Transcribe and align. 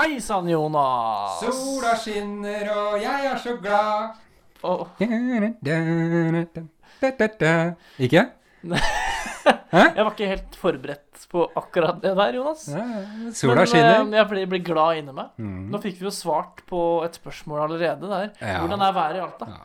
Hei 0.00 0.16
sann, 0.24 0.46
Jonas. 0.48 1.42
Sola 1.44 1.90
skinner, 2.00 2.68
og 2.72 2.94
jeg 3.02 3.24
er 3.28 3.40
så 3.42 3.52
glad. 3.60 4.14
Oh. 4.64 4.86
Ikke? 8.00 8.22
jeg 8.64 10.00
var 10.00 10.08
ikke 10.14 10.30
helt 10.30 10.56
forberedt 10.56 11.26
på 11.28 11.44
akkurat 11.52 12.00
det 12.00 12.14
der, 12.16 12.38
Jonas. 12.38 12.64
Ja, 12.72 12.86
sola 13.36 13.58
Men, 13.60 13.68
skinner. 13.68 13.98
Men 14.06 14.16
jeg 14.22 14.30
blir, 14.32 14.48
blir 14.54 14.64
glad 14.70 15.02
inni 15.02 15.12
meg. 15.20 15.36
Mm. 15.36 15.68
Nå 15.74 15.82
fikk 15.84 16.00
vi 16.00 16.08
jo 16.08 16.14
svart 16.16 16.64
på 16.70 16.80
et 17.04 17.20
spørsmål 17.20 17.66
allerede 17.66 18.08
der. 18.08 18.32
Ja. 18.40 18.56
Hvordan 18.64 18.86
er 18.86 18.96
været 19.02 19.20
i 19.20 19.24
Alta? 19.26 19.50
Ja. 19.52 19.60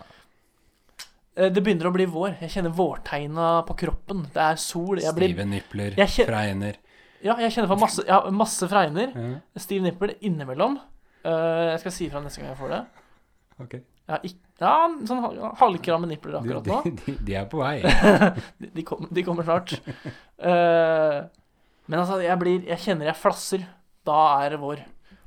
Eh, 1.38 1.48
Det 1.56 1.64
begynner 1.64 1.88
å 1.88 1.96
bli 1.96 2.10
vår. 2.12 2.36
Jeg 2.44 2.58
kjenner 2.58 2.76
vårtegna 2.76 3.54
på 3.72 3.80
kroppen. 3.86 4.28
Det 4.36 4.44
er 4.52 4.60
sol. 4.60 5.00
Jeg 5.00 5.16
blir, 5.16 5.32
Stive 5.32 5.48
nipler, 5.56 5.96
fregner. 6.28 6.84
Ja, 7.24 7.36
jeg 7.40 7.52
kjenner 7.56 7.70
på 7.72 7.80
masse, 7.80 8.04
ja, 8.08 8.20
masse 8.32 8.68
fregner. 8.72 9.12
Ja, 9.16 9.62
Stiv 9.62 9.82
nippel 9.86 10.16
innimellom. 10.22 10.80
Eh, 11.26 11.72
jeg 11.72 11.80
skal 11.84 11.92
si 11.92 12.08
ifra 12.10 12.22
neste 12.24 12.42
gang 12.42 12.52
jeg 12.54 12.60
får 12.60 12.70
det. 12.76 12.82
ok. 13.64 13.76
Ja, 14.06 14.20
ikk- 14.22 14.42
ja 14.62 14.72
sånn 15.10 15.22
hal- 15.24 15.56
halvkramme 15.58 16.06
nipler 16.06 16.36
De, 16.36 16.38
akkurat 16.44 16.68
nå. 16.70 16.82
de, 16.84 16.92
de, 17.06 17.14
de 17.26 17.34
er 17.40 17.46
på 17.50 17.58
vei. 17.58 17.80
De, 18.62 18.68
de, 18.76 18.84
kom, 18.86 19.08
de 19.10 19.24
kommer 19.26 19.44
snart. 19.48 19.74
Eh, 20.38 21.22
men 21.88 22.00
altså, 22.02 22.20
jeg 22.22 22.38
blir 22.42 22.64
Jeg 22.70 22.80
kjenner 22.84 23.10
jeg 23.12 23.18
flasser. 23.18 23.64
Da 24.06 24.20
er 24.46 24.54
det 24.54 24.60
vår. 24.62 24.84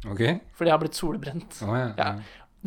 Ok? 0.07 0.21
Fordi 0.55 0.71
jeg 0.71 0.75
har 0.77 0.83
blitt 0.85 0.95
solbrent. 0.99 1.59
Å 1.67 1.73
ja. 1.75 1.89
Ja. 1.99 2.13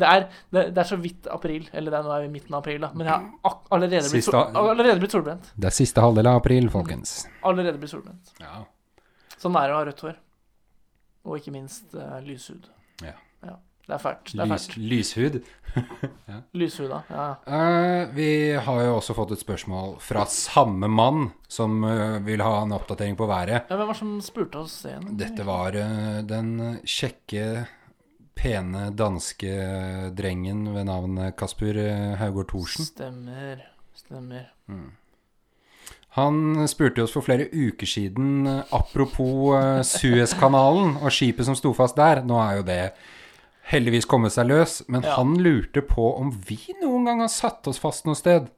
Det 0.02 0.08
er, 0.08 0.22
det, 0.52 0.62
det 0.76 0.80
er 0.82 0.88
så 0.88 0.96
vidt 1.00 1.26
april. 1.32 1.64
Eller 1.72 1.92
det 1.92 1.98
er, 1.98 2.04
nå 2.04 2.12
er 2.16 2.22
vi 2.24 2.28
i 2.28 2.32
midten 2.34 2.54
av 2.56 2.60
april, 2.62 2.78
da. 2.84 2.90
Men 2.96 3.08
jeg 3.08 3.12
har 3.14 3.50
ak 3.52 3.72
allerede, 3.76 4.08
blitt 4.12 4.24
sol, 4.26 4.36
Siste- 4.36 4.62
allerede 4.66 5.00
blitt 5.02 5.12
solbrent. 5.16 5.50
Det 5.56 5.68
er 5.68 5.76
siste 5.76 6.04
halvdel 6.04 6.28
av 6.30 6.38
april, 6.42 6.68
folkens. 6.72 7.12
Allerede 7.48 7.80
blitt 7.80 7.92
solbrent. 7.92 8.32
Ja. 8.40 8.62
Sånn 9.42 9.56
er 9.58 9.68
det 9.68 9.74
å 9.74 9.80
ha 9.80 9.86
rødt 9.88 10.04
hår. 10.06 10.16
Og 11.26 11.38
ikke 11.38 11.52
minst 11.54 11.92
uh, 11.98 12.18
lyshud. 12.22 12.68
Ja. 13.02 13.16
Det 13.82 13.96
er 13.96 13.98
fælt. 13.98 14.30
Det 14.30 14.38
er 14.44 14.46
Lys, 14.46 14.66
fælt. 14.70 14.76
lyshud. 14.78 15.36
Lyshuda. 16.54 17.00
Ja. 17.10 17.24
Uh, 17.50 18.12
vi 18.14 18.28
har 18.54 18.78
jo 18.86 18.92
også 19.00 19.16
fått 19.18 19.32
et 19.34 19.42
spørsmål 19.42 19.96
fra 20.00 20.22
samme 20.30 20.86
mann 20.86 21.32
som 21.50 21.82
uh, 21.82 22.20
vil 22.22 22.44
ha 22.46 22.60
en 22.62 22.76
oppdatering 22.76 23.18
på 23.18 23.26
været. 23.26 23.56
ja. 23.56 23.62
Hvem 23.72 23.82
var 23.82 23.90
det 23.90 23.98
som 23.98 24.14
spurte 24.22 24.62
oss 24.62 24.76
det? 24.86 24.94
Dette 25.24 25.46
var 25.48 25.74
den 26.30 26.54
kjekke, 26.86 27.66
pene 28.38 28.86
danske 28.96 29.52
drengen 30.16 30.62
ved 30.74 30.86
navn 30.88 31.18
Kasper 31.36 31.82
Haugård 32.22 32.52
Thorsen. 32.54 32.86
Stemmer. 32.86 33.66
Stemmer. 33.98 34.46
Han 36.16 36.66
spurte 36.68 37.02
oss 37.06 37.14
for 37.16 37.24
flere 37.24 37.46
uker 37.48 37.88
siden 37.88 38.46
eh, 38.46 38.62
apropos 38.76 39.54
eh, 39.56 39.80
Suezkanalen 39.88 40.98
og 41.00 41.08
skipet 41.14 41.46
som 41.48 41.56
sto 41.56 41.72
fast 41.76 41.96
der. 41.96 42.20
Nå 42.28 42.36
er 42.42 42.58
jo 42.58 42.66
det 42.68 42.80
heldigvis 43.72 44.04
kommet 44.10 44.34
seg 44.34 44.50
løs, 44.50 44.82
men 44.92 45.02
Ja. 45.06 45.14
han 45.16 45.36
lurte 45.40 45.80
på 45.86 46.10
om 46.18 46.32
vi 46.48 46.58
noen 46.82 47.06
gang 47.08 47.20
har 47.24 47.30
satt 47.32 47.66
oss 47.70 47.78
fast 47.80 48.04
noe 48.04 48.18
sted. 48.18 48.50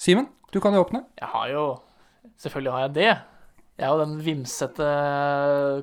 Simen, 0.00 0.28
du 0.54 0.60
kan 0.64 0.72
jo 0.72 0.84
åpne. 0.86 1.04
Jeg 1.20 1.28
har 1.34 1.48
jo 1.52 1.66
Selvfølgelig 2.38 2.70
har 2.72 2.80
jeg 2.86 2.92
det. 2.94 3.08
Jeg 3.78 3.86
er 3.86 3.90
jo 3.90 3.98
den 4.04 4.18
vimsete 4.22 4.86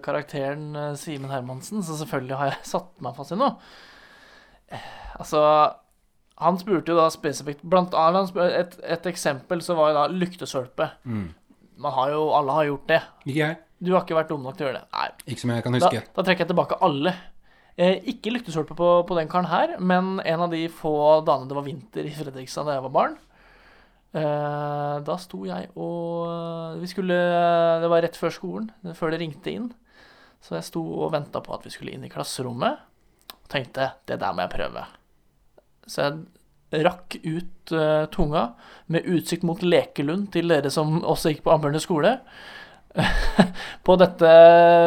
karakteren 0.03 0.69
eh, 0.75 0.93
Simen 0.99 1.29
Hermansen, 1.31 1.83
så 1.83 1.97
selvfølgelig 1.99 2.37
har 2.39 2.45
jeg 2.53 2.65
satt 2.73 2.93
meg 3.03 3.15
fast 3.17 3.33
i 3.35 3.39
noe. 3.39 3.57
Altså 5.19 5.41
Han 6.43 6.57
spurte 6.59 6.91
jo 6.91 6.97
da 6.97 7.05
spesifikt 7.13 7.61
Blant 7.63 7.93
annet 7.95 8.35
et, 8.43 8.73
et 8.83 9.05
eksempel 9.07 9.61
så 9.63 9.75
var 9.77 9.91
jo 9.91 9.99
da 10.01 10.07
lyktestolpe. 10.11 10.89
Man 11.05 11.95
har 11.95 12.09
jo 12.11 12.25
Alle 12.35 12.57
har 12.57 12.67
gjort 12.71 12.89
det. 12.91 13.01
Ikke 13.25 13.39
jeg. 13.39 13.61
Du 13.85 13.93
har 13.93 14.03
ikke 14.03 14.17
vært 14.17 14.31
dum 14.31 14.43
nok 14.43 14.57
til 14.57 14.65
å 14.65 14.69
gjøre 14.69 14.81
det. 14.81 14.89
Nei. 14.95 15.07
Ikke 15.31 15.43
som 15.43 15.51
jeg 15.53 15.63
kan 15.65 15.75
huske. 15.77 16.01
da 16.15 16.23
trekker 16.23 16.45
jeg 16.45 16.51
tilbake 16.51 16.77
alle. 16.87 17.13
Eh, 17.75 17.97
ikke 18.13 18.31
lyktesølpe 18.31 18.75
på, 18.79 18.89
på 19.07 19.17
den 19.17 19.27
karen 19.31 19.49
her, 19.51 19.73
men 19.83 20.21
en 20.23 20.43
av 20.45 20.51
de 20.53 20.61
få 20.71 20.93
dagene 21.27 21.49
det 21.51 21.57
var 21.57 21.65
vinter 21.67 22.07
i 22.07 22.13
Fredrikstad 22.15 22.69
da 22.69 22.77
jeg 22.77 22.85
var 22.85 22.93
barn. 22.95 23.17
Eh, 24.15 24.93
da 25.03 25.17
sto 25.19 25.41
jeg 25.43 25.67
og 25.75 26.77
Vi 26.79 26.87
skulle 26.87 27.17
Det 27.83 27.89
var 27.91 28.05
rett 28.05 28.15
før 28.15 28.31
skolen, 28.31 28.69
før 28.95 29.11
det 29.11 29.19
ringte 29.19 29.51
inn. 29.51 29.71
Så 30.39 30.55
jeg 30.55 30.67
sto 30.69 30.83
og 31.03 31.11
venta 31.15 31.41
på 31.43 31.51
at 31.55 31.65
vi 31.67 31.73
skulle 31.73 31.91
inn 31.95 32.05
i 32.07 32.11
klasserommet. 32.11 32.79
Og 33.35 33.47
tenkte 33.51 33.91
det 34.07 34.19
der 34.21 34.35
må 34.35 34.45
jeg 34.45 34.53
prøve. 34.55 34.85
Så 35.89 36.05
jeg 36.05 36.85
rakk 36.85 37.17
ut 37.23 37.73
uh, 37.75 38.05
tunga 38.13 38.49
med 38.91 39.07
utsikt 39.07 39.45
mot 39.47 39.61
Lekelund 39.63 40.31
til 40.33 40.51
dere 40.51 40.71
som 40.73 40.97
også 41.03 41.33
gikk 41.33 41.45
på 41.45 41.53
Ambjørne 41.55 41.81
skole. 41.83 42.17
på 43.85 43.95
dette 43.99 44.31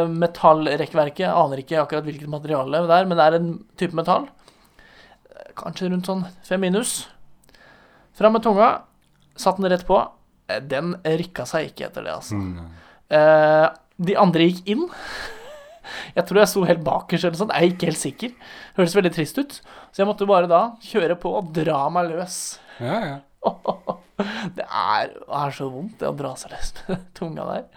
metallrekkverket. 0.08 1.26
Jeg 1.26 1.34
aner 1.34 1.62
ikke 1.62 1.80
akkurat 1.82 2.06
hvilket 2.06 2.30
materiale 2.32 2.82
det 2.88 2.96
er, 2.96 3.08
men 3.08 3.20
det 3.20 3.26
er 3.26 3.38
en 3.38 3.50
type 3.80 3.96
metall. 3.96 4.28
Kanskje 5.58 5.90
rundt 5.92 6.08
sånn 6.08 6.24
fem 6.46 6.62
minus. 6.62 7.02
Fram 8.18 8.34
med 8.36 8.44
tunga. 8.46 8.70
Satt 9.38 9.60
den 9.60 9.70
rett 9.70 9.86
på. 9.86 10.00
Eh, 10.48 10.62
Den 10.64 10.96
rikka 11.04 11.46
seg 11.46 11.70
ikke 11.70 11.88
etter 11.88 12.06
det, 12.06 12.14
altså. 12.16 12.38
Mm. 12.38 12.70
Uh, 13.12 13.68
de 13.98 14.16
andre 14.18 14.48
gikk 14.48 14.72
inn. 14.74 14.86
Jeg 16.16 16.26
tror 16.28 16.42
jeg 16.42 16.50
sto 16.52 16.64
helt 16.68 16.84
bakerst 16.86 17.28
eller 17.28 17.40
sånn. 17.40 17.52
Jeg 17.54 17.64
er 17.64 17.74
ikke 17.74 17.90
helt 17.90 18.02
sikker. 18.02 18.34
Høres 18.78 18.96
veldig 18.98 19.12
trist 19.14 19.40
ut. 19.40 19.58
Så 19.92 20.02
jeg 20.02 20.08
måtte 20.08 20.28
bare 20.28 20.50
da 20.50 20.62
kjøre 20.84 21.18
på 21.20 21.32
og 21.40 21.52
dra 21.56 21.84
meg 21.92 22.12
løs. 22.12 22.40
Ja, 22.82 22.98
ja. 23.04 23.18
Det 24.58 24.64
er, 24.66 25.12
er 25.14 25.52
så 25.54 25.68
vondt, 25.70 26.00
det 26.00 26.08
å 26.08 26.16
dra 26.18 26.32
seg 26.38 26.50
løs 26.50 26.72
med 26.88 27.04
tunga 27.18 27.44
der. 27.46 27.68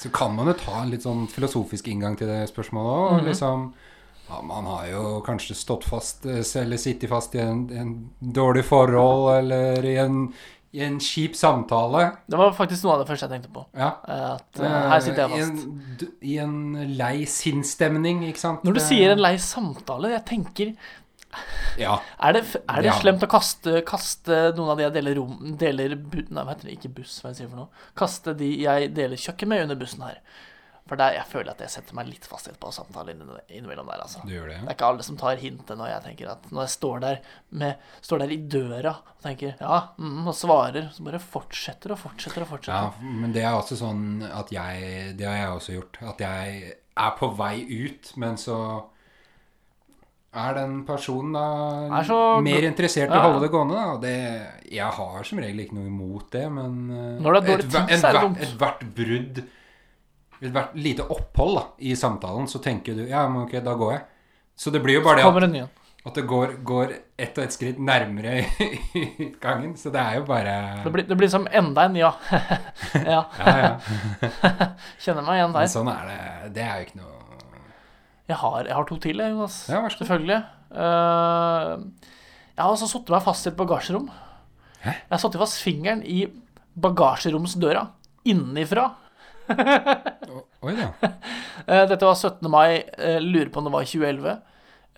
Så 0.00 0.10
kan 0.10 0.32
man 0.34 0.48
jo 0.50 0.56
ta 0.58 0.80
en 0.80 0.90
litt 0.90 1.04
sånn 1.04 1.26
filosofisk 1.30 1.90
inngang 1.92 2.16
til 2.18 2.30
det 2.30 2.40
spørsmålet 2.50 2.90
òg. 2.90 3.12
Mhm. 3.18 3.26
liksom, 3.28 3.66
ja, 4.30 4.40
man 4.46 4.66
har 4.70 4.86
jo 4.88 5.04
kanskje 5.26 5.56
stått 5.58 5.84
fast, 5.90 6.26
eh, 6.26 6.42
eller 6.62 6.80
sittet 6.80 7.10
fast 7.10 7.34
i 7.34 7.42
en, 7.44 7.66
en 7.70 7.92
dårlig 8.18 8.64
forhold, 8.66 9.28
eller 9.40 9.86
i 9.86 9.96
en, 10.02 10.24
i 10.72 10.82
en 10.86 11.00
kjip 11.02 11.34
samtale. 11.34 12.04
Det 12.30 12.38
var 12.38 12.52
faktisk 12.54 12.84
noe 12.86 12.92
av 12.94 13.00
det 13.02 13.08
første 13.10 13.26
jeg 13.26 13.32
tenkte 13.40 13.50
på. 13.54 13.64
Ja. 13.74 13.88
At 14.06 14.60
eh, 14.62 14.76
her 14.92 15.00
sitter 15.02 15.24
jeg 15.24 15.30
I 15.30 15.40
fast. 15.42 15.64
en, 15.66 16.12
I 16.22 16.36
en 16.44 16.56
lei 17.00 17.14
sinnsstemning, 17.26 18.22
ikke 18.28 18.38
sant. 18.42 18.62
Når 18.66 18.78
du 18.78 18.82
sier 18.84 19.14
en 19.16 19.22
lei 19.24 19.34
samtale, 19.42 20.12
jeg 20.14 20.24
tenker 20.30 20.74
Ja. 21.78 21.96
Er 22.18 22.32
det, 22.34 22.44
er 22.68 22.82
det 22.82 22.88
Ja. 22.90 22.96
slemt 22.98 23.22
å 23.22 23.28
kaste, 23.30 23.82
kaste 23.86 24.38
noen 24.56 24.70
av 24.72 24.78
de 24.80 24.82
jeg 24.88 24.94
deler 24.96 25.14
rom 25.20 25.56
Deler 25.56 25.92
Nei, 25.94 26.42
hva 26.42 26.48
heter 26.54 26.66
det? 26.66 26.78
Ikke 26.78 26.90
buss, 26.96 27.20
hva 27.22 27.30
jeg 27.30 27.36
sier 27.42 27.50
for 27.52 27.56
noe. 27.64 27.68
Kaste 27.98 28.34
de 28.38 28.48
jeg 28.64 28.92
deler 28.94 29.16
kjøkken 29.16 29.48
med, 29.52 29.62
under 29.62 29.78
bussen 29.78 30.02
her. 30.02 30.18
For 30.90 30.98
der, 30.98 31.14
jeg 31.14 31.26
føler 31.30 31.52
at 31.54 31.60
jeg 31.62 31.70
setter 31.70 31.94
meg 31.94 32.08
litt 32.10 32.24
fast 32.26 32.48
par 32.58 32.72
samtaler 32.74 33.14
innimellom 33.46 33.86
der, 33.92 34.00
altså. 34.02 34.24
Det, 34.26 34.40
Det 34.42 34.56
ja. 34.56 34.64
er 34.66 34.74
ikke 34.74 34.88
alle 34.90 35.04
som 35.06 35.16
tar 35.20 35.38
hintet 35.38 35.78
når 35.78 35.86
jeg 35.92 36.02
tenker 36.08 36.32
at 36.32 36.48
Når 36.50 36.64
jeg 36.66 36.72
står 36.74 37.00
der, 37.04 37.20
med, 37.62 37.76
står 38.02 38.18
der 38.24 38.32
i 38.34 38.38
døra 38.50 38.94
og 38.98 39.22
tenker 39.22 39.54
ja, 39.60 39.78
mm, 40.00 40.26
og 40.26 40.34
svarer, 40.34 40.88
så 40.96 41.06
bare 41.06 41.20
fortsetter 41.22 41.94
og 41.94 42.00
fortsetter 42.02 42.42
og 42.42 42.50
fortsetter. 42.56 42.90
Ja, 42.98 43.12
men 43.22 43.32
det 43.36 43.44
er 43.46 43.54
også 43.54 43.78
sånn 43.78 44.24
at 44.26 44.50
jeg 44.50 45.14
Det 45.16 45.28
har 45.30 45.36
jeg 45.38 45.52
også 45.60 45.76
gjort. 45.78 46.00
At 46.14 46.24
jeg 46.26 46.74
er 46.96 47.14
på 47.22 47.30
vei 47.38 47.54
ut, 47.86 48.10
men 48.20 48.34
så 48.40 48.56
er 50.32 50.54
den 50.54 50.84
personen 50.86 51.32
da 51.34 52.02
så- 52.06 52.40
mer 52.42 52.62
interessert 52.62 53.08
i 53.10 53.14
å 53.14 53.14
Ja. 53.16 53.22
holde 53.30 53.40
det 53.46 53.50
gående. 53.50 53.74
Da. 53.74 53.96
Det, 53.98 54.70
jeg 54.72 54.90
har 54.92 55.24
som 55.24 55.38
regel 55.38 55.60
ikke 55.64 55.74
noe 55.74 55.86
imot 55.86 56.30
det, 56.30 56.44
men 56.52 56.90
eh, 56.90 57.22
Når 57.22 57.32
det 57.32 57.42
er 57.42 57.56
dårlig 57.56 57.70
tid, 57.70 57.98
så 57.98 58.08
er 58.08 58.12
det 58.12 58.20
dumt. 58.22 58.38
Ethvert 58.38 58.94
brudd 58.94 59.42
Ethvert 60.40 60.72
lite 60.80 61.04
opphold 61.12 61.58
da, 61.58 61.66
i 61.84 61.92
samtalen, 61.96 62.48
så 62.48 62.58
tenker 62.64 62.96
du 62.96 63.04
Ja, 63.08 63.26
men 63.28 63.44
ok, 63.44 63.58
da 63.64 63.74
går 63.76 63.92
jeg. 63.92 64.02
Så 64.56 64.72
det 64.72 64.80
blir 64.84 64.98
jo 64.98 65.04
bare 65.04 65.20
det 65.20 65.60
at, 65.62 65.76
at 66.08 66.16
det 66.16 66.22
går, 66.28 66.54
går 66.64 66.92
ett 67.20 67.36
og 67.38 67.44
ett 67.44 67.52
skritt 67.52 67.78
nærmere 67.80 68.38
utgangen. 69.26 69.74
Så 69.76 69.92
det 69.92 70.00
er 70.00 70.18
jo 70.20 70.24
bare 70.28 70.54
Det 70.84 70.92
blir, 70.92 71.06
det 71.08 71.16
blir 71.20 71.28
som 71.32 71.46
enda 71.52 71.84
en 71.88 71.96
ja. 72.02 72.12
ja. 73.04 73.20
Ja, 73.38 73.54
ja. 73.60 73.72
Kjenner 75.04 75.24
meg 75.26 75.40
igjen 75.40 75.52
Men 75.52 75.58
der. 75.60 75.72
sånn 75.72 75.92
er 75.92 76.08
det. 76.08 76.20
Det 76.56 76.64
er 76.64 76.80
jo 76.80 76.88
ikke 76.88 77.02
noe 77.02 77.16
Jeg 78.30 78.38
har, 78.40 78.58
jeg 78.64 78.78
har 78.78 78.88
to 78.88 78.98
til, 79.02 79.20
jeg, 79.24 79.34
Jonas. 79.34 79.60
Ja, 79.68 79.80
vær 79.84 79.92
så 79.92 79.98
god. 79.98 80.06
Selvfølgelig. 80.06 80.40
Uh, 80.70 82.10
jeg 82.54 82.62
har 82.64 82.72
også 82.76 82.88
satt 82.92 83.12
meg 83.12 83.24
fast 83.24 83.48
i 83.48 83.50
et 83.50 83.58
bagasjerom. 83.58 84.10
Hæ? 84.80 84.92
Jeg 84.92 85.12
har 85.12 85.20
satt 85.24 85.40
fast 85.40 85.60
fingeren 85.64 86.04
i 86.06 86.22
bagasjeromsdøra. 86.80 87.86
Innenifra. 88.30 88.86
Oi 89.50 90.76
da. 90.76 90.90
Eh, 91.70 91.84
dette 91.86 92.02
var 92.06 92.16
17. 92.16 92.48
mai. 92.50 92.80
eh, 92.98 93.20
lurer 93.22 93.50
på 93.52 93.60
om 93.60 93.66
det 93.68 93.72
var 93.74 93.84
2011. 93.86 94.30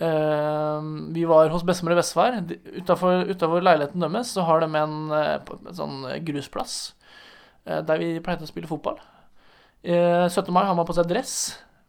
Eh, 0.06 0.84
vi 1.12 1.24
var 1.28 1.50
hos 1.52 1.64
bestemor 1.68 1.92
i 1.92 1.98
Vestfær. 1.98 2.38
Utafor 2.78 3.60
leiligheten 3.66 4.00
deres 4.06 4.30
så 4.32 4.44
har 4.48 4.62
de 4.62 4.68
en, 4.78 4.94
en 5.12 5.74
sånn 5.76 5.98
grusplass 6.24 6.94
der 7.66 8.00
vi 8.00 8.14
pleide 8.24 8.46
å 8.46 8.48
spille 8.50 8.70
fotball. 8.70 8.96
Eh, 9.82 10.24
17. 10.30 10.48
mai 10.54 10.64
har 10.64 10.74
man 10.78 10.86
på 10.88 10.94
seg 10.96 11.10
dress, 11.10 11.34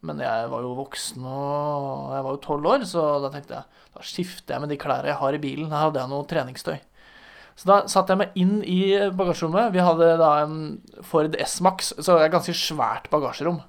men 0.04 0.20
jeg 0.22 0.50
var 0.52 0.62
jo 0.66 0.74
voksen 0.78 1.24
og 1.24 2.12
jeg 2.14 2.26
var 2.26 2.34
jo 2.36 2.42
12 2.44 2.68
år, 2.74 2.84
så 2.90 3.06
da 3.24 3.30
tenkte 3.32 3.56
jeg 3.56 3.88
da 3.94 4.04
skifter 4.04 4.54
jeg 4.56 4.62
med 4.66 4.74
de 4.74 4.78
klærne 4.84 5.10
jeg 5.10 5.20
har 5.22 5.38
i 5.38 5.40
bilen. 5.42 5.70
Her 5.72 5.86
hadde 5.88 6.02
jeg 6.02 6.12
noe 6.12 6.28
treningstøy. 6.30 6.76
Så 7.54 7.68
da 7.70 7.76
satte 7.90 8.14
jeg 8.14 8.20
meg 8.24 8.38
inn 8.38 8.56
i 8.66 8.80
bagasjerommet. 9.14 9.70
Vi 9.74 9.82
hadde 9.84 10.08
da 10.18 10.30
en 10.42 10.56
Ford 11.06 11.36
S-Max, 11.38 11.92
så 12.00 12.16
det 12.16 12.26
er 12.26 12.34
ganske 12.34 12.56
svært 12.58 13.06
bagasjerom. 13.12 13.60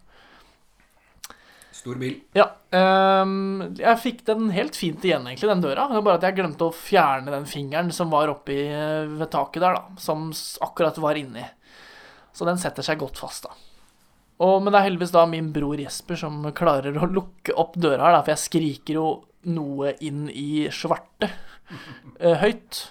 Stor 1.75 1.99
bil. 2.01 2.15
Ja. 2.33 2.47
Um, 2.73 3.75
jeg 3.77 4.01
fikk 4.01 4.23
den 4.25 4.47
helt 4.55 4.77
fint 4.79 5.03
igjen, 5.05 5.27
egentlig, 5.29 5.51
den 5.51 5.61
døra. 5.61 5.85
Det 5.91 5.99
var 5.99 6.07
bare 6.07 6.17
at 6.17 6.25
jeg 6.25 6.37
glemte 6.39 6.65
å 6.65 6.73
fjerne 6.73 7.29
den 7.29 7.45
fingeren 7.49 7.91
som 7.93 8.09
var 8.09 8.31
oppi 8.31 8.57
eh, 8.65 9.05
ved 9.05 9.29
taket 9.35 9.61
der, 9.61 9.77
da. 9.77 10.01
Som 10.01 10.31
akkurat 10.65 10.97
var 11.03 11.19
inni. 11.19 11.45
Så 12.33 12.47
den 12.49 12.57
setter 12.59 12.83
seg 12.83 12.97
godt 13.03 13.21
fast, 13.21 13.45
da. 13.45 13.53
Og, 14.41 14.57
men 14.63 14.73
det 14.73 14.79
er 14.79 14.87
heldigvis 14.89 15.13
da 15.13 15.27
min 15.29 15.53
bror 15.55 15.79
Jesper 15.79 16.17
som 16.19 16.41
klarer 16.57 16.97
å 16.97 17.07
lukke 17.07 17.53
opp 17.55 17.77
døra 17.77 18.09
her, 18.09 18.17
da, 18.17 18.23
for 18.25 18.33
jeg 18.33 18.43
skriker 18.47 18.97
jo 18.97 19.07
noe 19.53 19.93
inn 20.03 20.25
i 20.33 20.65
svarte 20.73 21.29
eh, 22.17 22.41
høyt. 22.41 22.81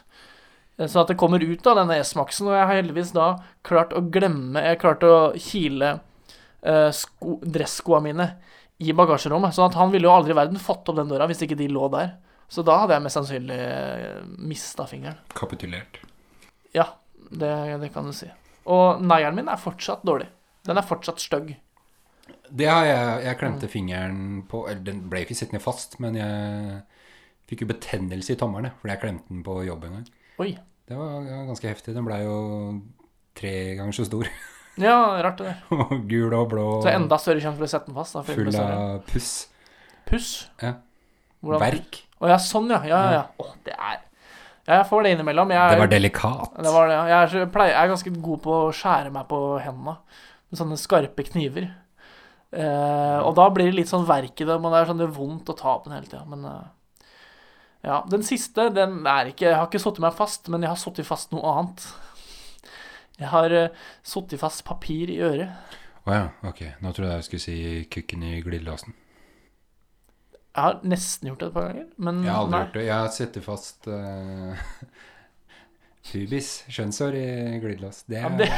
Eh, 0.79 0.87
Så 0.87 1.01
at 1.03 1.09
det 1.13 1.19
kommer 1.21 1.43
ut 1.43 1.67
av 1.67 1.79
denne 1.81 1.99
S-Maxen, 2.03 2.49
og 2.49 2.57
jeg 2.57 2.67
har 2.67 2.81
heldigvis 2.81 3.13
da 3.15 3.29
klart 3.67 3.95
å 3.95 4.03
glemme 4.11 4.63
Jeg 4.65 4.81
klarte 4.83 5.11
å 5.11 5.33
kile 5.39 6.01
eh, 6.63 6.91
dresskoa 7.57 8.01
mine 8.05 8.29
i 8.79 8.93
bagasjerommet. 8.93 9.55
Sånn 9.55 9.71
at 9.71 9.79
han 9.79 9.93
ville 9.93 10.09
jo 10.09 10.15
aldri 10.15 10.35
i 10.35 10.39
verden 10.39 10.61
fått 10.61 10.89
opp 10.91 10.99
den 10.99 11.11
døra 11.13 11.29
hvis 11.31 11.45
ikke 11.47 11.59
de 11.59 11.69
lå 11.71 11.89
der. 11.95 12.17
Så 12.51 12.63
da 12.67 12.77
hadde 12.83 12.97
jeg 12.97 13.05
mest 13.07 13.19
sannsynlig 13.19 13.59
mista 14.39 14.87
fingeren. 14.87 15.19
Kapitulert. 15.35 16.01
Ja, 16.75 16.91
det, 17.31 17.53
det 17.81 17.93
kan 17.95 18.07
du 18.07 18.13
si. 18.17 18.29
Og 18.71 19.01
neieren 19.05 19.37
min 19.39 19.49
er 19.51 19.61
fortsatt 19.61 20.05
dårlig. 20.07 20.27
Den 20.67 20.81
er 20.81 20.87
fortsatt 20.87 21.23
stygg. 21.23 21.55
Det 22.49 22.69
har 22.69 22.85
jeg 22.87 23.25
Jeg 23.25 23.37
klemte 23.41 23.69
fingeren 23.69 24.21
på 24.49 24.63
Eller 24.69 24.81
den 24.85 25.03
ble 25.13 25.25
ikke 25.25 25.37
sittende 25.37 25.61
fast, 25.61 25.99
men 26.01 26.17
jeg 26.17 26.79
fikk 27.49 27.65
jo 27.65 27.69
betennelse 27.69 28.33
i 28.33 28.39
tommelen 28.41 28.73
fordi 28.81 28.95
jeg 28.95 29.03
klemte 29.03 29.29
den 29.29 29.43
på 29.45 29.59
jobb 29.67 29.85
en 29.85 29.99
gang. 29.99 30.07
Oi. 30.43 30.51
Det 30.89 30.97
var 30.99 31.23
ganske 31.49 31.69
heftig. 31.71 31.95
Den 31.97 32.07
blei 32.07 32.23
jo 32.25 32.37
tre 33.39 33.55
ganger 33.79 33.97
så 34.01 34.09
stor. 34.09 34.29
Ja, 34.75 34.97
rart 35.23 35.39
det. 35.39 35.53
Og 35.71 35.93
Gul 36.11 36.33
og 36.35 36.49
blå. 36.51 36.63
Så 36.83 36.89
enda 36.91 37.15
større 37.23 37.39
sjanse 37.39 37.61
for 37.61 37.63
å 37.63 37.71
sette 37.71 37.87
den 37.87 37.95
fast. 37.95 38.17
Da, 38.17 38.23
Full 38.27 38.49
av 38.59 39.05
puss. 39.07 39.29
Puss. 40.09 40.31
Ja. 40.59 40.73
Hvordan- 41.39 41.63
Verk. 41.63 42.01
Å 42.19 42.33
ja, 42.33 42.39
sånn, 42.43 42.67
ja. 42.75 42.81
Ja, 42.83 43.03
ja, 43.05 43.13
ja. 43.21 43.23
Å, 43.39 43.53
det 43.69 43.77
er 43.79 44.01
jeg 44.65 44.87
får 44.89 45.03
det 45.05 45.11
innimellom. 45.15 45.51
Jeg, 45.53 45.71
Det 45.77 45.79
var 45.79 45.91
delikat. 45.93 46.55
Det 46.57 46.73
var 46.73 46.89
det, 46.89 46.95
ja. 46.97 47.05
Jeg 47.13 47.19
er, 47.21 47.31
så, 47.31 47.47
pleier, 47.53 47.71
jeg 47.77 47.83
er 47.85 47.93
ganske 47.93 48.13
god 48.27 48.43
på 48.49 48.53
å 48.65 48.73
skjære 48.75 49.11
meg 49.13 49.27
på 49.29 49.41
hendene 49.61 49.95
med 50.01 50.59
sånne 50.59 50.79
skarpe 50.81 51.27
kniver. 51.29 51.67
Eh, 52.55 53.19
og 53.21 53.35
da 53.37 53.47
blir 53.53 53.69
det 53.71 53.77
litt 53.77 53.91
sånn 53.91 54.07
verk 54.09 54.41
i 54.41 54.47
det, 54.49 54.57
men 54.63 54.73
det 54.73 54.81
er 54.81 54.89
sånn 54.91 55.03
det 55.03 55.09
er 55.09 55.15
vondt 55.19 55.51
å 55.53 55.57
ta 55.59 55.75
på 55.79 55.91
den 55.91 55.99
hele 55.99 56.09
tida. 56.09 56.25
Men 56.31 56.47
eh, 56.49 56.65
ja, 57.85 58.01
den 58.11 58.25
siste, 58.25 58.71
den 58.73 59.03
er 59.07 59.29
ikke 59.31 59.51
Jeg 59.51 59.59
har 59.59 59.69
ikke 59.69 59.83
satt 59.83 60.01
meg 60.03 60.17
fast, 60.17 60.49
men 60.53 60.65
jeg 60.65 60.73
har 60.73 60.81
satt 60.81 61.01
fast 61.05 61.35
noe 61.35 61.45
annet. 61.53 61.87
Jeg 63.21 63.31
har 63.31 63.55
uh, 63.55 63.89
satt 64.03 64.35
fast 64.41 64.65
papir 64.67 65.13
i 65.13 65.21
øret. 65.23 65.81
Å 66.05 66.13
ja, 66.17 66.25
ok. 66.49 66.63
Nå 66.83 66.93
trodde 66.93 67.13
jeg 67.13 67.23
jeg 67.23 67.27
skulle 67.29 67.45
si 67.45 67.59
kukken 67.93 68.25
i 68.27 68.39
glidelåsen. 68.45 68.97
Jeg 70.55 70.63
har 70.63 70.81
nesten 70.87 71.29
gjort 71.29 71.41
det 71.43 71.47
et 71.49 71.55
par 71.55 71.69
ganger, 71.69 71.87
men 71.99 72.21
Jeg 72.23 72.31
har 72.31 72.43
aldri 72.45 72.55
nei. 72.55 72.63
gjort 72.65 72.77
det. 72.79 72.85
Jeg 72.87 72.95
har 72.95 73.13
setter 73.15 73.45
fast 73.45 73.89
uh, 73.91 74.65
pubis, 76.09 76.51
skjønnsår, 76.71 77.17
i 77.19 77.61
glidelås. 77.63 78.03
Det, 78.09 78.21
Ja, 78.23 78.33
det, 78.39 78.51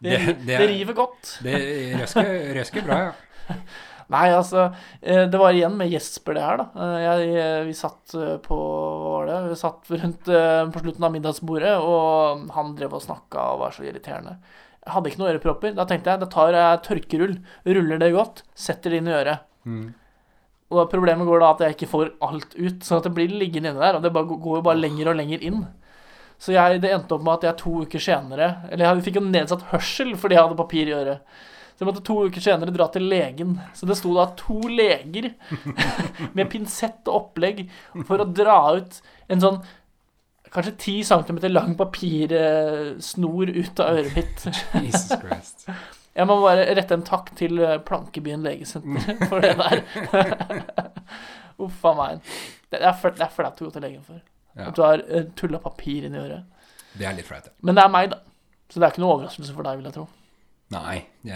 det, 0.00 0.16
det, 0.16 0.34
det, 0.46 0.56
det 0.56 0.68
river 0.70 0.96
godt. 0.96 1.36
det 1.44 1.56
røsker, 2.00 2.34
røsker 2.60 2.86
bra, 2.86 3.00
ja. 3.08 3.54
Nei, 4.10 4.26
altså 4.34 4.64
eh, 5.00 5.26
Det 5.30 5.38
var 5.38 5.54
igjen 5.54 5.76
med 5.78 5.92
Jesper, 5.92 6.34
det 6.34 6.42
her, 6.44 6.62
da. 6.62 6.66
Eh, 6.74 6.96
Jeg, 7.04 7.28
eh, 7.42 7.60
vi 7.68 7.76
satt 7.78 8.16
på 8.46 8.56
Hva 8.56 9.12
var 9.14 9.30
det? 9.30 9.38
Vi 9.52 9.60
satt 9.60 9.92
rundt 9.94 10.32
på 10.74 10.82
slutten 10.82 11.06
av 11.06 11.14
middagsbordet, 11.14 11.76
og 11.78 12.50
han 12.56 12.74
drev 12.78 12.98
og 12.98 13.04
snakka 13.04 13.46
og 13.54 13.62
var 13.64 13.76
så 13.76 13.86
irriterende. 13.86 14.36
Jeg 14.80 14.94
hadde 14.94 15.10
ikke 15.10 15.20
noen 15.20 15.32
ørepropper. 15.34 15.74
Da 15.76 15.86
tenkte 15.88 16.12
jeg 16.12 16.22
da 16.22 16.28
tar 16.32 16.56
jeg 16.56 16.84
tørkerull, 16.86 17.34
ruller 17.68 18.00
det 18.00 18.14
godt, 18.16 18.44
setter 18.56 18.92
det 18.94 19.02
inn 19.02 19.10
i 19.10 19.16
øret. 19.18 19.44
Mm. 19.68 19.88
Og 20.70 20.86
problemet 20.90 21.26
går 21.26 21.42
da 21.42 21.50
at 21.52 21.62
jeg 21.64 21.76
ikke 21.76 21.90
får 21.90 22.10
alt 22.24 22.54
ut, 22.56 22.82
sånn 22.86 23.00
at 23.00 23.06
det 23.08 23.14
blir 23.16 23.32
liggende 23.34 23.72
inne 23.72 23.82
der. 23.82 23.98
Og 23.98 24.04
det 24.06 24.12
går 24.14 24.60
jo 24.60 24.64
bare 24.64 24.80
lenger 24.80 25.10
og 25.12 25.18
lenger 25.18 25.42
inn. 25.46 25.64
Så 26.40 26.54
jeg, 26.54 26.80
det 26.80 26.92
endte 26.94 27.16
opp 27.16 27.24
med 27.26 27.36
at 27.36 27.48
jeg 27.50 27.58
to 27.60 27.70
uker 27.84 28.00
senere 28.00 28.46
Eller 28.72 28.86
jeg 28.86 29.02
fikk 29.04 29.18
jo 29.18 29.26
nedsatt 29.26 29.66
hørsel 29.74 30.14
fordi 30.16 30.38
jeg 30.38 30.46
hadde 30.46 30.56
papir 30.56 30.88
i 30.88 30.94
øret. 30.96 31.42
Så 31.80 31.86
jeg 31.86 31.88
måtte 31.94 32.02
to 32.04 32.14
uker 32.28 32.42
senere 32.44 32.72
dra 32.76 32.90
til 32.92 33.06
legen. 33.08 33.54
Så 33.72 33.86
det 33.88 33.94
sto 33.96 34.10
da 34.12 34.26
to 34.36 34.58
leger 34.68 35.30
med 36.36 36.50
pinsett 36.52 37.08
og 37.08 37.14
opplegg 37.22 37.62
for 38.04 38.20
å 38.20 38.26
dra 38.28 38.56
ut 38.76 38.98
en 39.32 39.40
sånn 39.40 39.56
kanskje 40.52 40.74
10 40.76 41.08
cm 41.08 41.40
lang 41.54 41.72
papirsnor 41.78 43.54
ut 43.54 43.80
av 43.80 43.96
øret 43.96 44.12
mitt. 44.18 44.44
Jesus 44.82 45.16
Christ. 45.24 45.64
Jeg 46.20 46.28
må 46.28 46.36
bare 46.42 46.68
rette 46.76 47.00
en 47.00 47.06
takk 47.06 47.32
til 47.40 47.56
eh, 47.64 47.78
Plankebyen 47.80 48.44
legesenter 48.44 49.16
for 49.32 49.40
det 49.40 49.56
der. 49.56 49.80
Uff 51.64 51.80
a 51.88 51.96
meg. 51.96 52.32
Det 52.68 52.84
er 52.84 53.00
flaut 53.00 53.56
å 53.56 53.70
gå 53.70 53.72
til 53.72 53.88
legen 53.88 54.04
for. 54.04 54.20
Ja, 54.52 54.68
At 54.68 54.76
du 54.76 54.84
har 54.84 55.00
uh, 55.08 55.30
tulla 55.32 55.64
papir 55.64 56.04
inni 56.04 56.20
øret. 56.20 56.44
det 56.92 57.08
er 57.08 57.16
litt 57.16 57.32
flaut, 57.32 57.48
ja. 57.48 57.56
Men 57.64 57.80
det 57.80 57.88
er 57.88 57.92
meg, 57.96 58.12
da. 58.12 58.20
Så 58.68 58.76
det 58.76 58.84
er 58.84 58.92
ikke 58.92 59.08
noe 59.08 59.16
overraskelse 59.16 59.54
for 59.56 59.64
deg, 59.64 59.80
vil 59.80 59.88
jeg 59.88 59.96
tro. 59.96 60.10
Nei, 60.70 61.00
jeg 61.26 61.34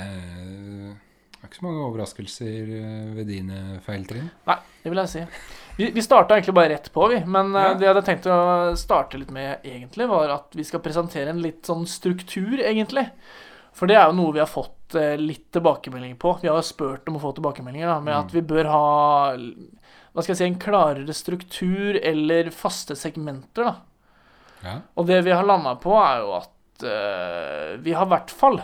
er 1.42 1.48
ikke 1.48 1.58
så 1.58 1.64
mange 1.66 1.82
overraskelser 1.88 2.69
eh, 2.78 3.08
ved 3.16 3.26
dine 3.28 3.81
feiltrinn. 3.84 4.28
Nei, 4.48 4.56
det 4.84 4.92
vil 4.92 5.00
jeg 5.02 5.10
si. 5.12 5.25
Vi, 5.76 5.88
vi 5.96 6.04
starta 6.06 6.36
egentlig 6.38 6.54
bare 6.56 6.70
rett 6.76 6.86
på, 6.94 7.08
vi. 7.10 7.19
Men 7.26 7.50
eh, 7.54 7.66
Ja. 7.66 7.72
det 7.75 7.84
jeg 7.88 7.92
hadde 7.94 8.04
tenkt 8.06 8.28
å 8.31 8.38
starte 8.78 9.19
litt 9.20 9.32
med, 9.34 9.58
egentlig, 9.66 10.06
var 10.08 10.32
at 10.36 10.54
vi 10.56 10.64
skal 10.64 10.81
presentere 10.84 11.34
en 11.34 11.42
litt 11.44 11.66
sånn 11.69 11.82
struktur, 11.90 12.62
egentlig. 12.62 13.08
For 13.75 13.90
det 13.90 13.96
er 13.98 14.06
jo 14.06 14.16
noe 14.20 14.36
vi 14.36 14.40
har 14.44 14.48
fått 14.50 14.94
eh, 15.00 15.16
litt 15.19 15.48
tilbakemelding 15.56 16.14
på. 16.22 16.36
Vi 16.44 16.48
har 16.52 16.62
spurt 16.64 17.10
om 17.10 17.19
å 17.19 17.25
få 17.26 17.34
tilbakemeldinger 17.36 17.90
da, 17.90 17.98
med 18.06 18.14
at 18.22 18.32
vi 18.38 18.44
bør 18.54 18.70
ha 18.70 18.84
hva 20.14 20.22
skal 20.22 20.31
jeg 20.36 20.38
si, 20.38 20.46
en 20.46 20.60
klarere 20.62 21.10
struktur 21.16 21.96
eller 21.98 22.52
faste 22.54 22.94
segmenter. 22.94 23.66
da. 23.66 23.75
Ja. 24.64 24.75
Og 24.94 25.08
det 25.10 25.19
vi 25.26 25.34
har 25.34 25.42
landa 25.44 25.75
på, 25.82 25.90
er 25.98 26.22
jo 26.22 26.36
at 26.38 26.53
vi 26.84 27.94
har 27.96 28.06
i 28.06 28.12
hvert 28.12 28.32
fall 28.34 28.60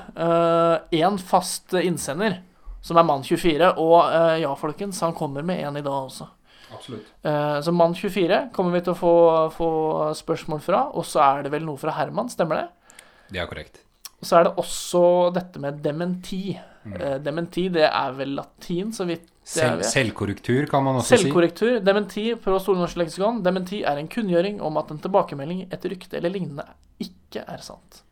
én 0.95 1.19
fast 1.19 1.75
innsender, 1.81 2.41
som 2.85 3.01
er 3.01 3.07
Mann24. 3.09 3.73
Og 3.81 3.97
eh, 4.05 4.37
ja, 4.45 4.53
folkens, 4.59 5.01
han 5.05 5.17
kommer 5.17 5.47
med 5.47 5.63
en 5.67 5.81
i 5.81 5.85
dag 5.85 5.97
også. 6.07 6.29
Absolutt. 6.71 7.07
Eh, 7.23 7.61
så 7.61 7.75
Mann24 7.75 8.41
kommer 8.55 8.77
vi 8.77 8.83
til 8.87 8.95
å 8.95 8.99
få, 8.99 9.15
få 9.55 9.71
spørsmål 10.19 10.63
fra. 10.65 10.85
Og 10.95 11.07
så 11.09 11.23
er 11.27 11.47
det 11.47 11.55
vel 11.55 11.67
noe 11.67 11.81
fra 11.81 11.95
Herman, 11.99 12.31
stemmer 12.33 12.63
det? 12.63 12.99
Det 13.31 13.43
er 13.43 13.51
korrekt. 13.51 13.83
Og 14.21 14.29
så 14.29 14.39
er 14.39 14.49
det 14.49 14.57
også 14.61 15.03
dette 15.35 15.63
med 15.63 15.81
dementi. 15.85 16.45
Eh, 16.55 17.17
dementi, 17.23 17.69
det 17.73 17.87
er 17.89 18.17
vel 18.17 18.37
latin, 18.39 18.95
så 18.97 19.09
vidt 19.09 19.29
Sel 19.51 19.81
Selv, 19.81 19.87
selvkorrektur 19.89 20.67
kan 20.71 20.85
man 20.85 21.01
også 21.01 21.17
si. 21.17 21.25
Selvkorrektur. 21.25 21.81
Dementi 21.83 22.27
på 22.39 22.59
Store 22.63 22.79
norske 22.79 23.01
leksikon. 23.01 23.41
Dementi 23.43 23.81
er 23.89 23.99
en 23.99 24.11
kunngjøring 24.13 24.61
om 24.63 24.77
at 24.79 24.93
en 24.93 25.01
tilbakemelding, 25.03 25.65
et 25.73 25.89
rykte 25.91 26.21
eller 26.21 26.31
lignende 26.31 26.69
ikke 27.03 27.43
er 27.49 27.65
sant. 27.65 28.05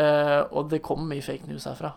Eh, 0.00 0.40
og 0.54 0.70
det 0.70 0.82
kommer 0.84 1.10
mye 1.10 1.24
fake 1.24 1.48
news 1.50 1.66
herfra. 1.68 1.92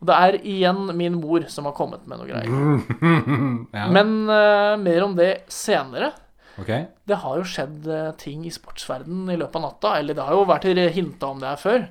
Og 0.00 0.08
det 0.08 0.16
er 0.16 0.38
igjen 0.48 0.86
min 0.96 1.18
mor 1.20 1.44
som 1.52 1.66
har 1.68 1.76
kommet 1.76 2.06
med 2.08 2.20
noe 2.20 2.28
greier. 2.28 3.00
ja. 3.78 3.86
Men 3.92 4.14
uh, 4.30 4.78
mer 4.80 5.04
om 5.04 5.16
det 5.18 5.30
senere. 5.52 6.14
Okay. 6.60 6.86
Det 7.04 7.18
har 7.20 7.36
jo 7.36 7.44
skjedd 7.48 7.84
uh, 7.88 8.12
ting 8.20 8.46
i 8.48 8.54
sportsverdenen 8.54 9.28
i 9.34 9.36
løpet 9.36 9.60
av 9.60 9.66
natta. 9.66 9.92
Eller 10.00 10.16
det 10.16 10.24
har 10.24 10.38
jo 10.38 10.48
vært 10.48 10.70
hinta 10.96 11.34
om 11.34 11.42
det 11.42 11.50
her 11.52 11.60
før. 11.60 11.84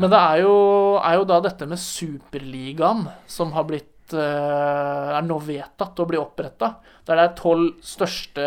Men 0.00 0.10
det 0.10 0.22
er 0.32 0.40
jo, 0.46 0.54
er 1.04 1.18
jo 1.20 1.28
da 1.28 1.42
dette 1.44 1.68
med 1.68 1.82
Superligaen 1.82 3.04
som 3.30 3.52
har 3.54 3.68
blitt 3.68 4.16
uh, 4.16 5.12
er 5.18 5.28
nå 5.28 5.36
vedtatt 5.44 6.00
å 6.00 6.08
bli 6.08 6.18
oppretta. 6.22 6.78
Der 7.04 7.20
det 7.20 7.28
er 7.28 7.36
tolv 7.36 7.74
største 7.84 8.44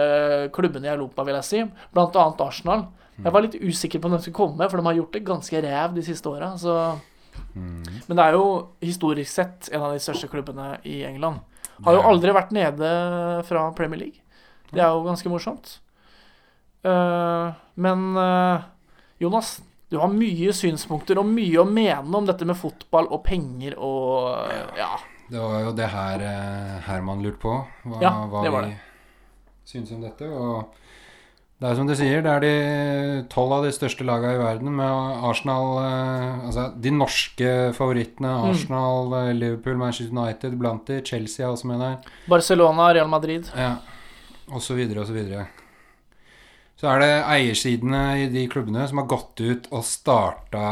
klubbene 0.57 0.89
i 0.89 0.95
Europa, 0.95 1.21
vil 1.27 1.37
jeg 1.37 1.51
si. 1.51 1.61
Blant 1.93 2.17
annet 2.17 2.41
Arsenal. 2.49 2.87
Jeg 3.17 3.33
var 3.33 3.43
litt 3.43 3.57
usikker 3.57 4.01
på 4.01 4.09
om 4.09 4.15
de 4.15 4.21
skulle 4.21 4.37
komme, 4.37 4.67
for 4.69 4.77
de 4.77 4.85
har 4.85 4.97
gjort 4.99 5.15
det 5.15 5.25
ganske 5.25 5.61
ræv 5.63 5.95
de 5.95 6.03
siste 6.05 6.29
åra. 6.29 6.51
Så 6.61 6.73
Men 7.57 8.13
det 8.17 8.23
er 8.23 8.37
jo 8.37 8.45
historisk 8.81 9.31
sett 9.31 9.69
en 9.73 9.85
av 9.87 9.95
de 9.95 10.01
største 10.01 10.29
klubbene 10.29 10.77
i 10.85 11.01
England. 11.07 11.41
Har 11.85 11.97
jo 11.97 12.05
aldri 12.09 12.33
vært 12.33 12.53
nede 12.53 12.91
fra 13.45 13.67
Premier 13.77 14.01
League. 14.05 14.21
Det 14.71 14.81
er 14.81 14.93
jo 14.93 15.05
ganske 15.05 15.29
morsomt. 15.31 15.77
Eh, 16.85 17.51
men 17.81 18.07
eh, 18.21 18.65
Jonas, 19.23 19.57
du 19.89 19.97
har 20.01 20.11
mye 20.13 20.53
synspunkter 20.53 21.19
og 21.21 21.29
mye 21.29 21.61
å 21.61 21.67
mene 21.69 22.19
om 22.19 22.25
dette 22.27 22.45
med 22.45 22.57
fotball 22.59 23.09
og 23.09 23.23
penger 23.27 23.77
og 23.77 24.33
eh, 24.47 24.81
Ja. 24.81 24.95
Det 25.27 25.39
var 25.43 25.59
jo 25.59 25.71
det 25.75 25.87
her 25.91 26.21
Herman 26.85 27.19
lurte 27.19 27.41
på. 27.41 27.55
Hva, 27.83 27.97
Ja, 27.99 28.11
hva 28.31 28.43
det 28.45 28.51
var 28.53 28.69
vi 28.69 28.75
syns 29.67 29.91
om 29.91 30.03
dette. 30.05 30.27
Og 30.31 30.77
det 31.57 31.65
er 31.65 31.77
som 31.79 31.87
du 31.89 31.95
sier, 31.97 32.21
det 32.21 32.29
er 32.29 32.43
de 32.43 33.21
tolv 33.33 33.55
av 33.55 33.63
de 33.65 33.71
største 33.73 34.05
lagene 34.05 34.35
i 34.35 34.41
verden 34.43 34.75
med 34.77 35.23
Arsenal 35.25 35.79
eh, 35.81 36.43
Altså 36.45 36.67
de 36.77 36.91
norske 36.93 37.53
favorittene. 37.73 38.29
Mm. 38.29 38.49
Arsenal, 38.51 39.09
mm. 39.09 39.31
Liverpool, 39.39 39.79
Manchester 39.81 40.13
United 40.13 40.57
blant 40.61 40.85
de. 40.85 40.99
Chelsea 41.01 41.49
også 41.49 41.71
med 41.71 41.81
der. 41.81 42.11
Barcelona, 42.29 42.91
Real 42.93 43.09
Madrid. 43.09 43.49
Ja, 43.57 43.79
og 44.51 44.61
så 44.61 44.77
videre 44.77 45.01
og 45.01 45.09
så 45.09 45.17
videre. 45.17 45.47
Så 46.77 46.91
er 46.91 47.01
det 47.01 47.13
eiersidene 47.25 48.03
i 48.21 48.29
de 48.29 48.43
klubbene 48.53 48.85
som 48.85 49.01
har 49.01 49.09
gått 49.09 49.41
ut 49.41 49.65
og 49.73 49.81
starta 49.81 50.67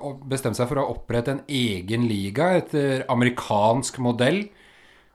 og 0.00 0.24
bestemt 0.32 0.56
seg 0.56 0.70
for 0.70 0.80
å 0.80 0.86
opprette 0.94 1.34
en 1.34 1.42
egen 1.44 2.06
liga 2.08 2.54
etter 2.56 3.04
amerikansk 3.12 4.00
modell. 4.00 4.46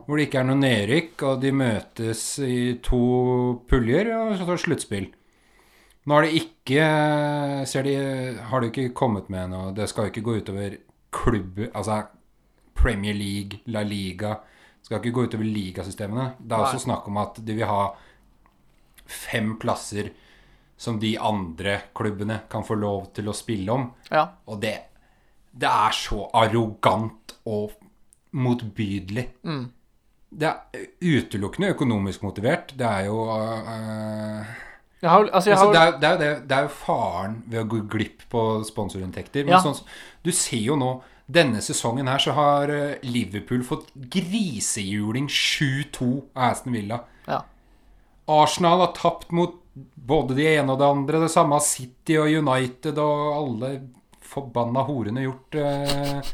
Hvor 0.08 0.18
det 0.18 0.30
ikke 0.30 0.40
er 0.40 0.48
noe 0.48 0.60
nedrykk, 0.62 1.24
og 1.28 1.42
de 1.44 1.52
møtes 1.52 2.24
i 2.40 2.78
to 2.84 3.00
puljer, 3.68 4.14
og 4.16 4.36
så 4.40 4.48
tar 4.48 4.62
sluttspill. 4.64 5.10
Nå 6.08 6.16
har 6.16 6.24
det 6.24 6.40
ikke 6.40 6.84
ser 7.68 7.84
de, 7.84 7.96
Har 8.48 8.64
det 8.64 8.70
ikke 8.72 8.94
kommet 8.96 9.26
med 9.28 9.50
noe 9.52 9.74
Det 9.76 9.90
skal 9.92 10.08
jo 10.08 10.14
ikke 10.14 10.24
gå 10.24 10.36
utover 10.40 10.78
klubb... 11.12 11.60
Altså 11.74 12.06
Premier 12.78 13.18
League, 13.18 13.60
La 13.74 13.82
Liga 13.84 14.38
Skal 14.86 15.02
ikke 15.02 15.12
gå 15.18 15.26
utover 15.28 15.50
ligasystemene. 15.50 16.30
Det 16.40 16.56
er 16.56 16.64
også 16.64 16.86
snakk 16.86 17.10
om 17.12 17.20
at 17.20 17.42
de 17.44 17.58
vil 17.58 17.68
ha 17.68 17.90
fem 19.08 19.58
plasser 19.60 20.14
som 20.78 21.00
de 21.02 21.18
andre 21.20 21.80
klubbene 21.98 22.42
kan 22.52 22.64
få 22.64 22.78
lov 22.80 23.10
til 23.18 23.28
å 23.28 23.36
spille 23.36 23.74
om. 23.74 23.88
Ja. 24.12 24.24
Og 24.48 24.62
det, 24.62 24.76
det 25.52 25.68
er 25.68 25.96
så 25.96 26.28
arrogant 26.38 27.34
og 27.50 27.74
motbydelig. 28.38 29.26
Mm. 29.44 29.66
Det 30.38 30.48
er 30.48 30.86
utelukkende 31.02 31.74
økonomisk 31.74 32.22
motivert. 32.22 32.74
Det 32.78 32.86
er 32.86 33.08
jo 33.08 33.24
uh, 33.26 34.56
har, 35.02 35.30
altså, 35.34 35.52
altså, 35.52 35.66
har, 35.66 35.74
det, 35.74 35.82
er, 35.82 36.18
det, 36.18 36.28
er 36.28 36.40
det, 36.42 36.58
er 36.58 36.68
jo 36.68 36.74
faren 36.74 37.40
ved 37.50 37.62
å 37.64 37.68
gå 37.70 37.82
glipp 37.90 38.26
på 38.32 38.44
sponsorinntekter. 38.68 39.46
Men 39.46 39.58
Ja. 39.58 39.62
sånn, 39.66 39.82
du 40.24 40.32
ser 40.32 40.64
jo 40.64 40.80
nå 40.80 40.98
Denne 41.28 41.60
sesongen 41.60 42.08
her 42.08 42.22
så 42.24 42.32
har 42.32 42.72
øh, 42.72 42.94
Liverpool 43.04 43.60
fått 43.68 43.90
grisehjuling 44.14 45.26
7-2 45.28 46.06
av 46.38 46.54
Aston 46.54 46.72
Villa. 46.72 47.02
ja. 47.28 47.42
Arsenal 48.32 48.80
har 48.80 48.94
tapt 48.96 49.34
mot 49.36 49.58
både 49.76 50.38
de 50.38 50.46
ene 50.54 50.72
og 50.72 50.80
det 50.80 50.88
andre. 50.88 51.20
Det 51.26 51.32
samme 51.32 51.60
har 51.60 51.66
City 51.66 52.16
og 52.16 52.32
United 52.32 52.98
og 53.04 53.26
alle 53.42 53.74
forbanna 54.24 54.86
horene 54.88 55.26
gjort. 55.26 55.56
eh. 55.60 56.32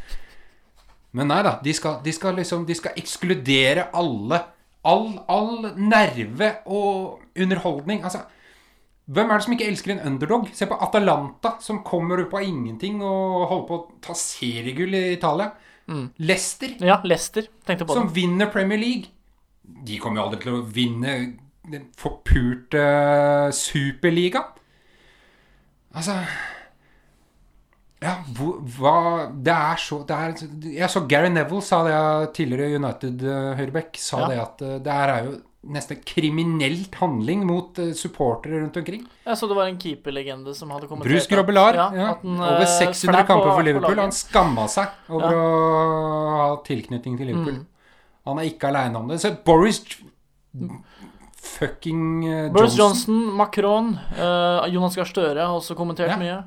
Men 1.14 1.30
nei 1.30 1.42
da. 1.46 1.58
De 1.64 1.74
skal, 1.74 2.00
de 2.04 2.14
skal 2.16 2.38
liksom 2.40 2.66
De 2.66 2.76
skal 2.78 2.98
ekskludere 3.00 3.90
alle. 3.94 4.40
All, 4.84 5.12
all 5.32 5.70
nerve 5.80 6.56
og 6.66 7.20
underholdning. 7.40 8.04
Altså 8.04 8.26
hvem 9.04 9.30
er 9.30 9.40
det 9.40 9.44
som 9.44 9.54
ikke 9.54 9.68
elsker 9.68 9.92
en 9.94 10.06
underdog? 10.14 10.46
Se 10.56 10.66
på 10.68 10.78
Atalanta, 10.80 11.58
som 11.60 11.82
kommer 11.84 12.22
opp 12.24 12.38
av 12.40 12.46
ingenting 12.48 13.02
og 13.04 13.50
holder 13.50 13.66
på 13.68 13.80
å 13.80 13.98
ta 14.06 14.16
seriegull 14.16 14.96
i 14.96 15.02
Italia. 15.18 15.50
Leicester, 16.24 16.78
ja, 16.80 17.02
Leicester. 17.04 17.50
Som 17.68 18.08
det. 18.08 18.14
vinner 18.16 18.52
Premier 18.52 18.80
League. 18.80 19.12
De 19.62 20.00
kommer 20.00 20.22
jo 20.22 20.28
aldri 20.28 20.40
til 20.46 20.56
å 20.56 20.64
vinne 20.64 21.18
den 21.68 21.90
forpurte 22.00 22.86
superligaen. 23.56 24.56
Altså 25.94 26.16
Ja, 28.04 28.18
hvor, 28.36 28.58
hva 28.76 28.94
Det 29.44 29.54
er 29.56 29.80
så 29.80 30.02
det 30.08 30.16
er, 30.18 30.34
Jeg 30.76 30.90
så 30.92 31.02
Gary 31.08 31.30
Neville 31.32 31.62
sa 31.64 31.80
det 31.88 32.34
tidligere 32.36 32.76
United-høyrebekk. 32.82 33.98
Sa 34.04 34.20
Ja. 34.24 34.28
det 34.34 34.40
at 34.44 34.62
eh, 34.68 34.78
det 34.84 34.92
her 35.00 35.14
er 35.14 35.26
jo 35.30 35.34
nesten 35.64 36.02
kriminelt 36.04 36.96
handling 37.00 37.46
mot 37.48 37.78
eh, 37.80 37.94
supportere 37.96 38.60
rundt 38.60 38.76
omkring. 38.82 39.06
Jeg 39.26 39.38
så 39.40 39.48
det 39.48 39.56
var 39.56 39.70
en 39.72 39.78
keeperlegende 39.80 40.54
som 40.58 40.70
hadde 40.76 40.90
kommentert 40.90 41.14
Bruce 41.14 41.30
Grobelar. 41.32 41.74
ja, 41.80 41.86
Ja, 41.96 42.10
over 42.24 42.66
eh, 42.66 42.68
600 42.68 42.94
for 43.00 43.12
det 43.12 43.20
er 43.20 43.24
på- 43.24 43.28
kamper 43.32 43.52
for 43.56 43.64
Liverpool. 43.64 44.00
Han 44.04 44.12
skamma 44.12 44.66
seg 44.68 44.88
over 45.10 45.32
Ja. 45.32 45.38
å 45.38 46.38
ha 46.42 46.58
tilknytning 46.68 47.16
til 47.18 47.28
Liverpool. 47.32 47.54
Mm. 47.62 47.66
Han 48.28 48.40
er 48.40 48.44
ikke 48.52 48.68
aleine 48.68 48.96
om 49.00 49.08
det. 49.08 49.22
Så 49.22 49.32
Boris 49.46 49.80
fucking 51.44 52.24
Johnson. 52.24 52.54
Boris 52.54 52.78
Johnson. 52.78 53.16
Macron, 53.36 53.98
uh, 54.20 54.68
Jonas 54.72 54.96
Gahr 54.96 55.06
Støre 55.10 55.40
har 55.48 55.54
også 55.60 55.76
kommentert 55.76 56.10
Ja. 56.10 56.18
mye. 56.18 56.44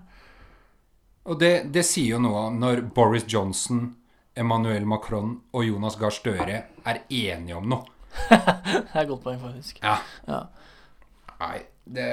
Og 1.26 1.38
det, 1.40 1.72
det 1.74 1.82
sier 1.86 2.16
jo 2.16 2.18
noe 2.22 2.46
når 2.54 2.84
Boris 2.94 3.24
Johnson, 3.28 3.88
Emmanuel 4.36 4.84
Macron 4.86 5.32
og 5.56 5.64
Jonas 5.66 5.96
Gahr 5.98 6.12
Støre 6.14 6.58
er 6.86 6.98
enige 7.08 7.56
om 7.56 7.68
noe. 7.72 7.84
Det 8.30 8.94
er 8.94 9.02
et 9.02 9.08
godt 9.10 9.22
poeng, 9.24 9.40
faktisk. 9.42 9.80
Ja. 9.82 9.96
Ja. 10.28 10.38
Nei, 11.40 11.58
det, 11.84 12.06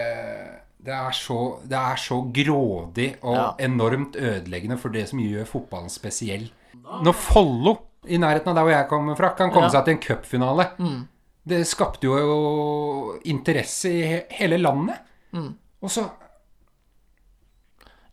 det, 0.84 0.94
er 0.96 1.16
så, 1.16 1.38
det 1.64 1.78
er 1.80 2.00
så 2.02 2.18
grådig 2.36 3.10
og 3.22 3.36
Ja. 3.38 3.46
enormt 3.68 4.16
ødeleggende 4.20 4.78
for 4.82 4.90
det 4.92 5.06
som 5.12 5.20
gjør 5.24 5.46
fotballen 5.48 5.90
spesiell. 5.94 6.50
Når 7.04 7.16
Follo, 7.16 7.76
i 8.12 8.18
nærheten 8.20 8.50
av 8.52 8.58
der 8.58 8.66
hvor 8.68 8.74
jeg 8.76 8.90
kommer 8.92 9.16
fra, 9.16 9.30
kan 9.38 9.52
komme 9.54 9.70
Ja. 9.70 9.76
seg 9.78 9.86
til 9.86 9.94
en 9.98 10.02
cupfinale 10.04 10.66
Mm. 10.80 11.02
Det 11.48 11.62
skapte 11.68 12.08
jo 12.08 13.20
interesse 13.28 13.90
i 13.92 14.04
hele 14.40 14.58
landet. 14.58 14.96
Mm. 15.36 15.50
Og 15.84 15.90
så 15.92 16.06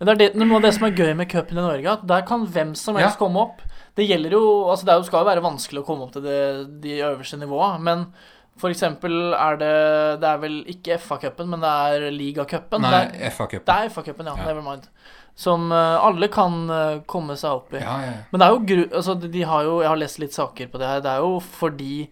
Men 0.01 0.07
Det 0.09 0.15
er 0.15 0.21
det, 0.33 0.41
noe 0.41 0.57
av 0.57 0.63
det 0.65 0.73
som 0.75 0.87
er 0.89 0.95
gøy 0.97 1.15
med 1.15 1.29
cupen 1.29 1.59
i 1.59 1.61
Norge, 1.61 1.93
at 1.93 2.07
der 2.09 2.23
kan 2.29 2.47
hvem 2.49 2.75
som 2.75 2.97
helst 2.97 3.19
Ja. 3.19 3.21
komme 3.27 3.37
opp. 3.43 3.61
Det 3.97 4.07
gjelder 4.09 4.31
jo 4.33 4.45
Altså, 4.71 4.87
det 4.87 4.95
jo, 4.97 5.03
skal 5.05 5.21
jo 5.25 5.29
være 5.29 5.43
vanskelig 5.45 5.83
å 5.83 5.87
komme 5.87 6.03
opp 6.07 6.13
til 6.15 6.23
det, 6.23 6.81
de 6.81 7.01
øverste 7.05 7.37
nivåa, 7.39 7.79
men 7.79 8.07
for 8.57 8.71
eksempel 8.71 9.35
er 9.35 9.57
det 9.61 10.21
Det 10.21 10.29
er 10.29 10.39
vel 10.39 10.65
ikke 10.69 10.97
FA-cupen, 10.99 11.49
men 11.49 11.61
det 11.61 11.69
er 11.69 12.11
ligacupen. 12.11 12.81
Nei, 12.81 13.07
FA-cupen. 13.31 13.65
Det 13.67 13.77
er 13.77 13.89
FA-cupen, 13.91 14.27
ja. 14.27 14.35
Ja. 14.37 14.45
Never 14.47 14.63
mind. 14.63 14.89
Som 15.37 15.71
eh, 15.73 15.97
alle 16.05 16.29
kan 16.29 16.71
eh, 16.71 17.01
komme 17.07 17.37
seg 17.37 17.51
opp 17.51 17.73
i. 17.73 17.81
Ja, 17.81 17.99
ja. 18.05 18.13
Men 18.33 18.41
det 18.41 18.47
er 18.47 18.51
jo 18.57 18.65
gru... 18.67 18.83
Altså, 18.97 19.15
de- 19.21 19.29
de 19.33 19.43
har 19.43 19.63
jo 19.65 19.81
Jeg 19.81 19.89
har 19.89 19.97
lest 19.97 20.19
litt 20.19 20.33
saker 20.35 20.67
på 20.69 20.79
det 20.79 20.87
her. 20.89 21.01
Det 21.01 21.11
er 21.13 21.19
jo 21.25 21.39
fordi 21.41 22.09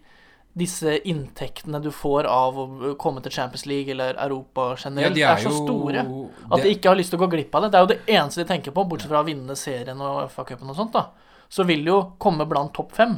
disse 0.59 0.97
inntektene 1.07 1.79
du 1.83 1.91
får 1.95 2.27
av 2.27 2.57
å 2.59 2.95
komme 2.99 3.21
til 3.23 3.33
Champions 3.33 3.67
League 3.67 3.93
eller 3.93 4.17
Europa 4.19 4.71
ja 4.73 4.77
generelt, 4.89 5.15
de 5.15 5.23
er, 5.23 5.37
er 5.37 5.43
så 5.45 5.53
jo 5.53 5.61
store 5.63 6.03
at 6.51 6.65
de 6.65 6.73
ikke 6.75 6.89
har 6.91 6.99
lyst 6.99 7.13
til 7.15 7.21
å 7.21 7.23
gå 7.27 7.29
glipp 7.37 7.55
av 7.55 7.63
det. 7.63 7.71
Det 7.71 7.79
er 7.79 7.85
jo 7.85 7.91
det 7.93 8.01
eneste 8.17 8.43
de 8.43 8.49
tenker 8.49 8.75
på, 8.75 8.85
bortsett 8.89 9.13
fra 9.13 9.23
å 9.23 9.29
vinne 9.29 9.55
serien 9.59 10.01
og 10.03 10.25
FA-cupen 10.33 10.73
og 10.73 10.79
sånt, 10.81 10.97
da. 10.97 11.07
Så 11.49 11.65
vil 11.69 11.85
de 11.85 11.93
jo 11.93 12.01
komme 12.19 12.45
blant 12.49 12.75
topp 12.75 12.93
fem. 12.97 13.15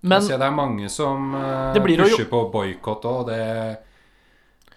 Men 0.00 0.24
ser 0.24 0.40
det 0.40 0.48
er 0.48 0.56
mange 0.56 0.88
som 0.88 1.34
uh, 1.34 1.74
pusher 1.76 2.24
jo- 2.24 2.30
på 2.30 2.42
boikott 2.54 3.04
òg, 3.04 3.26
det 3.28 3.42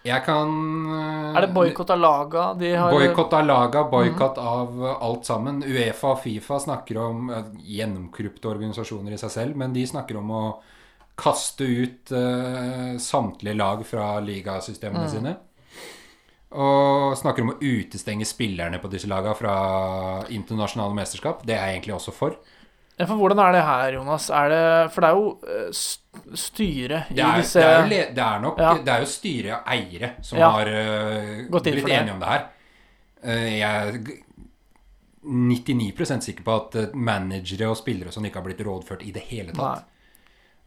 Jeg 0.04 0.20
kan 0.26 0.50
eh, 0.92 1.38
er 1.38 1.46
det 1.46 1.54
boikott 1.56 1.94
av 1.96 2.00
laga 2.04 2.42
de 2.60 2.74
har 2.76 2.92
Boikott 2.92 3.34
av 3.34 3.46
laga, 3.48 3.86
boikott 3.88 4.38
av 4.38 4.84
eh, 4.84 4.98
alt 5.08 5.24
sammen. 5.26 5.62
Uefa 5.64 6.12
og 6.12 6.20
Fifa 6.26 6.60
snakker 6.60 7.00
om 7.00 7.32
gjennomkorrupte 7.64 8.52
organisasjoner 8.52 9.16
i 9.16 9.22
seg 9.22 9.32
selv, 9.32 9.56
men 9.56 9.72
de 9.72 9.86
snakker 9.88 10.20
om 10.20 10.34
å 10.36 10.44
kaste 11.16 11.64
ut 11.68 12.12
uh, 12.12 12.96
samtlige 12.98 13.56
lag 13.60 13.84
fra 13.86 14.20
ligasystemene 14.24 15.10
sine. 15.12 15.36
Og 16.54 17.16
snakker 17.18 17.42
om 17.46 17.54
å 17.56 17.60
utestenge 17.62 18.26
spillerne 18.30 18.78
på 18.82 18.90
disse 18.92 19.10
lagene 19.10 19.34
fra 19.38 19.54
internasjonale 20.34 20.94
mesterskap. 20.98 21.42
Det 21.46 21.56
er 21.58 21.72
jeg 21.72 21.80
egentlig 21.80 21.96
også 21.96 22.14
for. 22.14 22.36
Ja, 23.00 23.08
For 23.10 23.18
hvordan 23.18 23.40
er 23.42 23.56
det 23.56 23.64
her, 23.66 23.96
Jonas? 23.96 24.28
Er 24.30 24.52
det 24.54 24.66
For 24.94 25.02
det 25.02 25.08
er 25.10 25.16
jo 25.18 25.30
eh, 25.50 26.36
styret 26.38 27.08
i 27.10 27.16
Det 27.18 27.24
er, 27.26 27.40
disse 27.42 27.58
det 27.58 27.66
er, 27.72 27.80
jo, 27.80 27.88
le- 27.90 28.12
det 28.14 28.26
er 28.28 28.44
nok 28.44 28.60
Ja. 28.62 28.74
Det 28.86 28.94
er 28.94 29.00
jo 29.02 29.08
styre 29.10 29.56
og 29.56 29.72
eiere 29.74 30.12
som 30.22 30.38
Ja. 30.38 30.52
har 30.54 30.70
uh, 30.70 31.40
blitt 31.50 31.72
enige 31.90 32.14
om 32.14 32.22
det 32.22 32.30
her. 32.30 32.46
Uh, 33.26 33.50
jeg 33.50 33.64
er 33.64 33.98
g- 33.98 34.20
99 35.24 36.22
sikker 36.22 36.44
på 36.46 36.54
at 36.60 36.94
managere 36.94 37.70
og 37.72 37.78
spillere 37.80 38.12
og 38.12 38.14
sånn 38.14 38.26
ikke 38.30 38.42
har 38.42 38.46
blitt 38.46 38.62
rådført 38.68 39.06
i 39.08 39.12
det 39.16 39.24
hele 39.32 39.54
tatt. 39.56 39.82
Nei. 39.82 39.90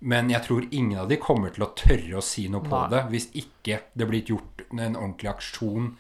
Men 0.01 0.29
jeg 0.31 0.43
tror 0.45 0.67
ingen 0.71 0.99
av 1.01 1.09
de 1.09 1.17
kommer 1.17 1.51
til 1.55 1.65
å 1.65 1.71
tørre 1.75 2.19
å 2.19 2.25
si 2.25 2.49
noe 2.53 2.61
på 2.61 2.75
Nei. 2.77 2.89
det 2.93 3.03
hvis 3.15 3.31
ikke 3.41 3.81
det 3.97 4.09
blir 4.11 4.25
gjort 4.29 4.67
en 4.77 4.95
ordentlig 4.97 5.31
aksjon 5.33 5.91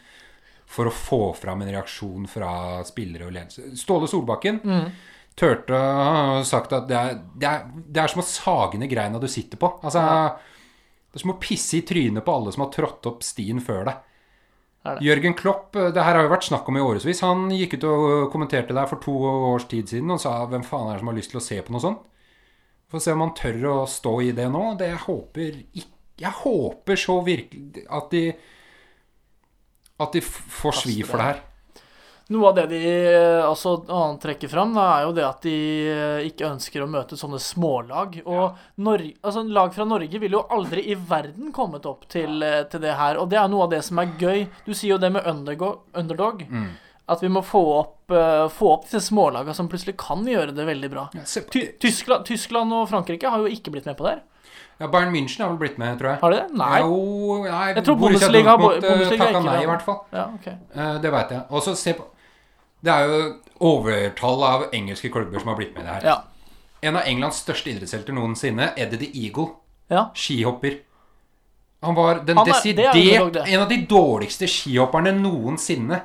for 0.66 0.90
å 0.90 0.92
få 0.92 1.20
fram 1.38 1.62
en 1.62 1.70
reaksjon 1.72 2.26
fra 2.28 2.82
spillere 2.84 3.28
og 3.28 3.32
ledelse. 3.32 3.70
Ståle 3.78 4.08
Solbakken 4.10 4.60
Mm. 4.64 4.90
turte 5.36 5.72
å 5.72 6.42
sagt 6.44 6.72
at 6.72 6.88
det 6.88 6.96
er, 6.96 7.14
det, 7.36 7.46
er, 7.48 7.64
det 7.88 8.02
er 8.02 8.08
som 8.08 8.20
å 8.20 8.26
sage 8.26 8.78
ned 8.78 8.90
greina 8.90 9.18
du 9.22 9.28
sitter 9.28 9.56
på. 9.56 9.78
Altså, 9.82 10.02
Det 11.12 11.20
er 11.20 11.22
som 11.22 11.32
å 11.32 11.40
pisse 11.40 11.78
i 11.78 11.82
trynet 11.86 12.24
på 12.24 12.34
alle 12.34 12.52
som 12.52 12.66
har 12.66 12.72
trådt 12.74 13.06
opp 13.08 13.22
stien 13.22 13.60
før 13.60 13.84
deg. 13.88 14.02
Jørgen 15.02 15.34
Klopp, 15.34 15.72
det 15.72 15.98
her 16.02 16.14
har 16.14 16.22
jo 16.22 16.30
vært 16.30 16.44
snakk 16.46 16.68
om 16.68 16.76
i 16.76 16.80
årevis. 16.84 17.20
Han 17.24 17.48
gikk 17.50 17.78
ut 17.78 17.84
og 17.88 18.30
kommenterte 18.30 18.74
det 18.74 18.78
her 18.78 18.86
for 18.90 19.00
to 19.02 19.14
års 19.54 19.64
tid 19.66 19.88
siden 19.88 20.10
og 20.14 20.20
sa 20.20 20.44
hvem 20.46 20.62
faen 20.62 20.90
er 20.90 20.94
det 20.94 21.00
som 21.02 21.08
har 21.10 21.16
lyst 21.16 21.32
til 21.32 21.40
å 21.40 21.46
se 21.46 21.58
på 21.62 21.72
noe 21.74 21.82
sånt? 21.82 22.04
Få 22.90 23.00
se 23.02 23.14
om 23.14 23.24
han 23.24 23.34
tør 23.34 23.64
å 23.72 23.76
stå 23.90 24.14
i 24.22 24.32
det 24.36 24.46
nå. 24.52 24.64
Det 24.78 24.92
jeg 24.92 25.04
håper 25.08 25.60
ikke 25.72 25.92
Jeg 26.16 26.32
håper 26.32 26.96
så 26.96 27.18
virkelig 27.20 27.82
at 27.92 28.06
de 28.14 28.30
At 30.00 30.14
de 30.16 30.22
får 30.22 30.82
svi 30.84 31.02
for 31.02 31.20
det 31.20 31.26
her. 31.32 31.44
Noe 32.34 32.48
av 32.48 32.56
det 32.56 32.64
de 32.72 32.78
eh, 32.82 33.44
altså, 33.46 33.76
trekker 34.18 34.50
fram, 34.50 34.72
da, 34.74 34.86
er 34.96 35.04
jo 35.06 35.12
det 35.14 35.22
at 35.22 35.44
de 35.46 35.58
eh, 35.92 36.24
ikke 36.26 36.48
ønsker 36.48 36.82
å 36.82 36.88
møte 36.90 37.14
sånne 37.18 37.38
smålag. 37.38 38.18
Og 38.24 38.82
Norge, 38.82 39.12
altså, 39.22 39.44
lag 39.46 39.70
fra 39.76 39.86
Norge 39.86 40.18
ville 40.18 40.34
jo 40.34 40.42
aldri 40.50 40.88
i 40.90 40.96
verden 40.98 41.52
kommet 41.54 41.86
opp 41.86 42.08
til, 42.10 42.42
eh, 42.42 42.64
til 42.72 42.82
det 42.82 42.96
her. 42.98 43.20
Og 43.22 43.30
det 43.30 43.38
er 43.38 43.46
noe 43.52 43.68
av 43.68 43.76
det 43.76 43.84
som 43.86 44.02
er 44.02 44.10
gøy. 44.18 44.42
Du 44.66 44.72
sier 44.74 44.96
jo 44.96 44.98
det 44.98 45.12
med 45.14 45.28
underdog. 45.30 46.42
Mm. 46.50 46.66
At 47.08 47.20
vi 47.22 47.28
må 47.30 47.40
få 47.46 47.60
opp, 47.78 48.10
uh, 48.10 48.48
få 48.50 48.72
opp 48.72 48.84
disse 48.88 49.00
smålagene 49.12 49.54
som 49.54 49.68
plutselig 49.70 49.96
kan 49.96 50.24
gjøre 50.26 50.54
det 50.56 50.64
veldig 50.66 50.88
bra. 50.90 51.04
Ty 51.14 51.60
Tyskland, 51.78 52.24
Tyskland 52.26 52.72
og 52.74 52.88
Frankrike 52.90 53.30
har 53.30 53.38
jo 53.38 53.46
ikke 53.46 53.70
blitt 53.70 53.86
med 53.86 53.96
på 53.96 54.04
det 54.08 54.16
her. 54.16 54.22
ja, 54.80 54.88
Bayern 54.88 55.12
München 55.14 55.44
har 55.44 55.48
vel 55.52 55.58
blitt 55.60 55.78
med, 55.78 55.98
tror 56.00 56.10
jeg. 56.10 56.18
Har 56.20 56.30
de 56.30 56.36
det? 56.40 56.48
Nei. 56.58 56.80
Jo, 56.80 57.44
nei, 57.44 57.68
Jeg 57.74 57.84
tror 57.84 57.96
Bundesliga- 57.96 58.52
eh, 58.56 58.80
Bundesliga 58.80 59.24
takka 59.24 59.40
nei, 59.44 59.62
i 59.62 59.66
hvert 59.66 59.82
fall. 59.86 60.00
Ja, 60.12 60.24
okay. 60.34 60.54
uh, 60.76 60.98
Det 61.00 61.12
veit 61.12 61.30
jeg. 61.30 61.42
Og 61.50 61.62
så 61.62 61.76
se 61.76 61.92
på 61.94 62.04
Det 62.84 62.92
er 62.92 63.06
jo 63.06 63.34
overtall 63.60 64.42
av 64.44 64.64
engelske 64.72 65.08
klubber 65.10 65.38
som 65.40 65.48
har 65.48 65.56
blitt 65.56 65.74
med 65.74 65.82
i 65.82 65.86
det 65.86 65.94
her. 65.94 66.04
Ja. 66.04 66.16
En 66.82 66.96
av 66.96 67.02
Englands 67.06 67.38
største 67.42 67.70
idrettshelter 67.72 68.12
noensinne, 68.12 68.72
Eddie 68.76 68.98
the 68.98 69.08
Eagle, 69.24 69.46
Ja. 69.90 70.10
skihopper. 70.14 70.80
Han 71.82 71.94
var 71.94 72.20
den 72.26 72.36
Han 72.36 72.46
er- 72.48 72.52
det 72.52 72.78
er 72.78 72.92
desidert 72.92 73.32
det. 73.32 73.48
en 73.48 73.60
av 73.62 73.68
de 73.68 73.86
dårligste 73.86 74.46
skihopperne 74.46 75.12
noensinne. 75.22 76.02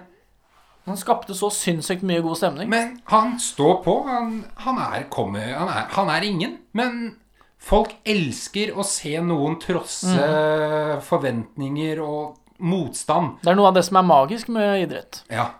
Han 0.89 0.97
skapte 0.97 1.35
så 1.37 1.51
sinnssykt 1.53 2.01
mye 2.07 2.21
god 2.25 2.37
stemning. 2.39 2.69
Men 2.69 2.95
han 3.11 3.35
står 3.39 3.83
på. 3.85 3.95
Han, 4.07 4.43
han, 4.65 4.79
er, 4.81 5.03
kommer, 5.13 5.53
han, 5.53 5.69
er, 5.69 5.85
han 5.93 6.09
er 6.09 6.25
ingen. 6.25 6.57
Men 6.73 7.15
folk 7.61 7.93
elsker 8.09 8.73
å 8.73 8.83
se 8.87 9.13
noen 9.21 9.59
trosse 9.61 10.09
Mm. 10.17 11.01
forventninger 11.05 12.01
og 12.01 12.37
motstand. 12.61 13.37
Det 13.41 13.51
er 13.53 13.57
noe 13.57 13.69
av 13.69 13.77
det 13.77 13.83
som 13.85 13.97
er 14.01 14.07
magisk 14.09 14.49
med 14.53 14.83
idrett. 14.87 15.23
Ja. 15.29 15.51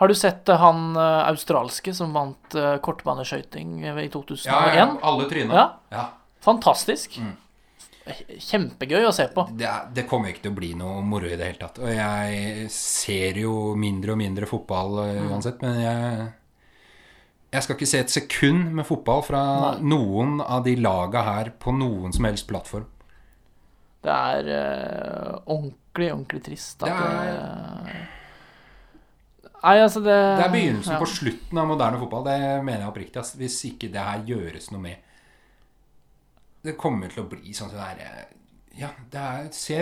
Har 0.00 0.08
du 0.08 0.14
sett 0.18 0.48
eh, 0.48 0.58
han 0.58 0.96
eh, 0.96 1.28
australske 1.30 1.92
som 1.94 2.12
vant 2.16 2.56
uh, 2.58 2.74
kortbaneskøyting 2.82 3.84
eh, 3.86 4.00
i 4.06 4.08
2001? 4.10 4.48
ja, 4.48 4.74
ja 4.74 4.88
alle 5.02 5.28
tryna. 5.30 5.54
Ja. 5.54 5.66
Ja. 5.94 6.08
Fantastisk. 6.42 7.18
Mm. 7.22 7.36
Kjempegøy 8.42 9.04
å 9.06 9.12
se 9.14 9.28
på. 9.30 9.44
Det, 9.56 9.68
det 9.94 10.06
kommer 10.10 10.32
ikke 10.32 10.42
til 10.42 10.52
å 10.52 10.56
bli 10.56 10.72
noe 10.74 11.02
moro 11.06 11.28
i 11.30 11.36
det 11.38 11.46
hele 11.52 11.60
tatt. 11.60 11.78
Og 11.78 11.90
jeg 11.94 12.66
ser 12.74 13.38
jo 13.44 13.74
mindre 13.78 14.12
og 14.16 14.18
mindre 14.18 14.48
fotball 14.50 14.96
uansett, 14.98 15.20
Mm. 15.22 15.30
uansett, 15.32 15.62
men 15.62 15.80
jeg 15.80 16.32
Jeg 17.52 17.62
skal 17.62 17.76
ikke 17.76 17.86
se 17.86 17.98
et 18.00 18.08
sekund 18.10 18.72
med 18.72 18.86
fotball 18.88 19.22
fra 19.22 19.42
Nei. 19.76 19.80
noen 19.84 20.40
av 20.40 20.64
de 20.64 20.74
laga 20.76 21.22
her 21.22 21.50
på 21.60 21.70
noen 21.76 22.10
som 22.12 22.24
helst 22.24 22.46
plattform. 22.48 22.86
Det 24.02 24.10
er 24.10 24.48
eh, 24.48 25.38
ordentlig, 25.46 26.08
ordentlig 26.14 26.42
trist 26.46 26.82
at 26.82 26.88
Det 26.88 26.96
det, 26.96 27.28
er- 27.28 28.08
Nei, 29.62 29.76
altså 29.78 30.00
det 30.02 30.16
Det 30.38 30.44
er 30.46 30.50
begynnelsen 30.56 30.92
ja. 30.94 30.98
på 30.98 31.06
slutten 31.06 31.58
av 31.58 31.68
moderne 31.68 31.98
fotball. 32.00 32.24
Det 32.24 32.64
mener 32.64 32.80
jeg 32.80 32.88
oppriktig. 32.88 33.16
Altså, 33.20 33.36
Hvis 33.38 33.60
ikke 33.68 33.92
det 33.92 34.00
her 34.02 34.24
gjøres 34.26 34.70
noe 34.72 34.80
med. 34.80 34.96
Det 36.62 36.76
kommer 36.78 37.08
til 37.10 37.24
å 37.24 37.28
bli 37.28 37.52
sånn 37.56 37.70
som 37.72 37.78
det 37.78 37.88
er 37.90 38.02
eh, 38.06 38.24
Ja, 38.78 38.88
det 39.12 39.20
er 39.20 39.48
Se 39.52 39.78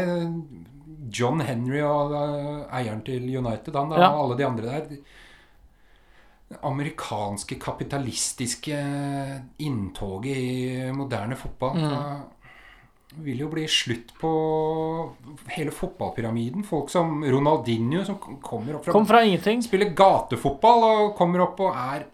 John 1.14 1.40
Henry 1.44 1.80
og 1.86 2.10
uh, 2.12 2.64
eieren 2.74 3.02
til 3.06 3.22
United, 3.38 3.74
han 3.76 3.90
da, 3.92 3.98
Ja. 4.00 4.08
og 4.14 4.24
alle 4.24 4.36
de 4.40 4.46
andre 4.48 4.66
der. 4.66 4.86
Det 6.50 6.58
amerikanske 6.66 7.54
kapitalistiske 7.62 8.78
inntoget 9.62 10.36
i 10.36 10.90
moderne 10.92 11.36
fotball. 11.38 11.76
Mm. 11.78 12.22
Det 13.10 13.24
vil 13.26 13.38
jo 13.44 13.48
bli 13.50 13.64
slutt 13.70 14.12
på 14.20 14.30
hele 15.54 15.70
fotballpyramiden. 15.74 16.64
Folk 16.66 16.90
som 16.90 17.22
Ronaldinho, 17.26 18.04
som 18.06 18.18
kommer 18.42 18.76
opp 18.78 18.84
fra 18.86 18.92
Kom 18.94 19.06
fra 19.06 19.22
ingenting. 19.26 19.62
spiller 19.62 19.90
gatefotball 19.94 20.84
og 20.90 21.16
kommer 21.18 21.42
opp 21.46 21.60
og 21.60 21.74
er 21.74 22.06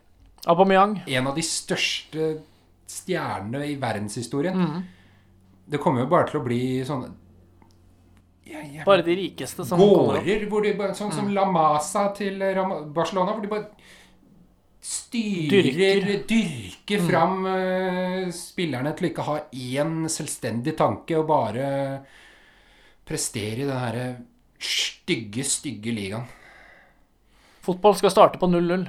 Aubameyang. 0.46 1.02
en 1.06 1.26
av 1.26 1.34
de 1.34 1.42
største 1.42 2.28
stjernene 2.86 3.66
i 3.66 3.76
verdenshistorien. 3.80 4.56
Mm. 4.56 4.82
Det 5.66 5.80
kommer 5.82 6.04
jo 6.04 6.10
bare 6.10 6.30
til 6.30 6.40
å 6.40 6.44
bli 6.46 6.60
jeg, 8.46 8.66
jeg, 8.76 8.84
Bare 8.86 9.02
de 9.02 9.16
rikeste 9.18 9.64
som 9.66 9.80
gårder 9.80 10.44
hvor 10.46 10.62
de 10.62 10.76
bare, 10.78 10.94
Sånn 10.94 11.10
som 11.10 11.32
La 11.34 11.48
Masa 11.50 12.04
til 12.14 12.38
Barcelona, 12.94 13.34
hvor 13.34 13.42
de 13.42 13.50
bare 13.50 13.66
styrer 14.86 15.66
Dyrker. 15.66 16.22
Dyrker, 16.30 17.02
fram 17.08 17.40
eh, 17.50 18.28
spillerne 18.34 18.94
til 18.94 19.08
å 19.08 19.10
ikke 19.10 19.26
ha 19.26 19.36
én 19.50 20.06
selvstendig 20.12 20.76
tanke 20.78 21.18
og 21.18 21.26
bare 21.30 21.66
prestere 23.06 23.64
i 23.64 23.66
den 23.66 23.80
herre 23.82 24.06
stygge, 24.62 25.42
stygge 25.46 25.94
ligaen. 25.94 26.26
Fotball 27.66 27.96
skal 27.98 28.14
starte 28.14 28.38
på 28.38 28.46
0-0. 28.46 28.86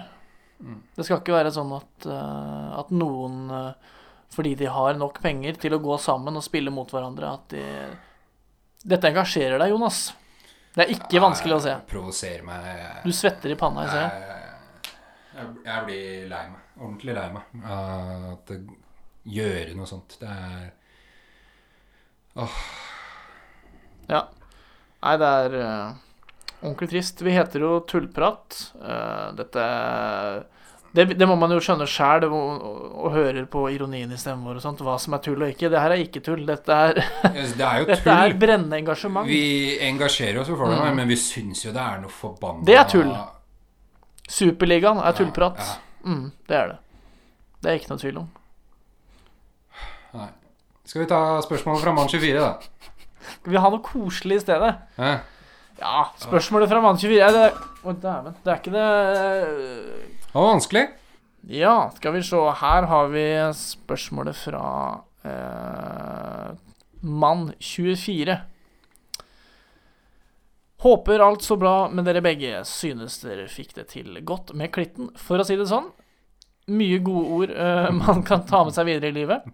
Mm. 0.59 0.81
Det 0.95 1.05
skal 1.05 1.21
ikke 1.21 1.35
være 1.35 1.53
sånn 1.53 1.73
at, 1.77 2.07
uh, 2.09 2.79
at 2.79 2.93
noen 2.95 3.43
uh, 3.53 3.95
fordi 4.33 4.55
de 4.59 4.69
har 4.73 4.97
nok 4.97 5.21
penger 5.23 5.59
til 5.61 5.77
å 5.77 5.81
gå 5.81 5.97
sammen 6.01 6.35
og 6.37 6.45
spille 6.45 6.73
mot 6.73 6.89
hverandre, 6.91 7.33
at 7.39 7.55
de 7.55 7.65
Dette 8.87 9.09
engasjerer 9.09 9.57
deg, 9.59 9.71
Jonas. 9.73 10.13
Det 10.75 10.83
er 10.83 10.91
ikke 10.93 11.19
vanskelig 11.19 11.55
å 11.57 11.63
se. 11.63 11.71
Provoserer 11.89 12.43
meg. 12.45 12.67
Du 13.03 13.09
svetter 13.15 13.51
i 13.51 13.57
panna, 13.59 13.83
jeg 13.83 13.95
ser 13.95 14.03
det. 14.05 14.91
Jeg, 15.33 15.47
jeg 15.65 15.85
blir 15.87 16.27
lei 16.29 16.43
meg. 16.53 16.67
Ordentlig 16.77 17.15
lei 17.17 17.25
meg 17.33 17.65
av 17.73 18.27
at 18.35 18.51
det 18.53 18.59
gjøre 19.33 19.75
noe 19.75 19.89
sånt. 19.89 20.19
Det 20.21 20.29
er 20.29 20.67
Åh. 22.37 22.57
Ja. 24.11 24.21
Nei, 25.01 25.13
det 25.17 25.29
er 25.41 25.55
eh, 25.57 25.95
ordentlig 26.63 26.89
trist. 26.89 27.21
Vi 27.21 27.31
heter 27.35 27.59
jo 27.63 27.79
Tullprat. 27.87 28.57
Eh, 28.81 29.31
dette 29.37 29.65
det, 30.97 31.03
det 31.19 31.27
må 31.29 31.35
man 31.37 31.51
jo 31.51 31.59
skjønne 31.61 31.85
sjæl, 31.85 32.23
og, 32.31 32.63
og 33.03 33.11
hører 33.13 33.45
på 33.51 33.65
ironien 33.69 34.09
i 34.11 34.17
stemmen 34.17 34.47
vår 34.47 34.55
og 34.57 34.63
sånt, 34.63 34.79
hva 34.81 34.95
som 34.99 35.13
er 35.13 35.19
tull 35.21 35.43
og 35.43 35.51
ikke. 35.51 35.69
Det 35.69 35.81
her 35.83 35.93
er 35.93 36.01
ikke 36.01 36.23
tull. 36.25 36.45
Dette 36.47 36.73
er, 36.73 37.01
Det 37.35 37.61
er 37.67 37.85
dette 37.85 38.15
er 38.15 38.33
brennende 38.39 38.79
engasjement. 38.79 39.27
Vi 39.29 39.77
engasjerer 39.85 40.39
oss 40.41 40.49
for 40.49 40.65
det, 40.71 40.79
Mm. 40.79 40.95
men 41.01 41.07
vi 41.11 41.15
syns 41.21 41.65
jo 41.67 41.73
det 41.75 41.83
er 41.83 41.99
noe 42.01 42.09
forbanna 42.09 42.65
Det 42.65 42.77
er 42.79 42.87
tull. 42.89 43.11
Superligaen 44.27 44.99
er 45.03 45.13
tullprat. 45.19 45.59
Ja, 45.61 45.83
Mm, 46.07 46.31
det 46.47 46.55
er 46.55 46.67
det. 46.69 46.75
Det 47.61 47.69
er 47.71 47.79
ikke 47.81 47.89
noe 47.91 47.99
tvil 47.99 48.17
om. 48.21 48.27
Nei. 50.15 50.27
Skal 50.87 51.01
vi 51.03 51.07
ta 51.09 51.17
spørsmålet 51.43 51.81
fra 51.83 51.91
Mann 51.97 52.07
24, 52.07 52.39
da? 52.39 52.93
Skal 53.33 53.51
vi 53.51 53.59
ha 53.59 53.71
noe 53.73 53.83
koselig 53.83 54.37
i 54.39 54.43
stedet? 54.45 54.69
Hæ? 54.95 55.09
Ja, 55.77 56.07
spørsmålet 56.17 56.71
fra 56.71 56.81
Mann 56.81 56.97
24 56.97 57.17
er 57.21 57.35
det 57.35 57.47
Å, 57.57 57.93
dæven. 57.93 58.37
Det 58.43 58.51
er 58.51 58.61
ikke 58.61 58.73
det 58.73 58.87
Det 60.25 60.33
var 60.33 60.49
vanskelig. 60.53 60.85
Ja, 61.47 61.75
skal 61.95 62.15
vi 62.17 62.23
se. 62.25 62.39
Her 62.61 62.87
har 62.89 63.11
vi 63.13 63.25
spørsmålet 63.55 64.35
fra 64.35 64.63
eh, 65.23 66.49
Mann 67.01 67.51
24. 67.59 68.39
Håper 70.83 71.23
alt 71.23 71.45
så 71.45 71.55
bra 71.57 71.87
med 71.89 72.05
dere 72.05 72.21
begge. 72.25 72.59
Synes 72.67 73.21
dere 73.23 73.47
fikk 73.49 73.77
det 73.77 73.87
til 73.93 74.19
godt 74.27 74.53
med 74.57 74.73
klitten, 74.75 75.09
for 75.17 75.41
å 75.41 75.45
si 75.47 75.57
det 75.57 75.69
sånn. 75.69 75.89
Mye 76.67 76.99
gode 76.99 77.37
ord 77.37 77.53
uh, 77.55 77.89
man 78.03 78.25
kan 78.27 78.43
ta 78.49 78.65
med 78.67 78.75
seg 78.75 78.89
videre 78.89 79.13
i 79.13 79.15
livet. 79.15 79.47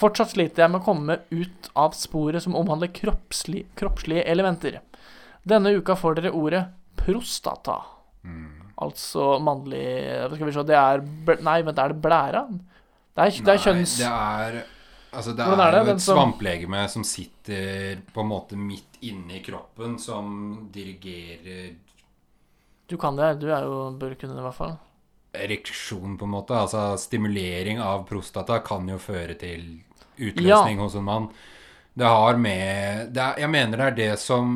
Fortsatt 0.00 0.32
sliter 0.32 0.64
jeg 0.64 0.72
med 0.72 0.80
å 0.80 0.86
komme 0.86 1.18
ut 1.28 1.68
av 1.78 1.92
sporet 1.98 2.42
som 2.42 2.56
omhandler 2.56 2.90
kroppslig, 2.96 3.66
kroppslige 3.78 4.24
elementer. 4.24 4.80
Denne 5.46 5.72
uka 5.78 5.96
får 5.96 6.14
dere 6.20 6.32
ordet 6.36 6.64
prostata. 7.00 7.78
Altså 8.80 9.38
mannlig 9.44 9.84
skal 10.34 10.46
vi 10.48 10.52
se 10.52 10.62
Det 10.68 10.76
er 10.76 11.00
Nei, 11.44 11.60
vent, 11.62 11.78
er 11.78 11.92
det 11.94 12.00
blæra? 12.04 12.42
Det 12.50 13.24
er, 13.26 13.30
det 13.44 13.54
er 13.54 13.62
kjønns... 13.64 13.98
Nei, 14.00 14.50
det 14.52 14.60
er 14.60 14.76
Altså, 15.10 15.32
det 15.34 15.42
er 15.42 15.60
er, 15.64 15.72
det? 15.84 15.94
et 15.96 16.00
som- 16.04 16.14
svamplegeme 16.20 16.84
som 16.88 17.02
sitter 17.02 17.98
på 18.14 18.20
en 18.22 18.28
måte 18.30 18.54
midt 18.56 19.00
inne 19.02 19.40
i 19.40 19.42
kroppen, 19.42 19.96
som 19.98 20.68
dirigerer 20.70 21.72
Du 22.86 22.96
kan 22.96 23.16
det, 23.18 23.40
du 23.40 23.48
er 23.50 23.64
jo 23.66 23.90
bør 23.98 24.14
kunne 24.14 24.36
det 24.36 24.44
i 24.44 24.46
hvert 24.46 24.54
fall. 24.54 24.76
ereksjon, 25.34 26.16
på 26.18 26.24
en 26.28 26.30
måte. 26.30 26.54
Altså 26.54 26.96
stimulering 26.98 27.80
av 27.82 28.04
prostata 28.06 28.60
kan 28.62 28.86
jo 28.88 28.98
føre 28.98 29.34
til 29.38 29.80
utløsning 30.18 30.78
hos 30.78 30.94
en 30.94 31.04
mann. 31.04 31.28
Det 31.94 32.06
har 32.06 32.36
med 32.38 33.10
det 33.14 33.22
er, 33.22 33.40
Jeg 33.42 33.50
mener 33.50 33.80
det 33.80 33.86
er 33.86 33.96
det 33.96 34.12
som 34.22 34.52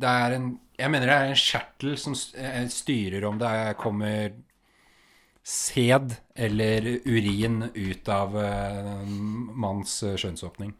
Det 0.00 0.08
er 0.08 0.36
en 0.38 0.46
Jeg 0.78 0.90
mener 0.90 1.10
det 1.10 1.16
er 1.16 1.32
en 1.32 1.38
kjertel 1.38 1.98
som 2.00 2.16
eh, 2.40 2.64
styrer 2.72 3.24
om 3.28 3.38
det 3.38 3.50
er, 3.50 3.76
kommer 3.78 4.32
sæd 5.44 6.16
eller 6.34 6.86
urin 7.04 7.68
ut 7.74 8.08
av 8.08 8.34
eh, 8.40 8.78
en 8.80 9.14
manns 9.60 10.00
eh, 10.02 10.16
skjønnsåpning. 10.18 10.72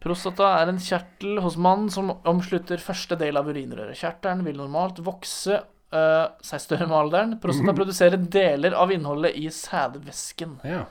Prostata 0.00 0.52
er 0.60 0.70
en 0.70 0.78
kjertel 0.80 1.40
hos 1.42 1.58
mannen 1.58 1.90
som 1.90 2.14
omslutter 2.30 2.80
første 2.80 3.18
del 3.18 3.36
av 3.36 3.50
urinrøret. 3.50 3.98
Kjertelen 3.98 4.44
vil 4.46 4.60
normalt 4.60 5.02
vokse 5.04 5.58
øh, 5.58 6.26
seg 6.48 6.62
større 6.62 6.86
med 6.86 6.98
alderen. 7.02 7.38
Prostata 7.42 7.74
produserer 7.76 8.28
deler 8.38 8.78
av 8.78 8.94
innholdet 8.94 9.34
i 9.36 9.48
sædvæsken. 9.52 10.60
Ja. 10.64 10.84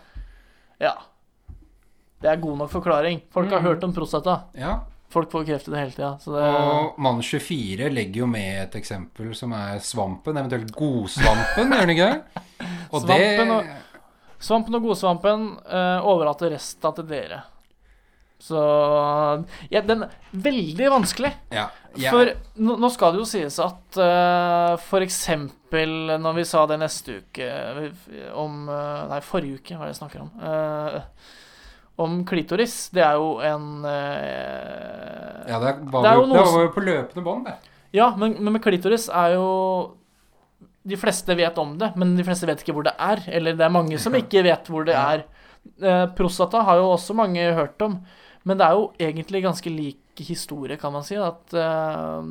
Ja. 0.84 0.98
Det 2.22 2.30
er 2.32 2.40
god 2.42 2.58
nok 2.58 2.70
forklaring. 2.72 3.22
Folk 3.32 3.50
har 3.52 3.60
Mm. 3.60 3.66
hørt 3.68 3.84
om 3.84 3.94
prostata. 3.94 4.44
ja. 4.58 4.80
Folk 5.10 5.32
får 5.32 5.46
kreft 5.48 5.68
i 5.70 5.72
det 5.72 5.80
hele 5.80 5.92
tida. 5.92 6.18
Det 6.20 6.42
Og 6.44 6.96
mann 7.00 7.22
24 7.22 7.90
legger 7.90 8.20
jo 8.20 8.26
med 8.28 8.64
et 8.64 8.74
eksempel 8.76 9.34
som 9.34 9.54
er 9.54 9.78
svampen, 9.80 10.36
eventuelt 10.36 10.72
godsvampen, 10.76 11.72
gjør 11.72 11.86
den 11.88 11.90
ikke 11.96 12.10
det? 12.12 12.44
Og 12.92 13.02
Svampen 13.02 13.48
det 13.48 13.50
og- 13.50 13.66
Svampen 14.40 14.76
og 14.76 14.82
godsvampen 14.84 15.46
uh, 15.66 16.02
overlater 16.06 16.52
resten 16.52 16.94
til 16.94 17.06
dere. 17.08 17.40
Så 18.40 18.60
Ja, 19.72 19.82
den 19.82 20.04
er 20.04 20.10
veldig 20.34 20.90
vanskelig. 20.92 21.32
Ja. 21.52 21.70
jeg- 21.96 22.12
For 22.12 22.26
nå, 22.62 22.78
nå 22.78 22.92
skal 22.92 23.14
det 23.14 23.20
jo 23.20 23.26
sies 23.26 23.58
at 23.60 23.98
uh, 23.98 24.76
for 24.78 25.00
eksempel 25.02 26.20
når 26.20 26.36
vi 26.36 26.44
sa 26.44 26.66
det 26.68 26.80
neste 26.80 27.22
uke 27.24 27.48
eh, 27.48 28.32
om 28.36 28.68
eh, 28.70 29.08
Nei, 29.10 29.20
forrige 29.22 29.56
uke, 29.62 29.74
hva 29.76 29.86
er 29.88 29.92
det 29.92 29.96
jeg 29.96 30.02
snakker 30.04 30.22
om? 30.22 30.32
eh, 30.42 31.02
om 31.98 32.20
klitoris. 32.30 32.76
Det 32.94 33.02
er 33.04 33.18
jo 33.18 33.38
en 33.44 33.86
eh, 33.90 35.48
Ja, 35.50 35.60
det 35.62 35.74
var, 35.92 36.04
Det 36.06 36.14
jo, 36.14 36.22
jo 36.22 36.28
noe 36.30 36.38
det 36.38 36.54
var 36.54 36.66
jo 36.68 36.74
på 36.76 36.84
løpende 36.86 37.24
bånd, 37.26 37.48
det. 37.50 37.56
Ja, 37.96 38.12
men, 38.20 38.36
men 38.38 38.58
med 38.58 38.64
klitoris 38.64 39.08
er 39.10 39.38
jo 39.38 39.48
De 40.88 40.98
fleste 41.00 41.36
vet 41.36 41.58
om 41.60 41.74
det, 41.80 41.92
men 42.00 42.16
de 42.18 42.24
fleste 42.28 42.48
vet 42.48 42.62
ikke 42.64 42.76
hvor 42.78 42.86
det 42.88 42.94
er. 42.96 43.24
Eller 43.28 43.58
det 43.58 43.66
er 43.66 43.74
mange 43.74 43.98
som 44.00 44.16
ikke 44.16 44.46
vet 44.46 44.70
hvor 44.72 44.86
det 44.88 44.96
er. 44.96 45.26
Eh, 45.82 46.06
prostata 46.16 46.62
har 46.64 46.80
jo 46.80 46.92
også 46.94 47.16
mange 47.18 47.44
hørt 47.58 47.82
om, 47.84 47.98
men 48.48 48.60
det 48.60 48.68
er 48.68 48.78
jo 48.78 48.86
egentlig 49.10 49.44
ganske 49.44 49.74
lik 49.74 49.98
historie, 50.24 50.78
kan 50.78 50.94
man 50.94 51.04
si. 51.06 51.18
At 51.22 51.54
uh, 51.54 52.24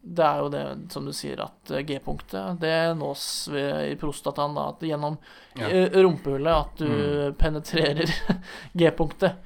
det 0.00 0.24
er 0.24 0.42
jo 0.42 0.50
det, 0.52 0.64
som 0.92 1.06
du 1.06 1.12
sier, 1.16 1.42
at 1.44 1.72
eh, 1.74 1.84
G-punktet 1.88 2.60
det 2.62 2.74
nås 2.98 3.26
ved, 3.52 3.92
i 3.92 3.96
prostataen 4.00 4.56
da, 4.56 4.70
at 4.72 4.84
gjennom 4.84 5.18
Ja. 5.58 5.68
eh, 5.68 6.00
rumpehullet 6.02 6.50
at 6.54 6.80
du 6.82 7.34
penetrerer 7.38 8.10
G-punktet. 8.78 9.40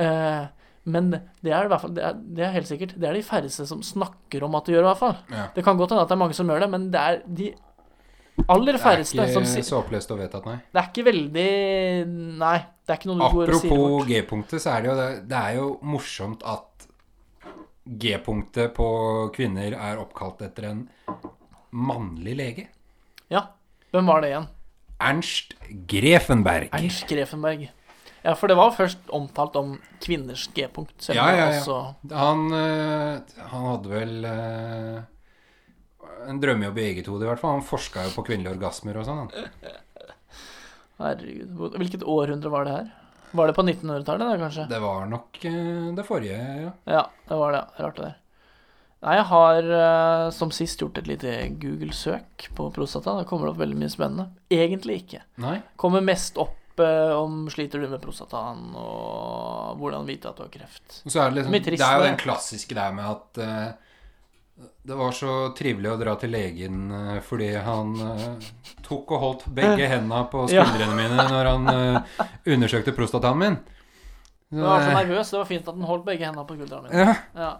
Uh, 0.00 0.46
men 0.84 1.12
det 1.44 1.52
er 1.54 1.68
fall 1.78 1.92
det 1.94 2.02
er, 2.02 2.16
det 2.18 2.42
er 2.42 2.54
helt 2.56 2.66
sikkert 2.66 2.96
Det 2.98 3.06
er 3.06 3.14
de 3.14 3.20
færreste 3.22 3.62
som 3.68 3.84
snakker 3.86 4.42
om 4.42 4.56
at 4.58 4.66
de 4.66 4.74
gjør, 4.74 4.86
i 4.86 4.90
hvert 4.90 5.02
fall. 5.02 5.18
Ja. 5.30 5.44
Det 5.54 5.62
kan 5.66 5.78
godt 5.78 5.94
hende 5.94 6.06
at 6.06 6.10
det 6.10 6.16
er 6.16 6.24
mange 6.24 6.34
som 6.34 6.50
gjør 6.50 6.64
det, 6.64 6.70
men 6.72 6.88
det 6.90 7.02
er 7.02 7.20
de 7.26 7.52
aller 8.50 8.78
færreste 8.80 9.18
Det 9.18 9.28
er 9.28 9.34
som 9.36 9.46
ikke 9.46 9.68
så 9.68 9.78
oppløst 9.82 10.12
og 10.14 10.20
vedtatt, 10.22 10.46
nei. 10.48 10.58
Det 10.72 10.80
er 10.80 10.88
ikke 10.90 11.04
veldig 11.10 11.48
Nei, 12.40 12.56
det 12.82 12.94
er 12.94 12.98
ikke 12.98 13.10
noe 13.12 13.18
du 13.20 13.36
går 13.36 13.52
og 13.52 13.60
sier 13.60 13.74
Apropos. 13.76 14.06
G-punktet, 14.08 14.64
så 14.64 14.74
er 14.74 14.82
det 14.82 14.90
jo 14.90 14.96
det, 14.98 15.08
det 15.30 15.40
er 15.42 15.58
jo 15.60 15.66
morsomt 15.92 16.46
at 16.48 16.71
G-punktet 17.84 18.74
på 18.76 18.88
kvinner 19.34 19.74
er 19.74 20.00
oppkalt 20.00 20.42
etter 20.46 20.68
en 20.70 20.82
mannlig 21.72 22.34
lege. 22.38 22.66
Ja. 23.32 23.48
Hvem 23.92 24.08
var 24.08 24.22
det 24.22 24.32
igjen? 24.32 24.50
Ernst 25.02 25.54
Grefenberg. 25.90 26.68
Ernst 26.72 27.08
Grefenberg. 27.10 27.66
Ja, 28.22 28.36
for 28.38 28.46
det 28.46 28.54
var 28.54 28.70
først 28.76 29.10
omtalt 29.10 29.56
om 29.58 29.74
kvinners 30.02 30.46
G-punkt. 30.54 30.94
Ja, 31.10 31.26
ja, 31.34 31.48
ja. 31.56 31.78
Han, 32.14 32.44
eh, 32.54 33.40
han 33.50 33.66
hadde 33.66 33.90
vel 33.90 34.28
eh, 34.30 35.00
en 36.30 36.38
drømmejobb 36.42 36.78
i 36.78 36.84
eget 36.92 37.10
hode, 37.10 37.26
i 37.26 37.30
hvert 37.32 37.42
fall. 37.42 37.58
Han 37.58 37.66
forska 37.66 38.06
jo 38.06 38.14
på 38.14 38.28
kvinnelige 38.30 38.54
orgasmer 38.54 39.00
og 39.00 39.08
sånn. 39.08 39.32
Herregud. 41.02 41.74
Hvilket 41.80 42.06
århundre 42.06 42.52
var 42.52 42.68
det 42.68 42.76
her? 42.76 42.92
Var 43.32 43.48
det 43.48 43.54
på 43.56 43.62
1900-tallet, 43.64 44.26
da, 44.28 44.38
kanskje? 44.40 44.66
Det 44.70 44.80
var 44.82 45.06
nok 45.10 45.44
eh, 45.48 45.86
det 45.96 46.04
forrige, 46.06 46.40
ja. 46.62 46.72
Ja, 46.84 47.04
det 47.28 47.38
var 47.40 47.56
det. 47.56 47.62
Rart 47.80 48.00
det 48.00 48.08
der. 48.08 48.18
Nei, 49.02 49.14
jeg 49.18 49.26
har 49.32 49.70
eh, 49.78 50.26
som 50.30 50.52
sist 50.54 50.82
gjort 50.82 51.00
et 51.00 51.08
lite 51.10 51.30
Google-søk 51.62 52.48
på 52.54 52.68
prostata. 52.74 53.16
Da 53.18 53.26
kommer 53.26 53.48
det 53.48 53.54
opp 53.56 53.62
veldig 53.64 53.78
mye 53.80 53.90
spennende. 53.90 54.28
Egentlig 54.52 55.00
ikke. 55.02 55.22
Nei? 55.42 55.56
Kommer 55.80 56.04
mest 56.06 56.38
opp 56.38 56.82
eh, 56.82 57.14
om 57.16 57.48
sliter 57.50 57.82
du 57.82 57.88
med 57.90 58.02
prostataen, 58.04 58.68
og 58.78 59.80
hvordan 59.80 60.06
vite 60.06 60.30
at 60.30 60.38
du 60.38 60.44
har 60.44 60.52
kreft. 60.54 61.00
Og 61.02 61.10
så 61.10 61.24
er 61.24 61.32
det, 61.32 61.40
liksom, 61.40 61.58
det 61.66 61.80
er 61.80 61.98
jo 61.98 62.10
den 62.12 62.20
klassiske 62.20 62.78
der 62.78 62.94
med 62.94 63.10
at 63.10 63.42
det 64.82 64.94
var 64.98 65.12
så 65.16 65.34
trivelig 65.58 65.92
å 65.92 65.98
dra 66.00 66.14
til 66.20 66.32
legen 66.34 66.90
eh, 66.92 67.20
fordi 67.24 67.52
han 67.64 67.94
eh, 68.02 68.48
tok 68.84 69.14
og 69.14 69.22
holdt 69.22 69.44
begge 69.54 69.86
hendene 69.88 70.24
på 70.30 70.44
skuldrene 70.50 70.96
mine 70.98 71.26
når 71.30 71.50
han 71.52 71.70
eh, 71.72 72.26
undersøkte 72.54 72.94
prostataen 72.96 73.38
min. 73.40 73.56
Så, 74.52 74.58
Jeg 74.58 74.66
var 74.66 74.84
så 74.84 74.96
nervøs. 74.98 75.30
Det 75.32 75.38
var 75.38 75.48
fint 75.48 75.70
at 75.70 75.78
han 75.78 75.88
holdt 75.88 76.04
begge 76.10 76.28
hendene 76.28 76.44
på 76.48 76.58
skuldrene 76.58 76.90
mine. 76.90 77.06
ja, 77.06 77.46
Ja. 77.46 77.54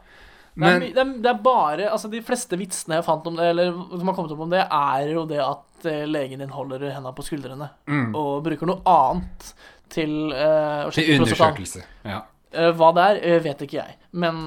Det 0.52 0.68
er, 0.68 0.82
det, 0.84 1.00
er, 1.00 1.12
det 1.24 1.28
er 1.30 1.38
bare 1.40 1.86
Altså, 1.88 2.10
de 2.12 2.18
fleste 2.20 2.58
vitsene 2.60 2.98
jeg 2.98 3.06
fant 3.06 3.24
om 3.30 3.38
det, 3.38 3.46
eller 3.54 3.70
som 3.72 4.10
har 4.10 4.16
kommet 4.18 4.34
opp 4.34 4.42
om 4.44 4.50
det, 4.52 4.60
er 4.68 5.06
jo 5.14 5.22
det 5.30 5.38
at 5.40 5.86
legen 6.12 6.42
din 6.44 6.52
holder 6.52 6.84
hendene 6.90 7.14
på 7.16 7.24
skuldrene 7.24 7.70
mm, 7.88 8.10
og 8.12 8.42
bruker 8.44 8.68
noe 8.68 8.84
annet 8.84 9.46
til 9.92 10.12
uh, 10.28 10.84
å 10.84 10.92
Til 10.92 11.06
sjekke 11.06 11.16
prostataen. 11.22 11.56
undersøkelse. 11.56 11.86
Ja. 12.04 12.20
Uh, 12.52 12.68
hva 12.76 12.90
det 12.98 13.06
er, 13.08 13.22
uh, 13.24 13.38
vet 13.48 13.64
ikke 13.64 13.78
jeg. 13.80 13.96
Men 14.12 14.44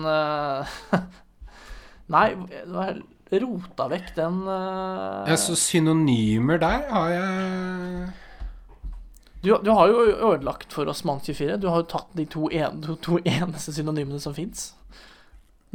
Nei, 2.13 2.27
har 2.69 2.91
jeg 2.91 3.41
rota 3.41 3.87
vekk 3.89 4.11
den 4.17 4.43
uh... 4.45 5.25
ja, 5.25 5.35
så 5.41 5.55
synonymer 5.57 6.61
der 6.61 6.83
har 6.91 7.09
jeg 7.09 8.11
du, 9.45 9.51
du 9.61 9.71
har 9.77 9.89
jo 9.91 10.03
ødelagt 10.09 10.73
for 10.73 10.89
oss 10.89 11.03
Mann 11.05 11.19
24. 11.21 11.59
Du 11.61 11.67
har 11.69 11.83
jo 11.83 11.89
tatt 11.91 12.09
de 12.17 12.25
to, 12.25 12.47
en, 12.49 12.79
to, 12.81 12.95
to 12.97 13.19
eneste 13.21 13.75
synonymene 13.75 14.17
som 14.21 14.33
fins. 14.33 14.71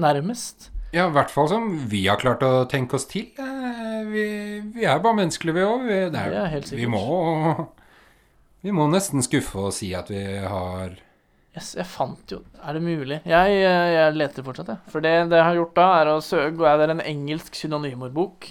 Nærmest. 0.01 0.73
Ja, 0.91 1.05
i 1.07 1.15
hvert 1.15 1.31
fall 1.31 1.47
som 1.53 1.69
vi 1.91 2.01
har 2.09 2.19
klart 2.19 2.43
å 2.43 2.65
tenke 2.71 2.99
oss 2.99 3.07
til. 3.11 3.29
Eh, 3.39 4.01
Vi, 4.11 4.25
vi 4.75 4.87
er 4.89 4.99
bare 4.99 5.21
menneskelige, 5.21 5.55
vi 5.55 5.63
òg. 5.63 5.87
Vi, 5.87 6.81
Vi 6.81 6.87
må 6.91 7.05
Vi 8.65 8.75
må 8.75 8.89
nesten 8.93 9.23
skuffe 9.25 9.69
og 9.69 9.73
si 9.77 9.93
at 9.97 10.11
vi 10.13 10.25
har 10.43 10.99
Yes, 11.51 11.73
jeg 11.75 11.87
fant 11.91 12.31
jo 12.31 12.45
Er 12.63 12.77
det 12.77 12.83
mulig? 12.85 13.17
Jeg, 13.27 13.55
eh, 13.59 13.89
jeg 13.97 14.15
leter 14.15 14.45
fortsatt, 14.47 14.71
jeg. 14.71 14.93
For 14.93 15.03
det, 15.03 15.15
det 15.33 15.41
jeg 15.41 15.49
har 15.49 15.59
gjort 15.59 15.77
da, 15.81 15.87
er 15.99 16.11
å 16.13 16.21
søke 16.23 16.55
Gå 16.61 16.69
er 16.71 16.79
det 16.85 16.91
en 16.95 17.03
engelsk 17.03 17.59
synonymordbok. 17.59 18.47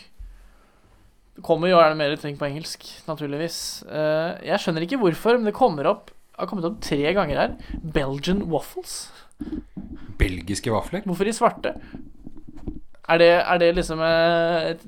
Det 1.40 1.46
kommer 1.48 1.72
jo 1.72 1.80
er 1.80 1.94
det 1.94 2.00
mer 2.02 2.16
ting 2.20 2.36
på 2.36 2.50
engelsk, 2.50 2.84
naturligvis. 3.08 3.60
Eh, 3.88 4.48
jeg 4.52 4.60
skjønner 4.60 4.84
ikke 4.84 5.00
hvorfor, 5.00 5.40
men 5.40 5.48
det 5.48 5.56
kommer 5.56 5.88
opp 5.88 6.12
har 6.40 6.48
kommet 6.50 6.68
opp 6.70 6.80
tre 6.84 7.14
ganger 7.16 7.42
her. 7.42 7.58
Belgian 7.84 8.46
waffles. 8.52 9.10
belgiske 10.20 10.72
vafler. 10.72 11.04
Hvorfor 11.08 11.28
i 11.28 11.36
svarte? 11.36 11.76
Er 13.10 13.18
det, 13.18 13.30
er 13.40 13.58
det 13.58 13.70
liksom 13.74 14.02
eh, 14.06 14.76
et 14.76 14.84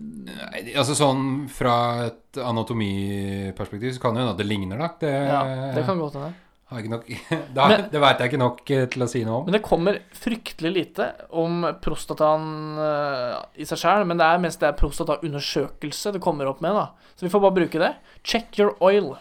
Altså 0.77 0.93
sånn 0.93 1.47
fra 1.49 1.75
et 2.05 2.37
anatomiperspektiv 2.37 3.95
så 3.95 4.03
kan 4.03 4.13
det 4.13 4.21
hende 4.21 4.35
at 4.35 4.41
det 4.41 4.47
ligner, 4.47 4.77
da. 4.77 4.89
Det, 5.01 5.11
Ja, 5.31 5.41
det 5.75 5.85
kan 5.87 5.99
godt 5.99 6.19
hende. 6.19 6.33
Har 6.71 6.79
jeg 6.79 6.85
ikke 6.87 6.93
nok 6.93 7.07
da, 7.57 7.65
Men- 7.67 7.81
Det 7.91 7.99
veit 7.99 8.21
jeg 8.23 8.31
ikke 8.31 8.39
nok 8.39 8.69
eh, 8.71 8.85
til 8.93 9.03
å 9.03 9.07
si 9.11 9.21
noe 9.27 9.41
om. 9.41 9.47
Men 9.49 9.57
det 9.57 9.63
kommer 9.65 9.97
fryktelig 10.15 10.71
lite 10.71 11.07
om 11.41 11.65
prostataen 11.83 12.45
eh, 12.79 13.33
i 13.59 13.67
seg 13.67 13.81
sjøl, 13.81 14.05
men 14.07 14.21
det 14.21 14.29
er 14.29 14.39
mest 14.45 14.61
det 14.63 14.69
er 14.69 14.77
prostataundersøkelse 14.79 16.13
det 16.15 16.21
kommer 16.23 16.47
opp 16.47 16.63
med, 16.63 16.77
da. 16.79 16.85
Så 17.19 17.27
vi 17.27 17.33
får 17.33 17.43
bare 17.43 17.57
bruke 17.59 17.81
det. 17.83 17.91
Check 18.23 18.55
your 18.61 18.71
oil. 18.79 19.11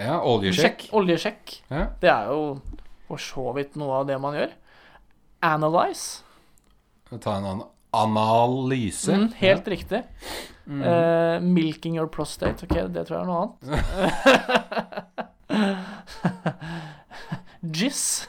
Ja, 0.00 0.16
oljesjekk. 0.24 0.86
Sjekk, 0.88 0.96
oljesjekk. 0.96 1.54
Ja. 1.72 1.84
Det 2.00 2.10
er 2.12 2.32
jo 2.32 2.40
for 3.06 3.20
så 3.22 3.52
vidt 3.56 3.76
noe 3.80 4.00
av 4.00 4.08
det 4.08 4.16
man 4.20 4.34
gjør. 4.36 4.56
Analyze. 5.46 6.22
Ta 7.20 7.36
en 7.36 7.44
annen 7.52 7.66
analyse. 7.96 9.12
Mm, 9.12 9.28
helt 9.38 9.68
riktig. 9.72 10.02
Mm. 10.66 10.82
Uh, 10.82 11.36
milking 11.44 11.94
your 12.00 12.08
prostate. 12.12 12.64
Ok, 12.66 12.74
det 12.92 13.06
tror 13.06 13.20
jeg 13.20 13.22
er 13.22 13.30
noe 13.30 13.44
annet. 13.44 15.30
Jizz. 17.60 18.28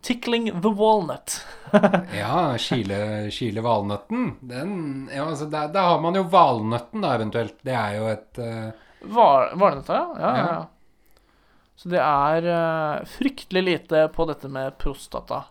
Tickling 0.00 0.62
the 0.62 0.68
walnut. 0.68 1.44
Ja, 2.14 2.54
kile, 2.58 3.30
kile 3.34 3.60
valnøtten. 3.60 4.36
Den 4.40 5.10
ja, 5.14 5.24
altså, 5.26 5.46
der, 5.50 5.68
der 5.74 5.82
har 5.90 6.00
man 6.00 6.14
jo 6.14 6.22
valnøtten, 6.30 7.02
da, 7.02 7.14
eventuelt. 7.18 7.58
Det 7.66 7.74
er 7.74 7.96
jo 7.98 8.06
et 8.12 8.38
uh... 8.38 8.70
Val, 9.16 9.50
Valnøtta, 9.58 9.94
ja. 9.98 10.06
Ja, 10.20 10.30
ja. 10.30 10.38
Ja. 10.38 10.44
ja. 10.54 10.64
Så 11.76 11.90
det 11.92 12.00
er 12.00 12.46
uh, 12.48 13.04
fryktelig 13.18 13.62
lite 13.66 14.08
på 14.14 14.24
dette 14.30 14.48
med 14.48 14.78
prostata. 14.80 15.42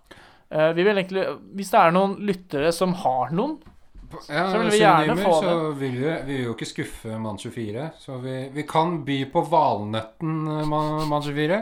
Uh, 0.50 0.72
vi 0.74 0.82
vil 0.88 0.98
egentlig 0.98 1.26
Hvis 1.58 1.70
det 1.74 1.80
er 1.82 1.92
noen 1.94 2.16
lyttere 2.26 2.72
som 2.74 2.94
har 3.04 3.30
noen 3.36 3.60
ja, 4.30 4.46
Så 4.52 4.60
vil 4.62 4.72
vi 4.74 4.80
gjerne 4.82 5.16
få 5.20 5.34
så 5.42 5.54
vil 5.78 5.96
vi, 6.00 6.10
vi 6.28 6.34
vil 6.34 6.44
jo 6.48 6.56
ikke 6.56 6.68
skuffe 6.70 7.20
Mann 7.22 7.40
24. 7.42 7.86
Så 8.02 8.18
vi, 8.24 8.36
vi 8.56 8.66
kan 8.68 9.00
by 9.08 9.18
på 9.34 9.44
valnøtten, 9.52 10.36
eh, 10.52 10.66
Mann 10.72 11.08
Mann 11.12 11.26
24. 11.26 11.62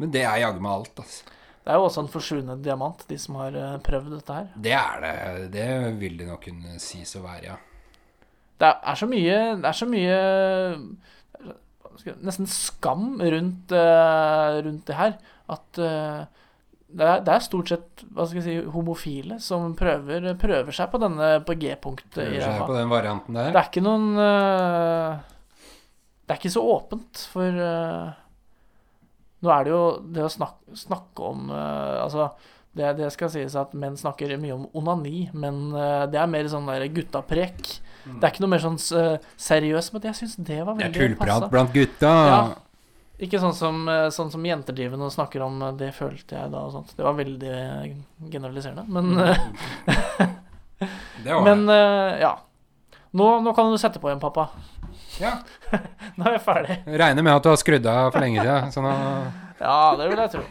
Men 0.00 0.12
det 0.14 0.24
er 0.24 0.42
jaggu 0.42 0.62
meg 0.64 0.72
alt, 0.72 1.04
altså. 1.04 1.38
Det 1.62 1.70
er 1.70 1.78
jo 1.78 1.86
også 1.86 2.02
en 2.02 2.10
forsvunnet 2.10 2.62
diamant, 2.64 3.04
de 3.06 3.18
som 3.22 3.36
har 3.38 3.54
eh, 3.54 3.76
prøvd 3.86 4.16
dette 4.16 4.38
her. 4.38 4.48
Det 4.64 4.74
er 4.74 5.04
det. 5.04 5.14
Det 5.54 5.66
vil 6.00 6.18
de 6.18 6.26
nok 6.32 6.42
kunne 6.48 6.78
sies 6.82 7.14
å 7.18 7.22
være, 7.26 7.52
ja. 7.52 7.58
Det 8.58 8.68
er, 8.68 8.78
er 8.92 8.98
så 8.98 9.08
mye 9.10 9.38
Det 9.58 9.66
er 9.66 9.74
så 9.74 9.86
mye 9.90 10.18
Nesten 12.22 12.48
skam 12.48 13.20
rundt, 13.20 13.72
eh, 13.76 14.60
rundt 14.66 14.86
det 14.88 14.96
her. 14.96 15.18
At 15.52 15.80
det, 16.92 17.06
er, 17.06 17.20
det 17.24 17.34
er 17.34 17.44
stort 17.44 17.72
sett 17.72 18.04
hva 18.12 18.26
skal 18.28 18.40
jeg 18.40 18.44
si, 18.46 18.70
homofile 18.74 19.38
som 19.42 19.72
prøver, 19.78 20.32
prøver 20.40 20.76
seg 20.76 20.90
på 20.92 21.00
denne 21.02 21.34
på 21.46 21.56
G-punktet 21.60 22.18
Prøver 22.18 22.42
seg 22.44 22.64
på 22.68 22.76
den 22.76 22.90
varianten 22.92 23.38
der. 23.38 23.52
Det 23.54 23.60
er 23.60 23.68
ikke 23.70 23.84
noen 23.84 24.08
uh, 24.18 25.20
Det 26.22 26.34
er 26.34 26.40
ikke 26.40 26.54
så 26.54 26.64
åpent, 26.74 27.26
for 27.32 27.60
uh, 27.60 28.10
nå 29.42 29.52
er 29.52 29.66
det 29.66 29.72
jo 29.74 29.84
det 30.14 30.26
å 30.26 30.32
snakke, 30.32 30.76
snakke 30.84 31.30
om 31.32 31.52
uh, 31.52 32.02
Altså, 32.04 32.30
det, 32.76 32.94
det 33.00 33.12
skal 33.14 33.32
sies 33.32 33.56
at 33.58 33.72
menn 33.76 33.96
snakker 34.00 34.36
mye 34.40 34.56
om 34.56 34.68
onani, 34.80 35.26
men 35.36 35.74
det 36.08 36.16
er 36.16 36.30
mer 36.30 36.46
sånn 36.48 36.70
der 36.70 36.86
guttaprek. 36.88 37.58
Det 38.06 38.16
er 38.16 38.30
ikke 38.30 38.46
noe 38.46 38.54
mer 38.54 38.62
sånn 38.62 38.78
seriøst, 38.80 39.92
men 39.92 40.06
jeg 40.08 40.18
syns 40.22 40.38
det 40.40 40.62
var 40.64 40.78
veldig 40.78 40.88
passa. 40.88 40.94
Det 40.94 41.02
er 41.02 41.10
tullprat 41.12 41.50
blant 41.52 41.74
gutta. 41.76 42.14
Ja. 42.30 42.38
Ikke 43.22 43.38
sånn 43.38 43.54
som, 43.54 43.82
eh, 43.88 44.08
sånn 44.10 44.32
som 44.32 44.46
jenter 44.46 44.74
driver 44.74 45.02
og 45.06 45.12
snakker 45.14 45.44
om 45.44 45.60
eh, 45.62 45.74
'det 45.78 45.92
følte 45.94 46.34
jeg 46.34 46.50
da' 46.50 46.62
og 46.66 46.72
sånt. 46.74 46.96
Det 46.96 47.04
var 47.06 47.14
veldig 47.14 47.52
eh, 47.54 47.92
generaliserende, 48.32 48.84
men 48.88 49.18
eh, 49.18 49.38
Det 51.22 51.30
var 51.30 51.44
Men 51.46 51.68
ja. 52.18 52.32
Nå, 53.12 53.26
nå 53.44 53.52
kan 53.54 53.70
du 53.70 53.78
sette 53.78 54.00
på 54.02 54.08
igjen, 54.08 54.18
pappa. 54.18 54.48
Ja. 55.20 55.36
Nå 56.16 56.26
er 56.26 56.38
jeg 56.38 56.42
ferdig. 56.42 56.78
Regner 56.86 57.22
med 57.22 57.36
at 57.36 57.44
du 57.44 57.50
har 57.52 57.60
skrudd 57.60 57.86
av 57.86 58.10
for 58.10 58.24
lenge 58.24 58.42
siden. 58.42 58.72
Sånn 58.74 58.88
Ja, 59.60 59.94
det 60.00 60.08
vil 60.10 60.22
jeg 60.24 60.32
tro. 60.32 60.42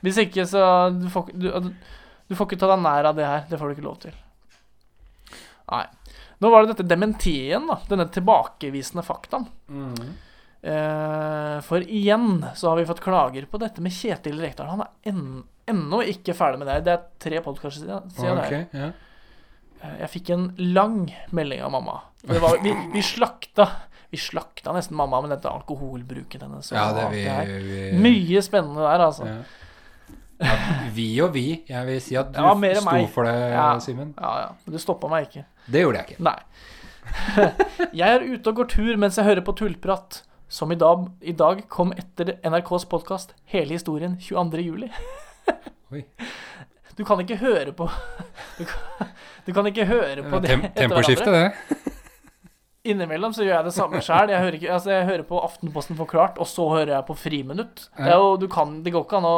Hvis 0.00 0.20
ikke, 0.22 0.46
så 0.48 0.62
du 0.94 1.10
får, 1.12 1.28
du, 1.34 1.50
du 2.30 2.36
får 2.38 2.48
ikke 2.48 2.60
ta 2.62 2.70
deg 2.70 2.84
nær 2.86 3.10
av 3.10 3.18
det 3.18 3.26
her. 3.26 3.44
Det 3.50 3.58
får 3.60 3.68
du 3.68 3.76
ikke 3.76 3.88
lov 3.90 3.98
til. 4.06 4.14
Nei. 5.74 5.84
Nå 6.40 6.50
var 6.54 6.62
det 6.62 6.72
dette 6.72 6.88
dementien, 6.88 7.66
da. 7.68 7.80
Denne 7.90 8.08
tilbakevisende 8.14 9.04
faktaen. 9.04 9.50
Mm. 9.68 10.14
Eh, 10.62 11.60
for 11.66 11.82
igjen 11.82 12.44
så 12.54 12.68
har 12.70 12.76
vi 12.78 12.86
fått 12.86 13.00
klager 13.02 13.46
på 13.50 13.58
dette 13.58 13.82
med 13.82 13.92
Kjetil 13.94 14.38
Rekdal. 14.42 14.68
Han 14.70 14.84
er 14.84 14.90
enn, 15.10 15.24
ennå 15.66 16.02
ikke 16.06 16.36
ferdig 16.38 16.60
med 16.62 16.68
det. 16.70 16.76
Det 16.86 16.92
er 16.94 17.06
tre 17.22 17.40
podkaster 17.42 17.82
siden. 17.82 18.12
siden 18.14 18.38
det. 18.38 18.44
Ok, 18.46 18.76
ja. 18.78 18.90
Eh, 19.82 19.96
Jeg 20.04 20.10
fikk 20.12 20.30
en 20.36 20.44
lang 20.58 21.00
melding 21.34 21.62
av 21.66 21.72
mamma. 21.74 21.96
Det 22.22 22.38
var, 22.42 22.60
vi, 22.62 22.70
vi 22.92 23.02
slakta 23.02 23.66
Vi 24.12 24.18
slakta 24.20 24.70
nesten 24.76 24.94
mamma 24.94 25.18
med 25.24 25.30
dette 25.32 25.48
alkoholbruket 25.50 26.42
hennes. 26.44 26.68
ja, 26.70 26.84
det 26.94 27.08
vi, 27.10 27.22
det 27.24 27.60
vi 27.64 27.98
Mye 28.04 28.42
spennende 28.44 28.84
der, 28.84 29.06
altså. 29.08 29.26
ja. 29.26 29.42
Ja, 30.42 30.54
vi 30.92 31.06
og 31.22 31.32
vi. 31.36 31.62
Jeg 31.68 31.86
vil 31.86 32.00
si 32.02 32.16
at 32.18 32.32
du 32.34 32.40
Ja, 32.42 32.50
sto 32.50 32.84
meg. 32.90 33.08
for 33.14 33.24
det, 33.24 33.34
Ja. 33.52 33.66
Simen. 33.80 34.12
Ja, 34.18 34.32
ja. 34.40 34.48
Men 34.66 34.74
du 34.74 34.78
stoppa 34.82 35.08
meg 35.08 35.28
ikke. 35.28 35.44
Det 35.70 35.82
gjorde 35.84 36.00
jeg 36.02 36.10
ikke. 36.10 36.22
Nei. 36.26 36.38
jeg 38.02 38.08
er 38.16 38.24
ute 38.26 38.50
og 38.50 38.56
går 38.60 38.68
tur 38.72 38.96
mens 39.00 39.16
jeg 39.18 39.24
hører 39.26 39.44
på 39.46 39.54
tullprat, 39.58 40.22
som 40.52 40.72
i 40.72 40.74
dag, 40.74 41.06
i 41.20 41.32
dag 41.32 41.68
kom 41.68 41.94
etter 41.96 42.34
NRKs 42.44 42.84
podkast 42.84 43.30
Hele 43.48 43.72
historien 43.72 44.18
22. 44.20 44.60
juli. 44.60 44.90
Oi. 45.92 46.02
Du 46.92 47.06
kan 47.08 47.22
ikke 47.24 47.38
høre 47.40 47.72
på 47.72 47.86
Du 48.58 48.66
kan, 48.68 49.08
du 49.46 49.48
kan 49.56 49.70
ikke 49.70 49.86
høre 49.88 50.26
på 50.28 50.42
det 50.44 50.52
etter 50.58 50.74
temposkifte, 50.82 51.32
det. 51.32 51.88
Innimellom 52.84 53.32
så 53.32 53.46
gjør 53.46 53.54
jeg 53.54 53.68
det 53.70 53.74
samme 53.78 54.04
sjøl. 54.04 54.34
Jeg, 54.34 54.60
altså 54.66 54.92
jeg 54.92 55.08
hører 55.08 55.24
på 55.24 55.40
Aftenposten 55.40 55.96
forklart, 55.96 56.36
og 56.36 56.50
så 56.50 56.68
hører 56.68 56.98
jeg 56.98 57.08
på 57.08 57.16
Friminutt. 57.16 57.86
Det, 57.96 58.12
jo, 58.12 58.36
du 58.36 58.48
kan, 58.52 58.80
det 58.84 58.92
går 58.92 59.06
ikke 59.06 59.22
an 59.22 59.28
å 59.30 59.36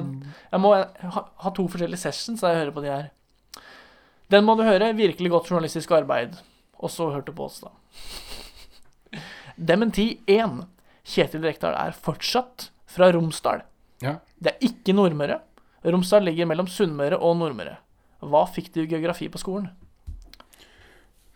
Jeg 0.00 0.62
må 0.64 0.72
ha, 0.78 1.26
ha 1.44 1.52
to 1.52 1.68
forskjellige 1.68 2.06
sessions 2.06 2.40
da 2.40 2.54
jeg 2.54 2.62
hører 2.62 2.76
på 2.78 2.86
de 2.86 2.94
her. 2.94 3.08
Den 4.32 4.48
må 4.48 4.56
du 4.56 4.64
høre. 4.64 4.94
Virkelig 4.96 5.34
godt 5.34 5.52
journalistisk 5.52 5.92
arbeid. 5.98 6.38
Og 6.80 6.88
så 6.94 7.10
hørte 7.12 7.34
du 7.34 7.36
på 7.36 7.50
oss, 7.50 7.60
da. 7.66 7.74
Dementi 9.56 10.20
1. 10.26 10.64
Kjetil 11.04 11.44
Rekdal 11.44 11.76
er 11.78 11.92
fortsatt 11.96 12.70
fra 12.90 13.10
Romsdal. 13.14 13.62
Ja. 14.02 14.16
Det 14.40 14.54
er 14.54 14.66
ikke 14.70 14.94
Nordmøre. 14.96 15.40
Romsdal 15.84 16.24
ligger 16.24 16.48
mellom 16.48 16.66
Sunnmøre 16.70 17.18
og 17.20 17.36
Nordmøre. 17.38 17.76
Hva 18.24 18.44
fikk 18.48 18.70
du 18.74 18.82
i 18.82 18.88
geografi 18.88 19.28
på 19.28 19.40
skolen? 19.42 19.68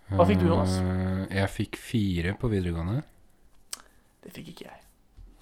Hva 0.09 0.24
fikk 0.24 0.40
du, 0.40 0.46
Jonas? 0.48 0.78
Eh, 0.81 1.37
Jeg 1.37 1.50
fikk 1.52 1.76
fire 1.76 2.33
på 2.40 2.48
videregående. 2.48 3.02
Det 4.24 4.33
fikk 4.33 4.54
ikke 4.54 4.64
jeg. 4.70 4.81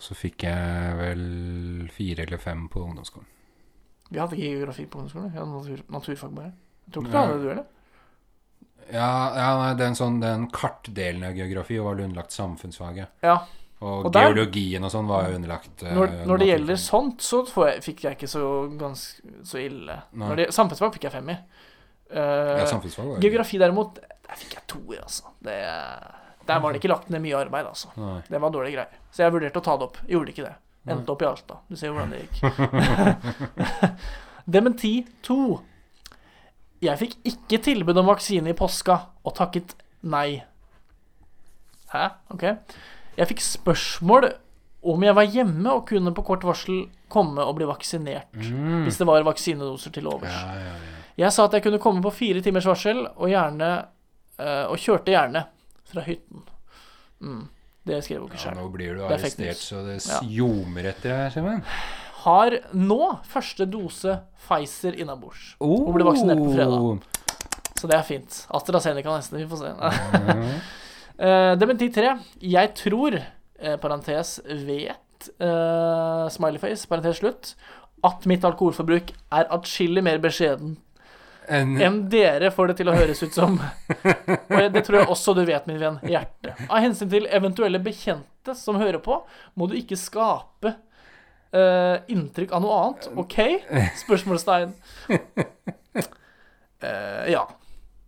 Så 0.02 0.16
fikk 0.18 0.42
jeg 0.44 0.96
vel 0.98 1.22
fire 1.94 2.26
eller 2.26 2.42
fem 2.42 2.66
på 2.68 2.82
ungdomsskolen. 2.82 3.28
Vi 4.10 4.18
hadde 4.20 4.36
ikke 4.36 4.50
geografi 4.58 4.84
på 4.90 4.98
ungdomsskolen. 5.00 5.30
Vi 5.32 5.38
hadde 5.38 5.54
natur, 5.54 5.84
naturfag 5.94 6.34
bare. 6.34 6.52
Jeg 6.86 6.92
tror 6.94 7.06
ikke 7.06 7.12
du 7.14 7.18
hadde 7.18 7.32
det, 7.32 7.42
du 7.42 7.48
heller. 7.52 7.70
Ja, 8.92 9.11
ja 9.37 9.46
nei, 9.61 9.70
den, 9.79 9.96
sånn, 9.99 10.20
den 10.22 10.46
kartdelen 10.55 11.25
av 11.27 11.37
geografi 11.38 11.79
var 11.83 11.99
underlagt 12.01 12.35
samfunnsfaget. 12.35 13.09
Ja. 13.27 13.38
Og, 13.81 14.07
Og 14.07 14.12
der- 14.12 14.31
geologien 14.31 14.85
og 14.87 14.92
sånn 14.94 15.09
var 15.11 15.27
jo 15.29 15.37
underlagt 15.37 15.83
uh, 15.85 15.90
Når, 15.92 16.12
når 16.27 16.38
det 16.40 16.46
gjelder 16.49 16.79
sånt, 16.81 17.20
så 17.20 17.42
jeg, 17.66 17.83
fikk 17.85 18.05
jeg 18.07 18.16
ikke 18.16 18.29
så, 18.33 18.44
ganske, 18.81 19.35
så 19.44 19.59
ille. 19.61 19.99
Det, 20.38 20.46
samfunnsfag 20.57 20.94
fikk 20.96 21.09
jeg 21.11 21.12
fem 21.18 21.35
i. 21.35 21.37
Uh, 22.14 22.62
Ja, 22.62 22.66
samfunnsfag 22.70 23.18
geografi 23.20 23.59
derimot, 23.61 23.99
der 24.01 24.38
fikk 24.40 24.55
jeg 24.57 24.64
toer, 24.70 25.03
altså. 25.03 25.35
Det, 25.44 25.59
der 26.46 26.62
var 26.62 26.72
det 26.72 26.81
ikke 26.81 26.92
lagt 26.94 27.11
ned 27.12 27.20
mye 27.27 27.37
arbeid, 27.37 27.66
altså. 27.68 27.90
Nei. 28.01 28.20
Det 28.31 28.40
var 28.40 28.55
dårlige 28.55 28.79
greier. 28.79 29.03
Så 29.12 29.27
jeg 29.27 29.35
vurderte 29.35 29.61
å 29.61 29.66
ta 29.66 29.77
det 29.77 29.88
opp. 29.90 30.01
Gjorde 30.09 30.33
ikke 30.33 30.46
det. 30.46 30.55
Endte 30.87 31.11
opp 31.12 31.22
i 31.25 31.27
Alta. 31.27 31.57
Du 31.66 31.75
ser 31.77 31.90
jo 31.90 31.96
hvordan 31.96 32.12
det 32.14 32.20
gikk. 32.22 32.37
Dementi 34.57 34.92
2. 35.27 35.38
Jeg 36.84 36.98
fikk 37.00 37.14
ikke 37.24 37.58
tilbud 37.64 37.96
om 37.98 38.06
vaksine 38.10 38.50
i 38.52 38.56
påska, 38.58 38.98
og 39.24 39.34
takket 39.38 39.74
nei. 40.02 40.42
Hæ? 41.92 42.04
Ok. 42.34 42.42
Jeg 43.16 43.28
fikk 43.30 43.40
spørsmål 43.44 44.28
om 44.86 45.02
jeg 45.06 45.16
var 45.16 45.24
hjemme 45.32 45.72
og 45.72 45.86
kunne 45.88 46.12
på 46.14 46.22
kort 46.26 46.44
varsel 46.46 46.84
komme 47.10 47.42
og 47.42 47.56
bli 47.58 47.66
vaksinert. 47.66 48.28
Mm. 48.36 48.84
Hvis 48.84 48.98
det 49.00 49.06
var 49.08 49.24
vaksinedoser 49.26 49.94
til 49.94 50.06
overs. 50.10 50.34
Ja, 50.36 50.54
ja, 50.60 50.74
ja. 50.76 50.94
Jeg 51.16 51.32
sa 51.32 51.46
at 51.48 51.54
jeg 51.56 51.64
kunne 51.64 51.80
komme 51.80 52.02
på 52.04 52.12
fire 52.12 52.42
timers 52.44 52.66
varsel, 52.68 53.06
og 53.16 53.30
gjerne 53.32 53.70
eh, 54.36 54.64
Og 54.68 54.76
kjørte 54.76 55.14
gjerne 55.14 55.46
fra 55.88 56.02
hytten. 56.04 56.42
Mm. 57.24 57.46
Det 57.86 58.02
skrev 58.04 58.20
hun 58.20 58.28
ikke 58.28 58.42
sjøl. 58.42 58.56
nå 58.58 58.66
blir 58.74 58.96
du 58.98 59.04
er 59.06 59.14
arrestert 59.14 59.62
så 59.62 59.80
det 59.86 60.00
Ja. 60.04 60.18
ljomer 60.26 60.90
etter 60.90 61.08
deg, 61.14 61.32
Simen. 61.32 61.62
Har 62.26 62.56
nå 62.74 63.00
første 63.30 63.68
dose 63.70 64.16
Pfizer 64.46 64.96
innabords. 64.98 65.52
Oh. 65.62 65.84
Hun 65.86 65.94
ble 65.94 66.06
vaksinert 66.08 66.40
på 66.42 66.50
fredag. 66.56 67.04
Så 67.76 67.90
det 67.90 67.94
er 67.98 68.06
fint. 68.06 68.38
AstraZeneca 68.56 69.14
nesten. 69.14 69.38
Vi 69.38 69.46
får 69.46 69.60
se. 69.60 69.70
Uh, 71.20 71.52
Dementi 71.60 71.86
3. 71.94 72.16
Jeg 72.42 72.72
tror, 72.78 73.18
eh, 73.60 73.76
parentes 73.78 74.40
vet, 74.66 75.28
uh, 75.38 76.26
smileyface, 76.32 76.88
parentes 76.90 77.20
slutt, 77.20 77.52
at 78.06 78.26
mitt 78.26 78.44
alkoholforbruk 78.44 79.12
er 79.34 79.46
atskillig 79.54 80.02
mer 80.04 80.18
beskjeden 80.22 80.76
En, 81.48 81.72
enn 81.80 81.96
dere 82.10 82.50
får 82.52 82.72
det 82.72 82.76
til 82.80 82.90
å 82.90 82.96
høres 82.96 83.22
ut 83.22 83.34
som. 83.34 83.56
Og 84.50 84.66
det 84.74 84.82
tror 84.86 85.00
jeg 85.00 85.10
også 85.14 85.34
du 85.38 85.44
vet, 85.46 85.66
min 85.70 85.78
venn 85.78 86.00
Hjerte. 86.02 86.56
Av 86.66 86.82
hensyn 86.82 87.10
til 87.12 87.28
eventuelle 87.30 87.78
bekjente 87.82 88.54
som 88.58 88.80
hører 88.82 88.98
på, 89.02 89.20
må 89.54 89.70
du 89.70 89.76
ikke 89.78 89.98
skape 89.98 90.74
eh, 91.57 91.97
inntrykk 92.12 92.53
av 92.57 92.64
noe 92.64 92.79
annet. 92.83 93.09
OK? 93.19 93.37
Spørsmålstegn. 94.05 94.75
Uh, 96.85 97.25
ja. 97.33 97.45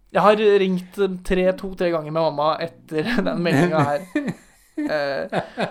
Jeg 0.09 0.25
har 0.25 0.41
ringt 0.63 0.97
tre, 1.27 1.45
to-tre 1.59 1.91
ganger 1.93 2.13
med 2.15 2.23
mamma 2.31 2.55
etter 2.65 3.09
den 3.27 3.45
meldinga 3.45 3.85
her. 3.91 4.01
Uh, 4.79 5.69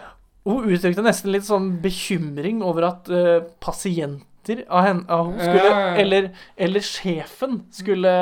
hun 0.48 0.70
uttrykte 0.72 1.04
nesten 1.06 1.34
litt 1.34 1.46
sånn 1.48 1.74
bekymring 1.84 2.62
over 2.66 2.86
at 2.92 3.10
pasienter 3.64 4.62
av 4.72 4.86
henne 4.86 5.18
hun 5.20 5.34
skulle, 5.42 5.60
Ja, 5.60 5.72
ja, 5.74 5.80
ja. 5.90 5.96
Eller, 6.00 6.28
eller 6.56 6.86
sjefen 6.86 7.58
skulle, 7.76 8.14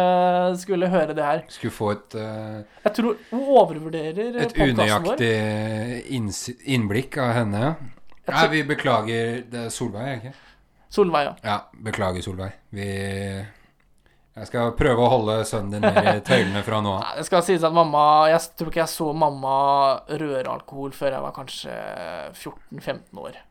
skulle 0.57 0.89
høre 0.89 1.13
det 1.13 1.27
her. 1.27 1.43
skulle 1.53 1.75
få 1.75 1.91
et, 1.93 2.15
Jeg 2.17 2.95
tror 2.97 3.19
hun 3.29 3.43
overvurderer 3.59 4.39
et 4.41 4.55
podkasten 4.57 5.05
vår. 5.05 5.21
unøyaktig 5.21 6.65
innblikk 6.73 7.19
av 7.21 7.35
henne. 7.37 7.75
Nei, 8.33 8.47
vi 8.51 8.63
beklager 8.67 9.43
Det 9.51 9.67
er 9.67 9.73
Solveig, 9.73 10.17
ikke? 10.19 10.33
Solveig, 10.95 11.27
ja. 11.27 11.35
Ja, 11.43 11.57
beklager, 11.85 12.23
Solveig. 12.23 12.53
Vi 12.75 12.87
Jeg 14.35 14.49
skal 14.49 14.71
prøve 14.75 15.03
å 15.05 15.09
holde 15.11 15.39
sønnen 15.47 15.77
din 15.77 15.85
mer 15.85 16.17
i 16.17 16.23
tøylene 16.29 16.63
fra 16.65 16.81
nå 16.83 16.93
av. 16.97 17.17
Det 17.19 17.25
skal 17.27 17.43
sies 17.47 17.63
at 17.63 17.75
mamma 17.75 18.05
Jeg 18.31 18.41
tror 18.59 18.71
ikke 18.71 18.83
jeg 18.83 18.93
så 18.93 19.09
mamma 19.15 19.57
røre 20.09 20.53
alkohol 20.53 20.95
før 20.95 21.17
jeg 21.17 21.25
var 21.25 21.35
kanskje 21.35 21.75
14-15 22.33 23.25
år. 23.25 23.41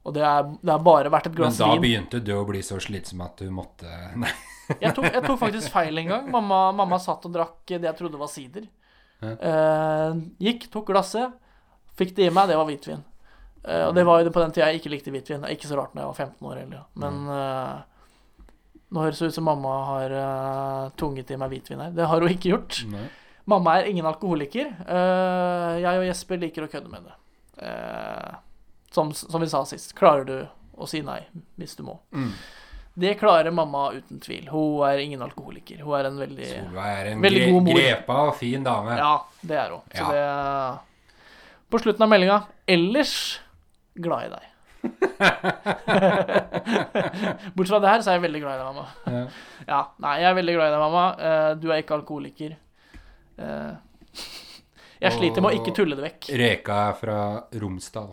Og 0.00 0.14
det, 0.16 0.22
er, 0.24 0.46
det 0.62 0.72
har 0.72 0.84
bare 0.84 1.12
vært 1.12 1.28
et 1.28 1.36
glass 1.36 1.58
vin. 1.58 1.66
Men 1.66 1.68
da 1.68 1.74
vin. 1.76 1.82
begynte 1.84 2.22
du 2.24 2.32
å 2.38 2.44
bli 2.48 2.62
så 2.64 2.80
slitsom 2.80 3.20
at 3.26 3.42
du 3.42 3.50
måtte 3.52 3.90
Nei. 4.22 4.32
Jeg 4.80 4.94
tok, 4.94 5.08
jeg 5.10 5.22
tok 5.26 5.38
faktisk 5.40 5.72
feil 5.74 5.98
en 5.98 6.12
gang. 6.12 6.26
Mamma, 6.30 6.68
mamma 6.78 6.98
satt 7.02 7.24
og 7.26 7.32
drakk 7.34 7.64
det 7.66 7.88
jeg 7.88 7.96
trodde 7.98 8.20
var 8.20 8.30
sider. 8.30 8.68
Ja. 9.20 9.32
Eh, 9.34 10.20
gikk, 10.46 10.68
tok 10.72 10.92
glasset, 10.92 11.34
fikk 11.98 12.14
det 12.16 12.28
i 12.28 12.34
meg. 12.34 12.46
Det 12.52 12.58
var 12.60 12.68
hvitvin. 12.68 13.02
Eh, 13.64 13.84
og 13.86 13.94
det 13.96 14.06
var 14.08 14.20
jo 14.20 14.28
det 14.28 14.34
på 14.34 14.42
den 14.42 14.52
tida 14.56 14.70
jeg 14.70 14.80
ikke 14.80 14.92
likte 14.94 15.14
hvitvin. 15.14 15.46
Ikke 15.52 15.70
så 15.70 15.78
rart 15.78 15.94
når 15.94 16.04
jeg 16.04 16.12
var 16.12 16.20
15 16.26 16.50
år 16.50 16.60
heller. 16.62 16.84
Men 17.02 17.22
eh, 17.36 17.78
nå 18.90 19.04
høres 19.04 19.22
det 19.22 19.30
ut 19.30 19.38
som 19.38 19.46
mamma 19.46 19.72
har 19.86 20.12
uh, 20.18 20.92
tunget 20.98 21.30
i 21.30 21.38
meg 21.38 21.52
hvitvin 21.52 21.82
her. 21.84 21.92
Det 21.94 22.08
har 22.10 22.24
hun 22.24 22.32
ikke 22.34 22.50
gjort. 22.50 22.80
Nei. 22.90 23.06
Mamma 23.50 23.78
er 23.78 23.90
ingen 23.90 24.06
alkoholiker. 24.06 24.68
Eh, 24.84 25.76
jeg 25.82 25.98
og 25.98 26.06
Jesper 26.06 26.38
liker 26.38 26.66
å 26.66 26.70
kødde 26.70 26.90
med 26.92 27.06
det. 27.08 27.14
Eh, 27.66 28.34
som, 28.94 29.10
som 29.16 29.42
vi 29.42 29.48
sa 29.50 29.62
sist, 29.66 29.94
klarer 29.98 30.26
du 30.28 30.36
å 30.80 30.86
si 30.90 31.00
nei 31.02 31.18
hvis 31.58 31.74
du 31.78 31.82
må. 31.86 31.96
Mm. 32.14 32.30
Det 33.00 33.14
klarer 33.18 33.54
mamma 33.54 33.88
uten 33.96 34.20
tvil. 34.22 34.46
Hun 34.52 34.84
er 34.86 35.02
ingen 35.02 35.22
alkoholiker. 35.24 35.80
Hun 35.82 35.96
er 35.98 36.10
en 36.10 36.20
veldig 36.20 36.50
Solveig 36.50 36.94
er 37.00 37.10
en 37.12 37.24
Veldig 37.24 37.42
gre 37.42 37.50
god 37.54 37.66
mor. 37.66 37.80
grepa 37.80 38.18
og 38.28 38.32
fin 38.38 38.66
dame. 38.66 38.96
Ja, 39.00 39.12
det 39.40 39.60
er 39.64 39.74
hun. 39.74 39.84
Så 39.94 40.08
det 40.14 40.24
På 41.70 41.80
slutten 41.82 42.06
av 42.06 42.10
meldinga 42.12 42.42
ellers 42.70 43.14
glad 43.94 44.26
i 44.26 44.32
deg. 44.34 44.44
Bortsett 47.54 47.74
fra 47.74 47.80
det 47.82 47.90
her, 47.90 48.00
så 48.00 48.10
er 48.10 48.16
jeg 48.16 48.24
veldig 48.24 48.42
glad 48.42 48.54
i 48.54 48.60
deg, 48.60 48.66
mamma. 48.70 48.86
Ja. 49.06 49.24
Ja, 49.66 49.80
nei, 50.04 50.14
jeg 50.22 50.28
er 50.30 50.38
veldig 50.38 50.54
glad 50.56 50.66
i 50.68 50.74
deg, 50.74 50.82
mamma. 50.84 51.04
Eh, 51.28 51.50
du 51.60 51.66
er 51.70 51.82
ikke 51.82 51.98
alkoholiker. 51.98 52.52
Eh, 53.40 53.72
jeg 55.00 55.16
sliter 55.16 55.40
med 55.44 55.50
å 55.50 55.56
ikke 55.60 55.74
tulle 55.76 55.96
det 55.98 56.04
vekk. 56.06 56.30
Reka 56.40 56.74
er 56.88 56.94
fra 57.00 57.18
Romsdal. 57.62 58.10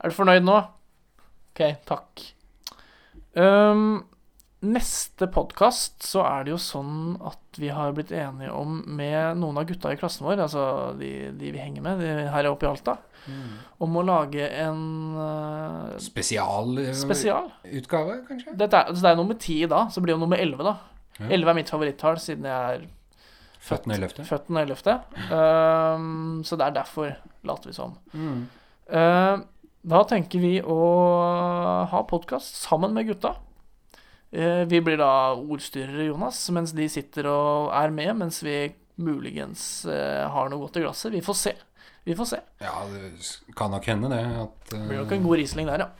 Er 0.00 0.12
du 0.12 0.16
fornøyd 0.16 0.44
nå? 0.44 0.58
OK, 1.50 1.60
takk. 1.88 2.24
Um, 3.36 4.04
neste 4.60 5.24
podkast 5.32 6.04
så 6.04 6.20
er 6.26 6.44
det 6.44 6.52
jo 6.52 6.58
sånn 6.60 7.14
at 7.24 7.60
vi 7.60 7.70
har 7.72 7.94
blitt 7.96 8.12
enige 8.12 8.52
om 8.52 8.82
med 8.84 9.38
noen 9.40 9.60
av 9.60 9.64
gutta 9.68 9.92
i 9.94 9.98
klassen 10.00 10.26
vår, 10.26 10.42
altså 10.44 10.64
de, 11.00 11.30
de 11.40 11.52
vi 11.54 11.62
henger 11.62 11.84
med 11.84 12.02
de 12.04 12.10
her 12.28 12.48
oppe 12.50 12.66
i 12.66 12.70
Alta, 12.70 12.98
om 13.80 13.96
å 13.96 14.04
lage 14.04 14.46
en 14.60 14.82
uh, 15.16 15.96
Spesialutgave, 16.02 16.96
spesial. 16.98 17.50
kanskje? 18.28 18.56
Dette 18.60 18.76
er, 18.76 18.92
altså 18.92 19.06
det 19.06 19.12
er 19.12 19.20
nummer 19.22 19.40
ti 19.40 19.58
da, 19.70 19.86
så 19.92 20.04
blir 20.04 20.16
det 20.16 20.24
nummer 20.26 20.40
elleve, 20.40 20.66
da. 20.68 20.76
Ja. 21.20 21.30
Elleve 21.30 21.54
er 21.54 21.60
mitt 21.62 21.72
favorittall, 21.72 22.20
siden 22.20 22.48
jeg 22.48 22.80
er 22.80 22.88
Født 23.60 23.84
den 23.84 23.92
11. 23.92 24.24
Født 24.24 24.46
den 24.48 24.56
11. 24.56 24.94
Um, 25.28 26.38
så 26.48 26.56
det 26.56 26.64
er 26.64 26.76
derfor, 26.78 27.10
later 27.44 27.68
vi 27.68 27.74
som. 27.76 27.92
Mm. 28.16 28.46
Uh, 28.88 29.42
da 29.92 30.00
tenker 30.08 30.40
vi 30.40 30.54
å 30.64 30.78
ha 31.92 32.00
podkast 32.08 32.56
sammen 32.62 32.96
med 32.96 33.10
gutta. 33.10 33.34
Eh, 34.32 34.64
vi 34.70 34.80
blir 34.80 35.00
da 35.00 35.34
ordstyrere, 35.34 36.06
Jonas, 36.06 36.44
mens 36.54 36.74
de 36.76 36.86
sitter 36.88 37.26
og 37.26 37.72
er 37.74 37.90
med, 37.90 38.12
mens 38.20 38.42
vi 38.46 38.72
muligens 39.00 39.84
eh, 39.90 40.26
har 40.30 40.50
noe 40.52 40.60
godt 40.62 40.78
i 40.78 40.84
glasset. 40.84 41.10
Vi 41.12 41.22
får 41.24 41.38
se. 41.40 41.54
Vi 42.06 42.14
får 42.16 42.28
se. 42.30 42.38
Ja, 42.62 42.76
det 42.92 43.54
kan 43.58 43.72
nok 43.74 43.86
hende, 43.90 44.10
det. 44.12 44.20
At, 44.44 44.70
Det 44.70 44.84
blir 44.86 45.02
nok 45.02 45.10
eh, 45.12 45.18
en 45.18 45.26
god 45.26 45.40
Riesling 45.42 45.70
der, 45.72 45.86
ja. 45.86 45.90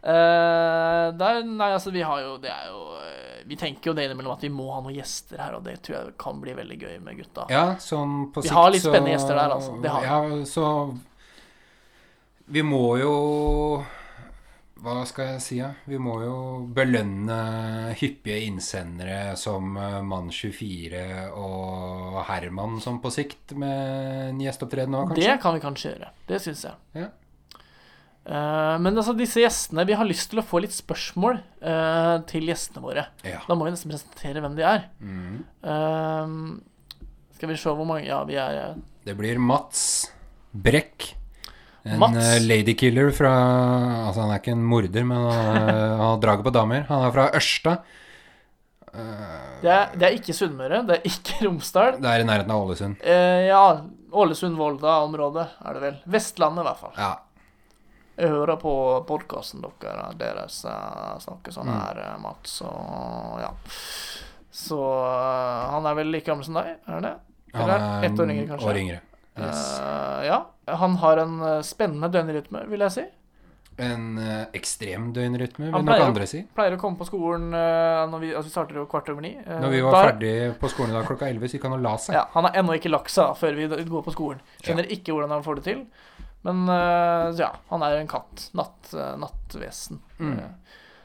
Uh, 0.00 1.10
der, 1.12 1.42
nei, 1.44 1.66
altså, 1.74 1.90
vi 1.92 2.00
har 2.00 2.22
jo 2.24 2.38
Det 2.40 2.48
er 2.48 2.70
jo 2.70 2.78
Vi 3.50 3.56
tenker 3.60 3.90
jo 3.90 3.92
det 3.92 4.06
innimellom 4.06 4.32
at 4.32 4.46
vi 4.46 4.48
må 4.48 4.70
ha 4.72 4.78
noen 4.80 4.94
gjester 4.96 5.36
her, 5.36 5.58
og 5.58 5.66
det 5.66 5.74
tror 5.84 5.96
jeg 5.98 6.14
kan 6.22 6.38
bli 6.40 6.54
veldig 6.56 6.78
gøy 6.80 6.94
med 7.04 7.18
gutta. 7.18 7.44
Ja, 7.52 7.74
sånn 7.84 8.30
på 8.32 8.40
Vi 8.40 8.48
sikt 8.48 8.56
har 8.56 8.70
litt 8.72 8.86
så- 8.86 8.94
gjester 8.96 9.36
der, 9.36 9.52
altså. 9.58 9.74
Det 9.84 9.92
har 9.92 10.00
vi. 10.00 10.08
Ja, 10.08 10.44
så 10.48 10.64
Vi 12.48 12.62
må 12.64 12.96
jo 12.96 13.12
Hva 14.80 15.02
skal 15.04 15.34
jeg 15.34 15.40
si, 15.44 15.56
da? 15.60 15.74
Vi 15.84 15.98
må 16.00 16.14
jo 16.24 16.36
belønne 16.72 17.36
hyppige 18.00 18.38
innsendere 18.46 19.34
som 19.36 19.74
eh, 19.76 19.98
Mann24 20.06 21.02
og 21.36 22.20
Herman 22.30 22.78
som 22.80 23.00
på 23.02 23.12
sikt 23.12 23.52
med 23.60 24.30
en 24.30 24.40
gjesteopptreden 24.40 24.96
òg, 24.96 25.10
kanskje? 25.10 25.26
Det 25.26 25.42
kan 25.42 25.56
vi 25.56 25.62
kanskje 25.66 25.92
gjøre. 25.92 26.08
Det 26.30 26.40
syns 26.46 26.64
jeg. 26.70 27.02
Ja. 27.02 27.10
Uh, 28.20 28.76
men 28.80 28.92
altså, 28.92 29.14
disse 29.16 29.40
gjestene 29.40 29.86
Vi 29.88 29.94
har 29.96 30.04
lyst 30.04 30.28
til 30.30 30.42
å 30.42 30.44
få 30.44 30.60
litt 30.60 30.74
spørsmål 30.76 31.38
uh, 31.64 32.20
til 32.30 32.48
gjestene 32.48 32.84
våre. 32.84 33.06
Ja. 33.26 33.40
Da 33.48 33.56
må 33.56 33.68
vi 33.68 33.74
nesten 33.74 33.92
presentere 33.92 34.44
hvem 34.44 34.56
de 34.56 34.66
er. 34.68 34.88
Mm. 35.00 35.38
Uh, 35.64 37.00
skal 37.36 37.52
vi 37.52 37.60
se 37.60 37.72
hvor 37.72 37.88
mange 37.88 38.08
Ja, 38.08 38.22
vi 38.28 38.36
er 38.40 38.76
Det 39.04 39.16
blir 39.18 39.40
Mats 39.40 39.82
Brekk. 40.52 41.19
En 41.84 41.98
Mats? 41.98 42.16
eh, 42.16 42.40
ladykiller 42.44 43.08
fra 43.16 43.30
Altså, 44.06 44.20
han 44.20 44.30
er 44.34 44.38
ikke 44.42 44.52
en 44.52 44.64
morder, 44.68 45.04
men 45.08 45.16
han, 45.16 45.68
eh, 45.68 45.96
han 45.96 46.02
har 46.04 46.18
draget 46.20 46.44
på 46.44 46.52
damer. 46.52 46.82
Han 46.90 47.06
er 47.06 47.14
fra 47.14 47.28
Ørsta. 47.38 47.78
Eh, 48.92 49.62
det, 49.62 49.70
er, 49.70 49.96
det 49.96 50.06
er 50.08 50.18
ikke 50.18 50.34
Sunnmøre, 50.36 50.82
det 50.88 50.98
er 50.98 51.08
ikke 51.08 51.38
Romsdal. 51.46 51.96
det 52.02 52.10
er 52.10 52.20
i 52.24 52.28
nærheten 52.28 52.50
av 52.52 52.66
Ålesund. 52.66 53.00
Eh, 53.06 53.46
ja, 53.48 53.62
Ålesund-Volda-området 54.10 55.46
er 55.64 55.76
det 55.78 55.82
vel. 55.86 55.98
Vestlandet, 56.10 56.64
i 56.64 56.68
hvert 56.68 56.80
fall. 56.84 56.94
Ja. 56.98 57.10
Jeg 58.20 58.28
hører 58.34 58.58
på 58.60 58.72
podkasten 59.08 59.62
deres, 59.64 60.16
deres 60.20 60.56
snakker 61.24 61.54
sånn 61.54 61.70
Mm. 61.70 61.76
her, 61.80 62.00
mm. 62.18 62.22
Mats, 62.26 62.58
og 62.66 63.38
ja. 63.40 63.52
Så 64.52 64.76
han 65.70 65.86
er 65.86 65.94
vel 65.96 66.10
like 66.12 66.26
gammel 66.26 66.44
som 66.44 66.58
deg, 66.58 66.74
er 66.84 66.92
han 66.98 67.06
det? 67.06 67.14
Han 67.54 67.70
er 67.70 68.04
ett 68.04 68.18
år 68.20 68.28
yngre, 68.34 68.46
kanskje? 68.50 68.68
år 68.68 68.76
yngre. 68.82 68.98
Yes. 69.38 69.80
Eh, 69.80 70.26
ja. 70.26 70.46
Han 70.80 70.96
har 70.96 71.16
en 71.22 71.40
eh, 71.42 71.60
spennende 71.66 72.10
døgnrytme, 72.12 72.64
vil 72.70 72.84
jeg 72.86 72.94
si. 72.96 73.04
En 73.80 74.18
eh, 74.20 74.42
ekstrem 74.58 75.10
døgnrytme, 75.16 75.68
vil 75.70 75.72
noen 75.72 75.86
nok 75.88 76.04
andre 76.10 76.26
si. 76.28 76.42
Han 76.42 76.50
Pleier 76.58 76.76
å 76.76 76.80
komme 76.82 77.00
på 77.00 77.06
skolen 77.08 77.46
når 77.54 78.20
vi, 78.20 78.32
altså 78.34 78.50
vi 78.50 78.54
starter 78.54 78.80
jo 78.80 78.86
kvart 78.90 79.08
over 79.12 79.24
ni. 79.24 79.32
Når 79.46 79.72
vi 79.72 79.80
var 79.86 79.96
da- 79.96 80.02
ferdig 80.10 80.34
på 80.60 80.70
skolen 80.72 80.92
i 80.92 80.98
dag 80.98 81.06
klokka 81.08 81.28
11, 81.30 81.48
så 81.48 81.56
gikk 81.56 81.68
han 81.68 81.76
og 81.78 81.84
la 81.86 81.94
seg. 81.96 82.18
Ja, 82.18 82.26
han 82.34 82.48
har 82.48 82.58
ennå 82.60 82.76
ikke 82.76 82.92
lagt 82.92 83.14
seg 83.14 83.32
før 83.40 83.56
vi 83.56 83.68
går 83.70 84.04
på 84.08 84.14
skolen. 84.16 84.42
Skjønner 84.60 84.90
ikke 84.92 85.14
hvordan 85.14 85.32
han 85.36 85.46
får 85.46 85.60
det 85.60 85.64
til. 85.70 85.86
Men 86.44 86.66
ja, 87.38 87.50
han 87.70 87.82
er 87.86 87.96
en 88.00 88.10
katt. 88.10 88.50
Natt, 88.56 88.92
nattvesen. 89.20 90.02
Mm. 90.18 90.36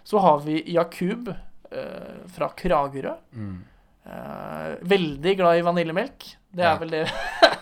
Så 0.04 0.20
har 0.24 0.44
vi 0.44 0.60
Jakub 0.74 1.32
fra 2.36 2.50
Kragerø. 2.60 3.16
Mm. 3.36 3.64
Eh, 4.06 4.76
veldig 4.82 5.38
glad 5.38 5.58
i 5.58 5.62
vaniljemelk. 5.66 6.26
Det 6.56 6.64
er 6.64 6.68
Ja. 6.70 6.78
vel 6.78 6.90
det 6.90 7.12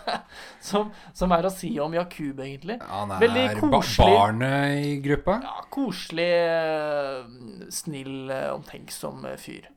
som, 0.60 0.90
som 1.12 1.32
er 1.32 1.42
å 1.48 1.50
si 1.50 1.70
om 1.80 1.92
Jakub, 1.96 2.38
egentlig. 2.40 2.76
Han 2.84 3.10
er 3.10 3.20
Veldig 3.24 3.60
ba 3.72 3.80
barnet 3.98 4.84
i 4.84 5.00
gruppa. 5.00 5.38
Ja, 5.42 5.62
koselig, 5.72 6.28
uh, 6.44 7.24
snill, 7.72 8.30
eh, 8.30 8.50
omtenksom 8.52 9.24
fyr. 9.40 9.70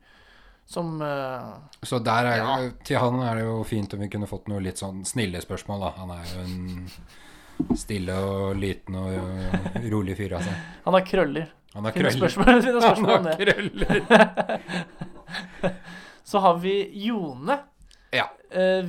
Som 0.68 1.00
uh, 1.00 1.56
Så 1.82 1.98
der 2.04 2.26
er, 2.28 2.36
Ja. 2.36 2.70
til 2.84 2.98
han 3.00 3.20
er 3.24 3.34
det 3.40 3.44
jo 3.44 3.64
fint 3.64 3.94
om 3.94 4.00
vi 4.00 4.08
kunne 4.12 4.28
fått 4.28 4.48
noe 4.52 4.60
litt 4.60 4.76
sånn 4.76 5.04
snille 5.08 5.40
spørsmål, 5.40 5.80
da. 5.80 5.90
Han 5.96 6.10
er 6.10 6.24
jo 6.34 6.40
en 6.44 7.76
stille 7.76 8.12
og 8.12 8.56
liten 8.60 8.94
og 8.94 9.08
rolig 9.88 10.16
fyr, 10.20 10.36
altså. 10.36 10.52
Han 10.84 10.94
har 10.94 11.00
krøller. 11.08 11.48
Han 11.74 11.84
har 11.88 11.92
krøller. 11.96 12.12
spørsmål, 12.12 12.62
finne 12.62 12.80
Han 12.84 12.92
spørsmål 12.92 13.24
har 13.24 13.36
krøller. 13.40 13.98
Så 16.28 16.42
har 16.44 16.58
vi 16.60 16.74
Jone. 17.06 17.54
Ja. 18.12 18.26
Eh, 18.50 18.84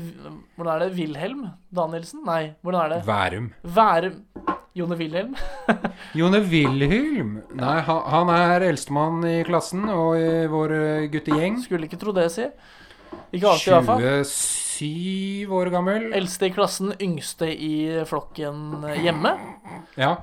hvordan 0.58 0.74
er 0.74 0.82
det? 0.84 0.96
Wilhelm 0.98 1.46
Danielsen? 1.76 2.26
Nei, 2.28 2.56
hvordan 2.62 2.82
er 2.82 2.96
det? 2.98 3.06
Værum. 3.08 3.54
Værum. 3.64 4.18
Jone 4.76 4.98
Wilhelm. 5.00 5.36
Jone 6.20 6.42
Wilhelm. 6.52 7.32
Nei, 7.56 7.78
han, 7.88 8.02
han 8.12 8.34
er 8.36 8.68
eldstemann 8.68 9.24
i 9.28 9.40
klassen 9.48 9.88
og 9.92 10.20
i 10.20 10.46
vår 10.52 10.76
øh, 10.76 11.08
guttegjeng. 11.16 11.58
Skulle 11.64 11.88
ikke 11.88 12.00
tro 12.02 12.14
det, 12.16 12.28
si. 12.36 12.46
Ikke 13.32 13.54
alltid, 13.54 13.72
i 13.72 13.76
hvert 13.76 13.90
fall. 13.90 14.06
27 14.28 15.58
år 15.62 15.72
gammel. 15.74 16.10
Eldste 16.20 16.50
i 16.50 16.54
klassen, 16.56 16.94
yngste 17.00 17.50
i 17.56 17.74
flokken 18.10 18.84
eh, 18.84 19.00
hjemme. 19.08 19.36
Ja. 20.00 20.18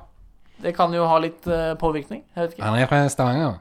Det 0.61 0.73
kan 0.77 0.93
jo 0.93 1.05
ha 1.09 1.17
litt 1.21 1.49
eh, 1.49 1.73
påvirkning. 1.81 2.23
Jeg 2.35 2.43
vet 2.43 2.57
ikke. 2.57 2.65
Han 2.69 2.77
er 2.77 2.89
fra 2.89 3.07
Stavanger. 3.09 3.57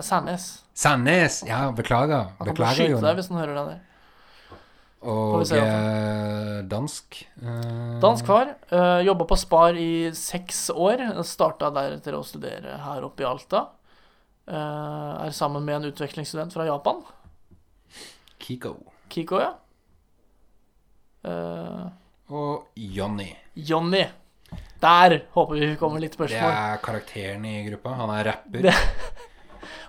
Sandnes. 0.00 0.62
Sandnes. 0.74 1.42
Ja, 1.46 1.70
beklager. 1.76 2.30
Han 2.38 2.48
Beklager, 2.48 2.74
skyte 2.74 3.00
deg 3.04 3.18
hvis 3.20 3.28
han 3.28 3.38
hører 3.42 3.54
deg 3.58 3.66
der. 3.72 3.80
Og 5.02 5.42
eh, 5.50 6.60
dansk. 6.70 7.16
eh, 7.42 7.98
Dansk 8.00 8.26
far. 8.30 8.52
Uh, 8.70 9.00
Jobba 9.02 9.26
på 9.26 9.36
Spar 9.36 9.74
i 9.74 10.12
seks 10.14 10.68
år. 10.70 11.02
Starta 11.26 11.72
deretter 11.74 12.14
å 12.14 12.22
studere 12.24 12.76
her 12.84 13.02
oppe 13.08 13.24
i 13.24 13.26
Alta. 13.26 13.64
Eh, 14.46 15.26
er 15.26 15.34
sammen 15.34 15.64
med 15.66 15.80
en 15.80 15.88
utvekslingsstudent 15.90 16.54
fra 16.54 16.68
Japan. 16.70 17.02
Kiko. 18.42 18.76
Kiko, 19.12 19.40
ja. 19.42 19.52
Eh, 21.24 21.84
Og 22.32 22.66
Jonny. 22.74 23.28
Jonny. 23.54 24.04
Der 24.82 25.18
håper 25.34 25.54
vi 25.60 25.74
kommer 25.78 26.00
litt 26.02 26.16
Det 26.18 26.32
er 26.34 26.78
karakteren 26.82 27.44
i 27.46 27.58
gruppa. 27.68 27.90
Han 28.00 28.10
er 28.10 28.24
rapper. 28.24 28.62
Det- 28.62 28.74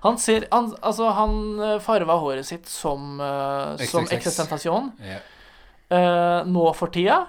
Han 0.04 0.18
ser 0.20 0.46
han, 0.52 0.72
Altså, 0.84 1.10
han 1.16 1.36
eh, 1.64 1.78
farva 1.84 2.18
håret 2.20 2.46
sitt 2.48 2.68
som, 2.68 3.20
uh, 3.22 3.78
som. 3.80 4.92
Ja. 5.04 5.20
Eh, 5.94 6.40
nå 6.50 6.66
for 6.76 6.92
tida. 6.94 7.22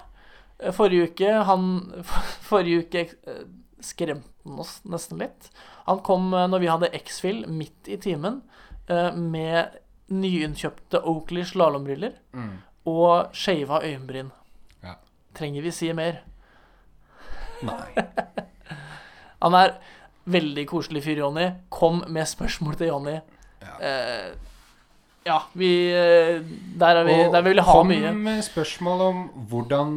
Forrige 0.75 1.09
uke 1.11 1.31
Han 1.49 1.65
Forrige 2.49 2.85
uke 2.85 3.05
skremte 3.83 4.31
han 4.45 4.59
oss 4.61 4.77
nesten 4.85 5.19
litt. 5.19 5.49
Han 5.87 5.99
kom 6.05 6.29
uh, 6.33 6.45
når 6.51 6.61
vi 6.63 6.69
hadde 6.71 6.91
X-Fill 6.99 7.43
midt 7.49 7.87
i 7.91 7.97
timen 8.01 8.41
med 9.17 9.79
nyinnkjøpte 10.13 10.99
Oakley 11.09 11.41
slalåmbriller 11.49 12.11
Mm. 12.37 12.59
og 12.85 13.33
shava 13.33 13.79
øyenbryn. 13.81 14.27
Ja. 14.83 14.93
Trenger 15.33 15.65
vi 15.65 15.71
si 15.73 15.89
mer? 15.97 16.19
Nei. 17.65 18.05
Han 19.41 19.57
er 19.57 19.73
veldig 20.25 20.65
koselig 20.69 21.03
fyr, 21.05 21.21
Jonny. 21.23 21.47
Kom 21.69 22.03
med 22.07 22.27
spørsmål 22.29 22.77
til 22.79 22.91
Jonny. 22.91 23.15
Ja. 23.65 23.75
Eh, 23.79 24.33
ja, 25.25 25.39
vi 25.57 25.69
eh, 25.89 26.41
Der, 26.77 26.99
er 26.99 27.03
vi, 27.07 27.13
Og 27.25 27.31
der 27.33 27.41
vil 27.41 27.57
vi 27.57 27.65
ha 27.65 27.73
kom 27.73 27.87
mye. 27.89 28.11
med 28.13 28.43
spørsmål 28.45 28.99
om 29.01 29.21
hvordan 29.49 29.93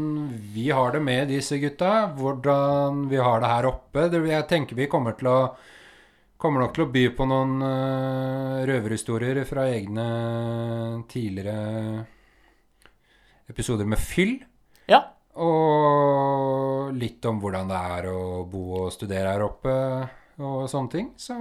vi 0.54 0.70
har 0.72 0.94
det 0.94 1.02
med 1.04 1.28
disse 1.28 1.58
gutta. 1.60 2.06
Hvordan 2.16 3.08
vi 3.10 3.16
har 3.20 3.40
det 3.40 3.50
her 3.52 3.68
oppe. 3.68 4.08
Det, 4.08 4.22
jeg 4.28 4.48
tenker 4.48 4.78
vi 4.78 4.86
kommer 4.88 5.18
til 5.18 5.32
å 5.32 5.40
Kommer 6.38 6.62
nok 6.62 6.74
til 6.76 6.84
å 6.84 6.90
by 6.94 7.00
på 7.18 7.24
noen 7.26 7.54
uh, 7.66 8.60
røverhistorier 8.62 9.40
fra 9.42 9.64
egne 9.74 10.04
tidligere 11.10 12.04
episoder 13.50 13.88
med 13.90 13.98
fyll. 13.98 14.36
Ja. 14.86 15.00
Og 15.34 16.94
litt 16.94 17.26
om 17.26 17.40
hvordan 17.42 17.66
det 17.72 17.80
er 17.98 18.06
å 18.12 18.44
bo 18.46 18.84
og 18.84 18.94
studere 18.94 19.34
her 19.34 19.44
oppe 19.48 19.74
og 20.38 20.68
sånne 20.70 20.92
ting. 20.92 21.10
Så 21.18 21.34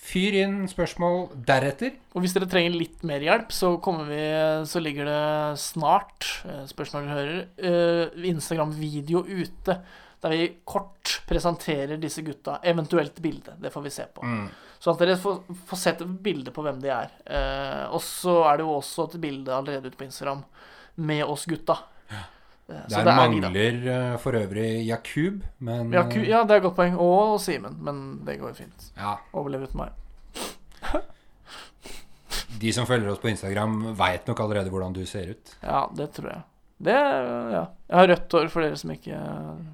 fyr 0.00 0.38
inn 0.40 0.62
spørsmål 0.70 1.26
deretter. 1.48 1.94
Og 2.16 2.24
hvis 2.24 2.32
dere 2.36 2.48
trenger 2.48 2.76
litt 2.76 3.04
mer 3.06 3.24
hjelp, 3.24 3.52
så, 3.52 3.74
kommer 3.82 4.08
vi, 4.08 4.22
så 4.68 4.80
ligger 4.80 5.10
det 5.10 5.60
snart 5.60 6.30
eh, 6.48 6.64
spørsmål 6.70 7.04
dere 7.04 7.18
hører, 7.18 7.42
eh, 7.60 8.28
Instagram-video 8.32 9.24
ute. 9.26 9.78
Der 10.24 10.32
vi 10.32 10.46
kort 10.64 11.18
presenterer 11.28 12.00
disse 12.00 12.24
gutta, 12.24 12.56
eventuelt 12.64 13.20
bilde. 13.22 13.58
Det 13.60 13.72
får 13.74 13.84
vi 13.84 13.92
se 13.98 14.06
på. 14.14 14.24
Mm. 14.24 14.46
Så 14.80 14.92
at 14.92 15.02
dere 15.02 15.18
får, 15.20 15.42
får 15.68 15.80
sett 15.80 16.00
et 16.04 16.16
bilde 16.24 16.52
på 16.56 16.64
hvem 16.64 16.80
de 16.80 16.92
er. 16.92 17.12
Eh, 17.28 17.84
og 17.90 18.00
så 18.04 18.38
er 18.48 18.58
det 18.58 18.66
jo 18.66 18.78
også 18.78 19.10
et 19.10 19.20
bilde 19.20 19.52
allerede 19.52 19.92
ute 19.92 20.00
på 20.00 20.08
Instagram 20.08 20.44
med 21.04 21.24
oss 21.28 21.44
gutta. 21.48 21.78
Eh, 22.08 22.24
så 22.66 22.72
Der 22.72 22.82
det 22.90 22.98
er 22.98 23.04
de, 23.06 23.12
mangler 23.20 23.76
eh, 23.92 24.16
for 24.18 24.32
øvrig 24.34 24.86
Jakub, 24.88 25.42
men 25.58 25.92
Ja, 25.94 26.02
ja, 26.18 26.42
det 26.42 26.50
er 26.50 26.56
et 26.56 26.62
godt 26.64 26.74
poeng. 26.76 26.96
Og 26.98 27.38
Simen. 27.40 27.76
Men 27.78 28.24
det 28.26 28.40
går 28.40 28.48
jo 28.50 28.54
fint. 28.64 28.90
ja, 28.96 29.12
Overlever 29.32 29.64
uten 29.70 29.78
meg. 29.84 29.90
De 32.60 32.72
som 32.72 32.86
følger 32.88 33.10
oss 33.12 33.20
på 33.22 33.28
Instagram, 33.30 33.92
veit 33.98 34.26
nok 34.26 34.40
allerede 34.40 34.70
hvordan 34.72 34.92
du 34.96 35.04
ser 35.06 35.30
ut. 35.36 35.54
Ja, 35.62 35.86
det 35.94 36.10
tror 36.16 36.30
jeg. 36.32 36.42
Det, 36.78 36.92
ja. 36.92 37.62
Jeg 37.88 37.96
har 37.96 38.08
rødt 38.10 38.32
hår 38.36 38.48
for 38.52 38.60
dere 38.66 38.76
som 38.76 38.90
ikke 38.92 39.16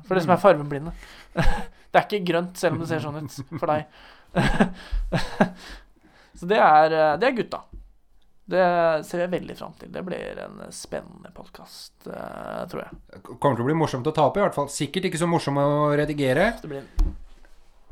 For 0.06 0.14
dere 0.14 0.22
som 0.26 0.34
er 0.36 0.42
fargeblinde. 0.42 0.92
Det 1.92 1.98
er 2.00 2.06
ikke 2.08 2.24
grønt, 2.32 2.56
selv 2.56 2.72
om 2.72 2.78
det 2.80 2.86
ser 2.88 3.02
sånn 3.04 3.18
ut 3.20 3.34
for 3.60 3.68
deg. 3.68 3.82
Så 6.40 6.46
det 6.48 6.56
er, 6.56 6.88
eh, 6.96 7.16
det 7.20 7.26
er 7.28 7.34
gutta. 7.36 7.58
Det 8.52 8.64
ser 9.08 9.22
jeg 9.24 9.32
veldig 9.32 9.54
fram 9.56 9.72
til. 9.80 9.88
Det 9.92 10.02
blir 10.04 10.40
en 10.44 10.58
spennende 10.74 11.30
podkast, 11.32 11.94
tror 12.04 12.82
jeg. 12.82 13.22
Kommer 13.30 13.56
til 13.56 13.64
å 13.64 13.68
bli 13.70 13.76
morsomt 13.80 14.08
å 14.10 14.12
ta 14.12 14.26
opp, 14.28 14.36
i 14.36 14.42
hvert 14.44 14.56
fall. 14.56 14.68
Sikkert 14.72 15.08
ikke 15.08 15.20
så 15.22 15.28
morsom 15.30 15.60
å 15.62 15.68
redigere. 15.96 16.50
Det 16.60 16.68
blir, 16.68 16.84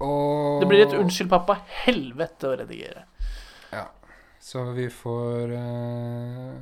Og 0.05 0.61
det 0.61 0.69
blir 0.69 0.83
et 0.85 0.97
'unnskyld, 0.99 1.31
pappa' 1.33 1.57
helvete 1.85 2.51
å 2.51 2.59
redigere. 2.61 3.07
Ja. 3.73 3.87
Så 4.41 4.65
vi 4.77 4.89
får 4.91 5.55
uh... 5.57 6.61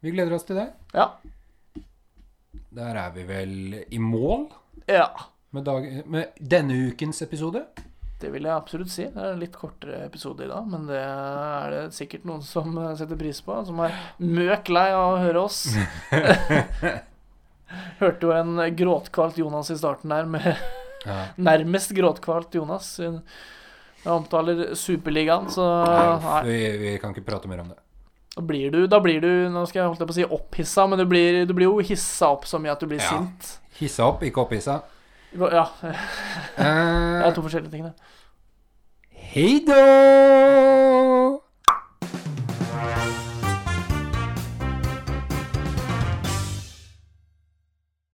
Vi 0.00 0.10
gleder 0.14 0.34
oss 0.36 0.46
til 0.48 0.56
det. 0.56 0.68
Ja. 0.94 1.10
Der 2.70 2.96
er 2.96 3.12
vi 3.12 3.24
vel 3.26 3.84
i 3.90 3.98
mål 3.98 4.46
ja. 4.86 5.08
med, 5.50 5.64
dag, 5.64 5.88
med 6.06 6.36
denne 6.38 6.76
ukens 6.88 7.22
episode. 7.22 7.64
Det 8.18 8.32
vil 8.34 8.48
jeg 8.48 8.54
absolutt 8.56 8.90
si. 8.90 9.04
Det 9.14 9.22
er 9.22 9.34
en 9.36 9.42
litt 9.42 9.54
kortere 9.54 10.00
episode 10.08 10.42
i 10.42 10.48
dag, 10.50 10.64
men 10.66 10.88
det 10.88 10.98
er 10.98 11.70
det 11.74 11.82
sikkert 11.94 12.24
noen 12.26 12.40
som 12.42 12.72
eh, 12.82 12.96
setter 12.98 13.18
pris 13.20 13.38
på. 13.46 13.60
Som 13.68 13.78
er 13.84 13.94
møk 14.18 14.72
lei 14.74 14.88
av 14.90 15.12
å 15.14 15.20
høre 15.22 15.44
oss. 15.44 15.60
Hørte 18.00 18.26
jo 18.26 18.32
en 18.32 18.56
gråtkvalt 18.76 19.38
Jonas 19.38 19.70
i 19.70 19.76
starten 19.78 20.10
der, 20.12 20.24
med 20.30 20.46
nærmest 21.38 21.92
gråtkvalt 21.96 22.54
Jonas. 22.58 22.94
Jeg 22.98 24.12
omtaler 24.14 24.72
Superligaen, 24.78 25.50
så 25.52 25.66
nei, 26.22 26.40
vi, 26.48 26.58
vi 26.80 26.94
kan 27.02 27.12
ikke 27.14 27.26
prate 27.28 27.50
mer 27.50 27.62
om 27.64 27.70
det. 27.74 27.78
da 28.36 28.42
blir 28.46 28.70
du 28.72 28.80
Da 28.88 29.00
blir 29.02 29.20
du 29.20 29.30
Nå 29.52 29.64
skal 29.66 29.80
jeg 29.82 29.88
holdt 29.90 30.04
på 30.06 30.14
å 30.14 30.16
si 30.16 30.24
opphissa, 30.26 30.86
men 30.88 30.98
du 31.02 31.06
blir, 31.10 31.42
du 31.46 31.52
blir 31.58 31.68
jo 31.68 31.80
hissa 31.84 32.30
opp 32.34 32.46
så 32.48 32.60
mye 32.62 32.72
at 32.74 32.80
du 32.82 32.86
blir 32.90 33.02
Ja. 33.02 33.10
sint. 33.18 33.58
Hissa 33.78 34.08
opp, 34.08 34.22
ikke 34.26 34.42
opphissa. 34.42 34.80
Ja. 35.32 35.64
Det 35.82 35.94
Eh, 36.58 37.26
er 37.26 37.34
to 37.34 37.42
forskjellige 37.42 37.70
ting, 37.70 37.84
det. 37.84 37.92
Hei 39.12 39.60
da! 39.66 41.27